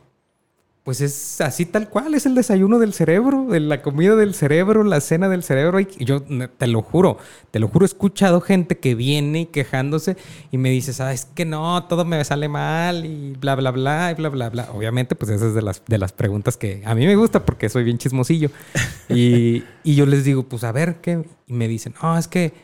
pues 0.89 1.03
es 1.03 1.43
así 1.43 1.67
tal 1.67 1.91
cual, 1.91 2.15
es 2.15 2.25
el 2.25 2.35
desayuno 2.35 2.79
del 2.79 2.95
cerebro, 2.95 3.45
de 3.51 3.61
la 3.61 3.83
comida 3.83 4.17
del 4.17 4.33
cerebro, 4.33 4.85
la 4.85 5.03
cena 5.03 5.29
del 5.29 5.43
cerebro. 5.43 5.81
Y 5.81 5.87
yo 5.99 6.23
te 6.23 6.67
lo 6.67 6.81
juro, 6.81 7.19
te 7.51 7.59
lo 7.59 7.69
juro, 7.69 7.85
he 7.85 7.89
escuchado 7.89 8.41
gente 8.41 8.79
que 8.79 8.95
viene 8.95 9.41
y 9.41 9.45
quejándose 9.45 10.17
y 10.51 10.57
me 10.57 10.71
dice, 10.71 10.95
sabes 10.95 11.27
que 11.27 11.45
no, 11.45 11.85
todo 11.85 12.07
me 12.07 12.25
sale 12.25 12.49
mal 12.49 13.05
y 13.05 13.37
bla, 13.39 13.55
bla, 13.55 13.71
bla, 13.71 14.13
y 14.13 14.15
bla, 14.15 14.31
bla, 14.31 14.49
bla. 14.49 14.71
Obviamente, 14.73 15.15
pues 15.15 15.31
esa 15.31 15.49
es 15.49 15.53
de 15.53 15.61
las, 15.61 15.83
de 15.87 15.99
las 15.99 16.13
preguntas 16.13 16.57
que 16.57 16.81
a 16.87 16.95
mí 16.95 17.05
me 17.05 17.17
gusta 17.17 17.45
porque 17.45 17.69
soy 17.69 17.85
bien 17.85 17.99
chismosillo. 17.99 18.51
Y, 19.11 19.65
y 19.85 19.95
yo 19.95 20.07
les 20.07 20.25
digo, 20.25 20.45
pues 20.45 20.65
a 20.65 20.73
ver, 20.73 21.03
¿qué? 21.03 21.23
Y 21.47 21.53
me 21.53 21.69
dicen, 21.69 21.95
no, 22.03 22.17
es 22.17 22.29
que, 22.29 22.55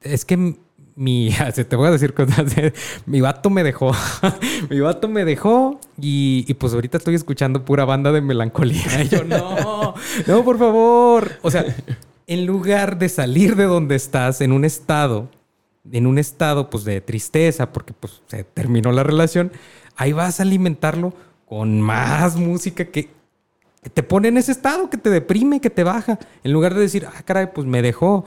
es 0.00 0.24
que 0.24 0.56
mi, 0.98 1.30
te 1.68 1.76
voy 1.76 1.88
a 1.88 1.90
decir 1.92 2.12
cosas. 2.12 2.52
Mi 3.06 3.20
vato 3.20 3.50
me 3.50 3.62
dejó. 3.62 3.92
mi 4.70 4.80
vato 4.80 5.08
me 5.08 5.24
dejó 5.24 5.78
y, 6.00 6.44
y 6.48 6.54
pues 6.54 6.74
ahorita 6.74 6.98
estoy 6.98 7.14
escuchando 7.14 7.64
pura 7.64 7.84
banda 7.84 8.10
de 8.10 8.20
melancolía. 8.20 9.04
Y 9.04 9.08
yo, 9.08 9.24
no, 9.24 9.94
no, 10.26 10.44
por 10.44 10.58
favor. 10.58 11.30
O 11.42 11.50
sea, 11.50 11.64
en 12.26 12.46
lugar 12.46 12.98
de 12.98 13.08
salir 13.08 13.54
de 13.54 13.64
donde 13.64 13.94
estás 13.94 14.40
en 14.40 14.50
un 14.50 14.64
estado, 14.64 15.28
en 15.90 16.06
un 16.06 16.18
estado 16.18 16.68
pues 16.68 16.84
de 16.84 17.00
tristeza 17.00 17.72
porque 17.72 17.92
pues 17.92 18.20
se 18.26 18.42
terminó 18.42 18.90
la 18.90 19.04
relación, 19.04 19.52
ahí 19.96 20.12
vas 20.12 20.40
a 20.40 20.42
alimentarlo 20.42 21.14
con 21.46 21.80
más 21.80 22.36
música 22.36 22.86
que, 22.86 23.08
que 23.82 23.90
te 23.90 24.02
pone 24.02 24.28
en 24.28 24.36
ese 24.36 24.50
estado, 24.50 24.90
que 24.90 24.96
te 24.96 25.10
deprime, 25.10 25.60
que 25.60 25.70
te 25.70 25.84
baja. 25.84 26.18
En 26.42 26.52
lugar 26.52 26.74
de 26.74 26.80
decir, 26.80 27.06
ah, 27.06 27.22
caray, 27.24 27.52
pues 27.54 27.68
me 27.68 27.82
dejó 27.82 28.24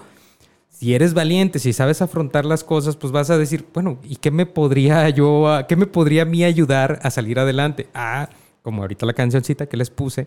Si 0.81 0.95
eres 0.95 1.13
valiente, 1.13 1.59
si 1.59 1.73
sabes 1.73 2.01
afrontar 2.01 2.43
las 2.43 2.63
cosas, 2.63 2.95
pues 2.95 3.13
vas 3.13 3.29
a 3.29 3.37
decir, 3.37 3.67
bueno, 3.71 3.99
¿y 4.03 4.15
qué 4.15 4.31
me 4.31 4.47
podría 4.47 5.07
yo, 5.09 5.47
a- 5.47 5.67
qué 5.67 5.75
me 5.75 5.85
podría 5.85 6.23
a 6.23 6.25
mí 6.25 6.43
ayudar 6.43 6.97
a 7.03 7.11
salir 7.11 7.37
adelante? 7.37 7.87
Ah, 7.93 8.29
como 8.63 8.81
ahorita 8.81 9.05
la 9.05 9.13
cancioncita 9.13 9.67
que 9.67 9.77
les 9.77 9.91
puse, 9.91 10.25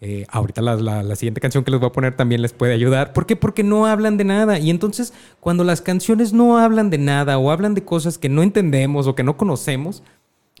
eh, 0.00 0.26
ahorita 0.28 0.60
la, 0.60 0.74
la- 0.74 1.04
la 1.04 1.14
siguiente 1.14 1.40
canción 1.40 1.62
que 1.62 1.70
les 1.70 1.78
voy 1.78 1.88
a 1.88 1.92
poner 1.92 2.16
también 2.16 2.42
les 2.42 2.52
puede 2.52 2.74
ayudar. 2.74 3.12
¿Por 3.12 3.26
qué? 3.26 3.36
Porque 3.36 3.62
no 3.62 3.86
hablan 3.86 4.16
de 4.16 4.24
nada. 4.24 4.58
Y 4.58 4.70
entonces, 4.70 5.12
cuando 5.38 5.62
las 5.62 5.80
canciones 5.80 6.32
no 6.32 6.58
hablan 6.58 6.90
de 6.90 6.98
nada 6.98 7.38
o 7.38 7.52
hablan 7.52 7.74
de 7.74 7.84
cosas 7.84 8.18
que 8.18 8.28
no 8.28 8.42
entendemos 8.42 9.06
o 9.06 9.14
que 9.14 9.22
no 9.22 9.36
conocemos, 9.36 10.02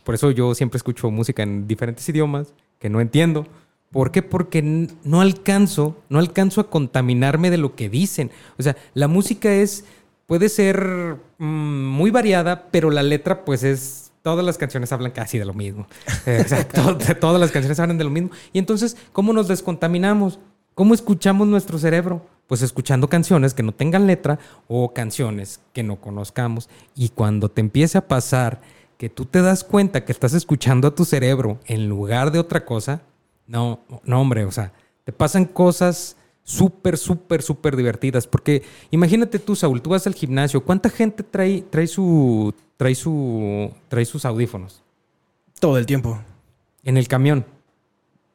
por 0.04 0.14
eso 0.14 0.30
yo 0.30 0.54
siempre 0.54 0.76
escucho 0.76 1.10
música 1.10 1.42
en 1.42 1.66
diferentes 1.66 2.08
idiomas 2.08 2.54
que 2.78 2.88
no 2.88 3.00
entiendo. 3.00 3.48
¿Por 3.92 4.10
qué? 4.10 4.22
Porque 4.22 4.62
no 5.04 5.20
alcanzo, 5.20 5.96
no 6.08 6.18
alcanzo 6.18 6.62
a 6.62 6.70
contaminarme 6.70 7.50
de 7.50 7.58
lo 7.58 7.76
que 7.76 7.90
dicen. 7.90 8.30
O 8.58 8.62
sea, 8.62 8.74
la 8.94 9.06
música 9.06 9.52
es, 9.52 9.84
puede 10.26 10.48
ser 10.48 11.18
mm, 11.38 11.84
muy 11.88 12.10
variada, 12.10 12.68
pero 12.70 12.90
la 12.90 13.02
letra 13.02 13.44
pues 13.44 13.62
es, 13.62 14.10
todas 14.22 14.44
las 14.44 14.56
canciones 14.56 14.92
hablan 14.92 15.12
casi 15.12 15.38
de 15.38 15.44
lo 15.44 15.52
mismo. 15.52 15.86
Eh, 16.26 16.38
Exacto, 16.40 16.96
todas 17.20 17.40
las 17.40 17.50
canciones 17.50 17.78
hablan 17.80 17.98
de 17.98 18.04
lo 18.04 18.10
mismo. 18.10 18.30
Y 18.52 18.58
entonces, 18.58 18.96
¿cómo 19.12 19.34
nos 19.34 19.46
descontaminamos? 19.48 20.38
¿Cómo 20.74 20.94
escuchamos 20.94 21.46
nuestro 21.46 21.78
cerebro? 21.78 22.24
Pues 22.46 22.62
escuchando 22.62 23.08
canciones 23.08 23.52
que 23.52 23.62
no 23.62 23.72
tengan 23.72 24.06
letra 24.06 24.38
o 24.68 24.94
canciones 24.94 25.60
que 25.74 25.82
no 25.82 26.00
conozcamos. 26.00 26.70
Y 26.94 27.10
cuando 27.10 27.50
te 27.50 27.60
empiece 27.60 27.98
a 27.98 28.08
pasar 28.08 28.62
que 28.96 29.10
tú 29.10 29.26
te 29.26 29.42
das 29.42 29.64
cuenta 29.64 30.04
que 30.04 30.12
estás 30.12 30.32
escuchando 30.32 30.88
a 30.88 30.94
tu 30.94 31.04
cerebro 31.04 31.58
en 31.66 31.88
lugar 31.88 32.30
de 32.30 32.38
otra 32.38 32.64
cosa, 32.64 33.02
no, 33.46 33.80
no 34.04 34.20
hombre, 34.20 34.44
o 34.44 34.50
sea, 34.52 34.72
te 35.04 35.12
pasan 35.12 35.44
cosas 35.44 36.16
súper, 36.44 36.98
súper, 36.98 37.42
súper 37.42 37.76
divertidas. 37.76 38.26
Porque 38.26 38.62
imagínate 38.90 39.38
tú, 39.38 39.56
Saúl, 39.56 39.82
tú 39.82 39.90
vas 39.90 40.06
al 40.06 40.14
gimnasio, 40.14 40.64
¿cuánta 40.64 40.90
gente 40.90 41.22
trae, 41.22 41.62
trae, 41.62 41.86
su, 41.86 42.54
trae, 42.76 42.94
su, 42.94 43.72
trae 43.88 44.04
sus 44.04 44.24
audífonos 44.24 44.82
Todo 45.60 45.78
el 45.78 45.86
tiempo. 45.86 46.20
en 46.84 46.96
el 46.96 47.08
camión? 47.08 47.44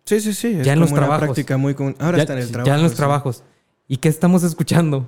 Sí, 0.06 0.22
sí, 0.22 0.34
sí. 0.34 0.58
Es 0.60 0.66
Ya 0.66 0.74
en 0.74 0.80
los 0.80 0.94
trabajos. 0.94 1.26
práctica 1.26 1.58
muy 1.58 1.74
común. 1.74 1.96
Ahora 2.00 2.18
ya, 2.18 2.24
está 2.24 2.34
en 2.34 2.40
el 2.40 2.52
trabajo. 2.52 2.68
ya 2.68 2.76
en 2.76 2.82
los 2.84 2.92
sí. 2.92 2.98
trabajos. 2.98 3.44
¿Y 3.90 3.98
qué 3.98 4.08
estamos 4.08 4.44
escuchando? 4.44 5.06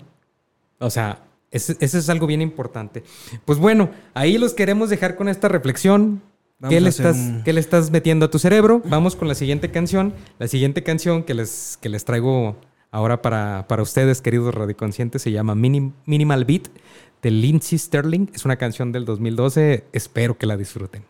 O 0.80 0.90
sea, 0.90 1.24
eso 1.52 1.74
es 1.80 2.10
algo 2.10 2.28
bien 2.28 2.42
importante. 2.42 3.04
Pues 3.46 3.60
bueno, 3.60 3.90
ahí 4.14 4.38
los 4.38 4.54
queremos 4.54 4.90
dejar 4.90 5.16
con 5.16 5.30
esta 5.30 5.48
reflexión. 5.48 6.22
¿Qué 6.68 6.82
le, 6.82 6.90
estás, 6.90 7.16
un- 7.16 7.42
qué 7.46 7.54
le 7.54 7.62
estás 7.62 7.90
metiendo 7.90 8.26
a 8.26 8.32
tu 8.32 8.38
cerebro? 8.40 8.82
Vamos 8.86 9.16
con 9.16 9.28
la 9.30 9.36
siguiente 9.36 9.72
canción. 9.72 10.14
La 10.40 10.48
siguiente 10.50 10.84
canción 10.84 11.24
que 11.24 11.34
les, 11.34 11.78
que 11.82 11.88
les 11.88 12.04
traigo 12.04 12.58
ahora 12.92 13.22
para, 13.22 13.66
para 13.70 13.82
ustedes, 13.82 14.22
queridos 14.22 14.54
radioconscientes, 14.54 15.22
se 15.22 15.32
llama 15.32 15.56
Minim- 15.56 15.94
Minimal 16.06 16.44
Beat 16.44 16.68
de 17.22 17.32
Lindsey 17.32 17.78
Sterling. 17.78 18.28
Es 18.34 18.44
una 18.44 18.58
canción 18.58 18.92
del 18.92 19.06
2012. 19.06 19.86
Espero 19.94 20.38
que 20.38 20.48
la 20.48 20.58
disfruten. 20.58 21.06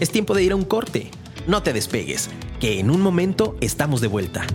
Es 0.00 0.10
tiempo 0.10 0.34
de 0.34 0.42
ir 0.44 0.52
a 0.52 0.56
un 0.56 0.64
corte. 0.64 1.10
No 1.46 1.62
te 1.62 1.72
despegues, 1.74 2.30
que 2.58 2.80
en 2.80 2.90
un 2.90 3.02
momento 3.02 3.56
estamos 3.60 4.00
de 4.00 4.08
vuelta. 4.08 4.46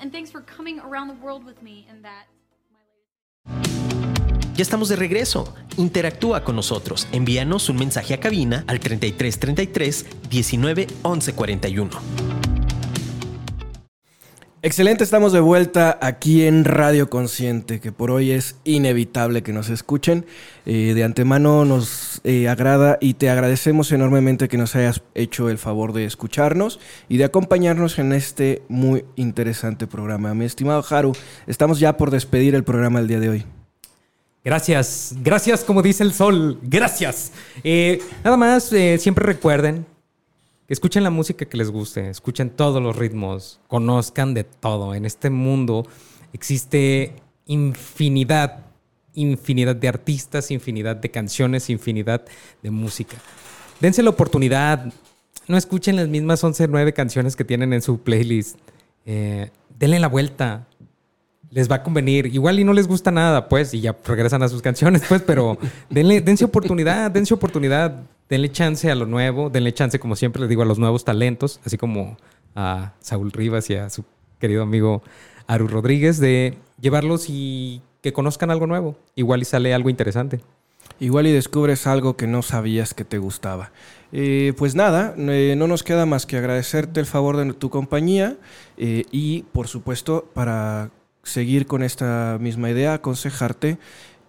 And 0.00 0.12
thanks 0.12 0.30
for 0.30 0.42
coming 0.42 0.80
around 0.80 1.08
the 1.08 1.24
world 1.24 1.44
with 1.44 1.62
me 1.62 1.86
in 1.90 2.02
that. 2.02 2.26
Ya 4.56 4.62
estamos 4.62 4.88
de 4.88 4.96
regreso. 4.96 5.52
Interactúa 5.76 6.42
con 6.42 6.56
nosotros. 6.56 7.06
Envíanos 7.12 7.68
un 7.68 7.76
mensaje 7.76 8.14
a 8.14 8.20
cabina 8.20 8.64
al 8.66 8.80
3333 8.80 10.06
19 10.30 10.86
11 11.02 11.32
41. 11.34 12.25
Excelente, 14.66 15.04
estamos 15.04 15.32
de 15.32 15.38
vuelta 15.38 15.96
aquí 16.02 16.44
en 16.44 16.64
Radio 16.64 17.08
Consciente, 17.08 17.78
que 17.78 17.92
por 17.92 18.10
hoy 18.10 18.32
es 18.32 18.56
inevitable 18.64 19.44
que 19.44 19.52
nos 19.52 19.70
escuchen. 19.70 20.26
Eh, 20.64 20.92
de 20.92 21.04
antemano 21.04 21.64
nos 21.64 22.20
eh, 22.24 22.48
agrada 22.48 22.98
y 23.00 23.14
te 23.14 23.30
agradecemos 23.30 23.92
enormemente 23.92 24.48
que 24.48 24.58
nos 24.58 24.74
hayas 24.74 25.02
hecho 25.14 25.50
el 25.50 25.58
favor 25.58 25.92
de 25.92 26.04
escucharnos 26.04 26.80
y 27.08 27.16
de 27.16 27.22
acompañarnos 27.22 28.00
en 28.00 28.12
este 28.12 28.62
muy 28.68 29.04
interesante 29.14 29.86
programa. 29.86 30.34
Mi 30.34 30.46
estimado 30.46 30.84
Haru, 30.90 31.12
estamos 31.46 31.78
ya 31.78 31.96
por 31.96 32.10
despedir 32.10 32.56
el 32.56 32.64
programa 32.64 32.98
el 32.98 33.06
día 33.06 33.20
de 33.20 33.28
hoy. 33.28 33.44
Gracias, 34.44 35.14
gracias 35.22 35.62
como 35.62 35.80
dice 35.80 36.02
el 36.02 36.12
sol, 36.12 36.58
gracias. 36.64 37.30
Eh, 37.62 38.00
nada 38.24 38.36
más, 38.36 38.64
siempre 38.98 39.24
recuerden 39.24 39.86
escuchen 40.68 41.04
la 41.04 41.10
música 41.10 41.46
que 41.46 41.56
les 41.56 41.70
guste, 41.70 42.10
escuchen 42.10 42.50
todos 42.50 42.82
los 42.82 42.96
ritmos, 42.96 43.60
conozcan 43.68 44.34
de 44.34 44.44
todo. 44.44 44.94
En 44.94 45.04
este 45.04 45.30
mundo 45.30 45.86
existe 46.32 47.14
infinidad, 47.46 48.66
infinidad 49.14 49.76
de 49.76 49.88
artistas, 49.88 50.50
infinidad 50.50 50.96
de 50.96 51.10
canciones, 51.10 51.70
infinidad 51.70 52.24
de 52.62 52.70
música. 52.70 53.16
Dense 53.80 54.02
la 54.02 54.10
oportunidad, 54.10 54.92
no 55.48 55.56
escuchen 55.56 55.96
las 55.96 56.08
mismas 56.08 56.42
11, 56.42 56.68
9 56.68 56.92
canciones 56.92 57.36
que 57.36 57.44
tienen 57.44 57.72
en 57.72 57.82
su 57.82 58.00
playlist. 58.00 58.58
Eh, 59.04 59.50
denle 59.78 60.00
la 60.00 60.08
vuelta, 60.08 60.66
les 61.50 61.70
va 61.70 61.76
a 61.76 61.82
convenir. 61.82 62.26
Igual 62.26 62.58
y 62.58 62.64
no 62.64 62.72
les 62.72 62.88
gusta 62.88 63.10
nada, 63.10 63.48
pues, 63.48 63.72
y 63.74 63.80
ya 63.80 63.96
regresan 64.04 64.42
a 64.42 64.48
sus 64.48 64.62
canciones, 64.62 65.02
pues, 65.08 65.22
pero 65.22 65.58
denle, 65.88 66.20
dense 66.20 66.44
oportunidad, 66.44 67.10
dense 67.10 67.32
oportunidad, 67.32 68.02
denle 68.28 68.50
chance 68.50 68.90
a 68.90 68.94
lo 68.94 69.06
nuevo, 69.06 69.50
denle 69.50 69.72
chance, 69.72 69.98
como 69.98 70.16
siempre 70.16 70.40
les 70.40 70.48
digo, 70.48 70.62
a 70.62 70.66
los 70.66 70.78
nuevos 70.78 71.04
talentos, 71.04 71.60
así 71.64 71.76
como 71.76 72.16
a 72.54 72.94
Saúl 73.00 73.32
Rivas 73.32 73.70
y 73.70 73.74
a 73.74 73.90
su 73.90 74.04
querido 74.38 74.62
amigo 74.62 75.02
Aru 75.46 75.68
Rodríguez, 75.68 76.18
de 76.18 76.58
llevarlos 76.80 77.26
y 77.28 77.82
que 78.02 78.12
conozcan 78.12 78.50
algo 78.50 78.66
nuevo. 78.66 78.96
Igual 79.14 79.42
y 79.42 79.44
sale 79.44 79.74
algo 79.74 79.90
interesante. 79.90 80.40
Igual 80.98 81.26
y 81.26 81.32
descubres 81.32 81.86
algo 81.86 82.16
que 82.16 82.26
no 82.26 82.42
sabías 82.42 82.94
que 82.94 83.04
te 83.04 83.18
gustaba. 83.18 83.72
Eh, 84.12 84.54
pues 84.56 84.74
nada, 84.74 85.14
eh, 85.18 85.54
no 85.56 85.66
nos 85.66 85.82
queda 85.82 86.06
más 86.06 86.24
que 86.24 86.36
agradecerte 86.36 87.00
el 87.00 87.06
favor 87.06 87.36
de 87.36 87.52
tu 87.52 87.70
compañía 87.70 88.36
eh, 88.76 89.04
y 89.10 89.42
por 89.52 89.68
supuesto 89.68 90.30
para 90.32 90.90
seguir 91.22 91.66
con 91.66 91.82
esta 91.82 92.38
misma 92.40 92.70
idea, 92.70 92.94
aconsejarte 92.94 93.78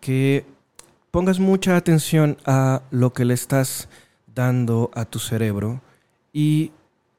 que 0.02 0.46
pongas 1.18 1.40
mucha 1.40 1.76
atención 1.76 2.38
a 2.46 2.84
lo 2.92 3.12
que 3.12 3.26
le 3.26 3.34
estás 3.34 3.90
dando 4.36 4.92
a 4.94 5.06
tu 5.06 5.18
cerebro 5.18 5.82
y 6.32 6.72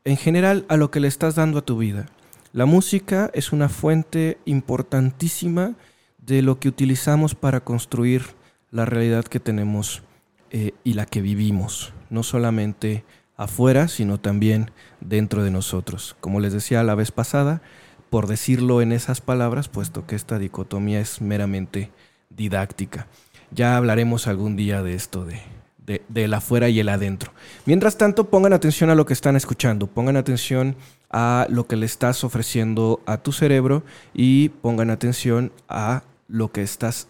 en 0.05 0.17
general 0.17 0.65
a 0.69 0.77
lo 0.77 0.93
que 0.93 1.01
le 1.01 1.09
estás 1.09 1.35
dando 1.35 1.59
a 1.59 1.65
tu 1.65 1.79
vida. 1.79 2.07
La 2.53 2.65
música 2.65 3.29
es 3.35 3.53
una 3.53 3.69
fuente 3.69 4.39
importantísima 4.45 5.75
de 6.19 6.43
lo 6.43 6.61
que 6.61 6.69
utilizamos 6.69 7.35
para 7.35 7.59
construir 7.65 8.23
la 8.71 8.85
realidad 8.85 9.25
que 9.25 9.41
tenemos 9.41 10.05
eh, 10.53 10.75
y 10.85 10.95
la 10.95 11.05
que 11.05 11.21
vivimos, 11.21 11.93
no 12.09 12.23
solamente 12.23 13.05
afuera, 13.37 13.89
sino 13.89 14.21
también 14.21 14.71
dentro 15.01 15.43
de 15.43 15.51
nosotros. 15.51 16.15
Como 16.21 16.39
les 16.39 16.53
decía 16.53 16.85
la 16.85 16.95
vez 16.95 17.11
pasada, 17.11 17.63
por 18.11 18.29
decirlo 18.29 18.81
en 18.81 18.93
esas 18.93 19.21
palabras, 19.21 19.69
puesto 19.69 20.07
que 20.07 20.15
esta 20.15 20.39
dicotomía 20.39 21.01
es 21.01 21.21
meramente 21.21 21.91
didáctica. 22.31 23.09
Ya 23.51 23.77
hablaremos 23.77 24.27
algún 24.27 24.57
día 24.57 24.83
de 24.83 24.95
esto, 24.95 25.25
de, 25.25 25.41
de, 25.87 26.03
del 26.09 26.35
afuera 26.35 26.69
y 26.69 26.81
el 26.81 26.89
adentro. 26.89 27.33
Mientras 27.67 27.97
tanto, 27.97 28.31
pongan 28.31 28.53
atención 28.53 28.91
a 28.91 28.95
lo 28.95 29.07
que 29.07 29.13
están 29.13 29.37
escuchando, 29.37 29.87
pongan 29.87 30.17
atención 30.17 30.77
a 31.11 31.47
lo 31.49 31.67
que 31.67 31.77
le 31.77 31.87
estás 31.87 32.25
ofreciendo 32.25 33.01
a 33.07 33.19
tu 33.19 33.33
cerebro 33.33 33.83
y 34.15 34.51
pongan 34.51 34.91
atención 34.91 35.53
a 35.69 36.03
lo 36.29 36.53
que 36.53 36.63
estás 36.63 37.09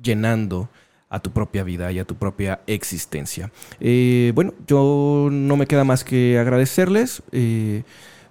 llenando 0.00 0.68
a 1.08 1.18
tu 1.18 1.32
propia 1.32 1.64
vida 1.64 1.90
y 1.90 1.98
a 1.98 2.04
tu 2.04 2.14
propia 2.14 2.60
existencia. 2.66 3.50
Eh, 3.80 4.32
bueno, 4.34 4.54
yo 4.66 5.28
no 5.30 5.56
me 5.56 5.66
queda 5.66 5.82
más 5.82 6.04
que 6.04 6.38
agradecerles. 6.38 7.22
Eh, 7.32 7.82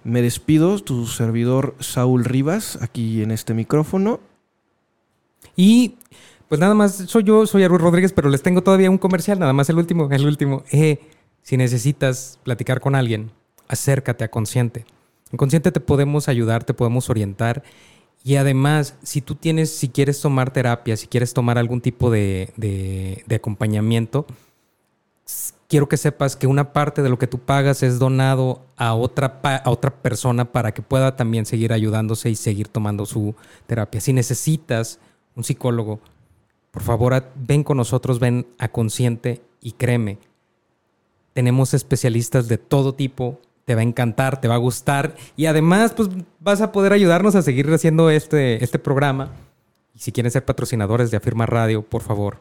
me 0.02 0.22
despido, 0.22 0.78
tu 0.78 1.06
servidor 1.06 1.74
Saúl 1.78 2.24
Rivas, 2.24 2.78
aquí 2.80 3.22
en 3.22 3.30
este 3.30 3.52
micrófono. 3.52 4.20
Y 5.56 5.96
pues 6.50 6.60
nada 6.60 6.74
más, 6.74 6.96
soy 7.06 7.22
yo, 7.22 7.46
soy 7.46 7.62
Aru 7.62 7.78
Rodríguez, 7.78 8.12
pero 8.12 8.28
les 8.28 8.42
tengo 8.42 8.60
todavía 8.60 8.90
un 8.90 8.98
comercial, 8.98 9.38
nada 9.38 9.52
más 9.52 9.70
el 9.70 9.76
último, 9.78 10.08
el 10.10 10.26
último. 10.26 10.64
Eh, 10.72 10.98
si 11.42 11.56
necesitas 11.56 12.40
platicar 12.42 12.80
con 12.80 12.96
alguien, 12.96 13.30
acércate 13.68 14.24
a 14.24 14.32
Consciente. 14.32 14.84
En 15.30 15.36
Consciente 15.36 15.70
te 15.70 15.78
podemos 15.78 16.28
ayudar, 16.28 16.64
te 16.64 16.74
podemos 16.74 17.08
orientar. 17.08 17.62
Y 18.24 18.34
además, 18.34 18.96
si 19.04 19.20
tú 19.20 19.36
tienes, 19.36 19.70
si 19.70 19.90
quieres 19.90 20.20
tomar 20.20 20.52
terapia, 20.52 20.96
si 20.96 21.06
quieres 21.06 21.32
tomar 21.34 21.56
algún 21.56 21.80
tipo 21.80 22.10
de, 22.10 22.52
de, 22.56 23.22
de 23.28 23.36
acompañamiento, 23.36 24.26
quiero 25.68 25.88
que 25.88 25.96
sepas 25.96 26.34
que 26.34 26.48
una 26.48 26.72
parte 26.72 27.00
de 27.00 27.10
lo 27.10 27.16
que 27.20 27.28
tú 27.28 27.38
pagas 27.38 27.84
es 27.84 28.00
donado 28.00 28.66
a 28.76 28.94
otra, 28.94 29.38
a 29.44 29.70
otra 29.70 30.02
persona 30.02 30.46
para 30.46 30.74
que 30.74 30.82
pueda 30.82 31.14
también 31.14 31.46
seguir 31.46 31.72
ayudándose 31.72 32.28
y 32.28 32.34
seguir 32.34 32.66
tomando 32.66 33.06
su 33.06 33.36
terapia. 33.68 34.00
Si 34.00 34.12
necesitas 34.12 34.98
un 35.36 35.44
psicólogo, 35.44 36.00
por 36.70 36.82
favor, 36.82 37.24
ven 37.34 37.64
con 37.64 37.76
nosotros, 37.76 38.18
ven 38.18 38.46
a 38.58 38.68
Consciente 38.68 39.42
y 39.60 39.72
créeme, 39.72 40.18
tenemos 41.32 41.74
especialistas 41.74 42.48
de 42.48 42.58
todo 42.58 42.94
tipo, 42.94 43.40
te 43.64 43.74
va 43.74 43.80
a 43.80 43.84
encantar, 43.84 44.40
te 44.40 44.48
va 44.48 44.54
a 44.54 44.58
gustar 44.58 45.14
y 45.36 45.46
además 45.46 45.92
pues 45.92 46.08
vas 46.40 46.60
a 46.60 46.72
poder 46.72 46.92
ayudarnos 46.92 47.34
a 47.34 47.42
seguir 47.42 47.72
haciendo 47.72 48.10
este, 48.10 48.62
este 48.64 48.78
programa. 48.78 49.30
Y 49.94 50.00
si 50.00 50.12
quieren 50.12 50.32
ser 50.32 50.44
patrocinadores 50.44 51.10
de 51.10 51.16
Afirma 51.16 51.46
Radio, 51.46 51.82
por 51.82 52.02
favor, 52.02 52.38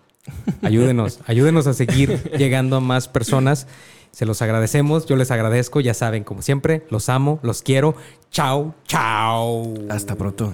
ayúdenos, 0.61 1.19
ayúdenos 1.27 1.67
a 1.67 1.73
seguir 1.73 2.31
llegando 2.31 2.77
a 2.77 2.79
más 2.79 3.07
personas. 3.07 3.67
Se 4.11 4.25
los 4.25 4.41
agradecemos, 4.41 5.05
yo 5.05 5.15
les 5.15 5.29
agradezco, 5.29 5.81
ya 5.81 5.93
saben, 5.93 6.23
como 6.23 6.41
siempre, 6.41 6.85
los 6.89 7.09
amo, 7.09 7.39
los 7.43 7.61
quiero. 7.61 7.95
Chao, 8.31 8.73
chao. 8.87 9.75
Hasta 9.89 10.15
pronto. 10.15 10.53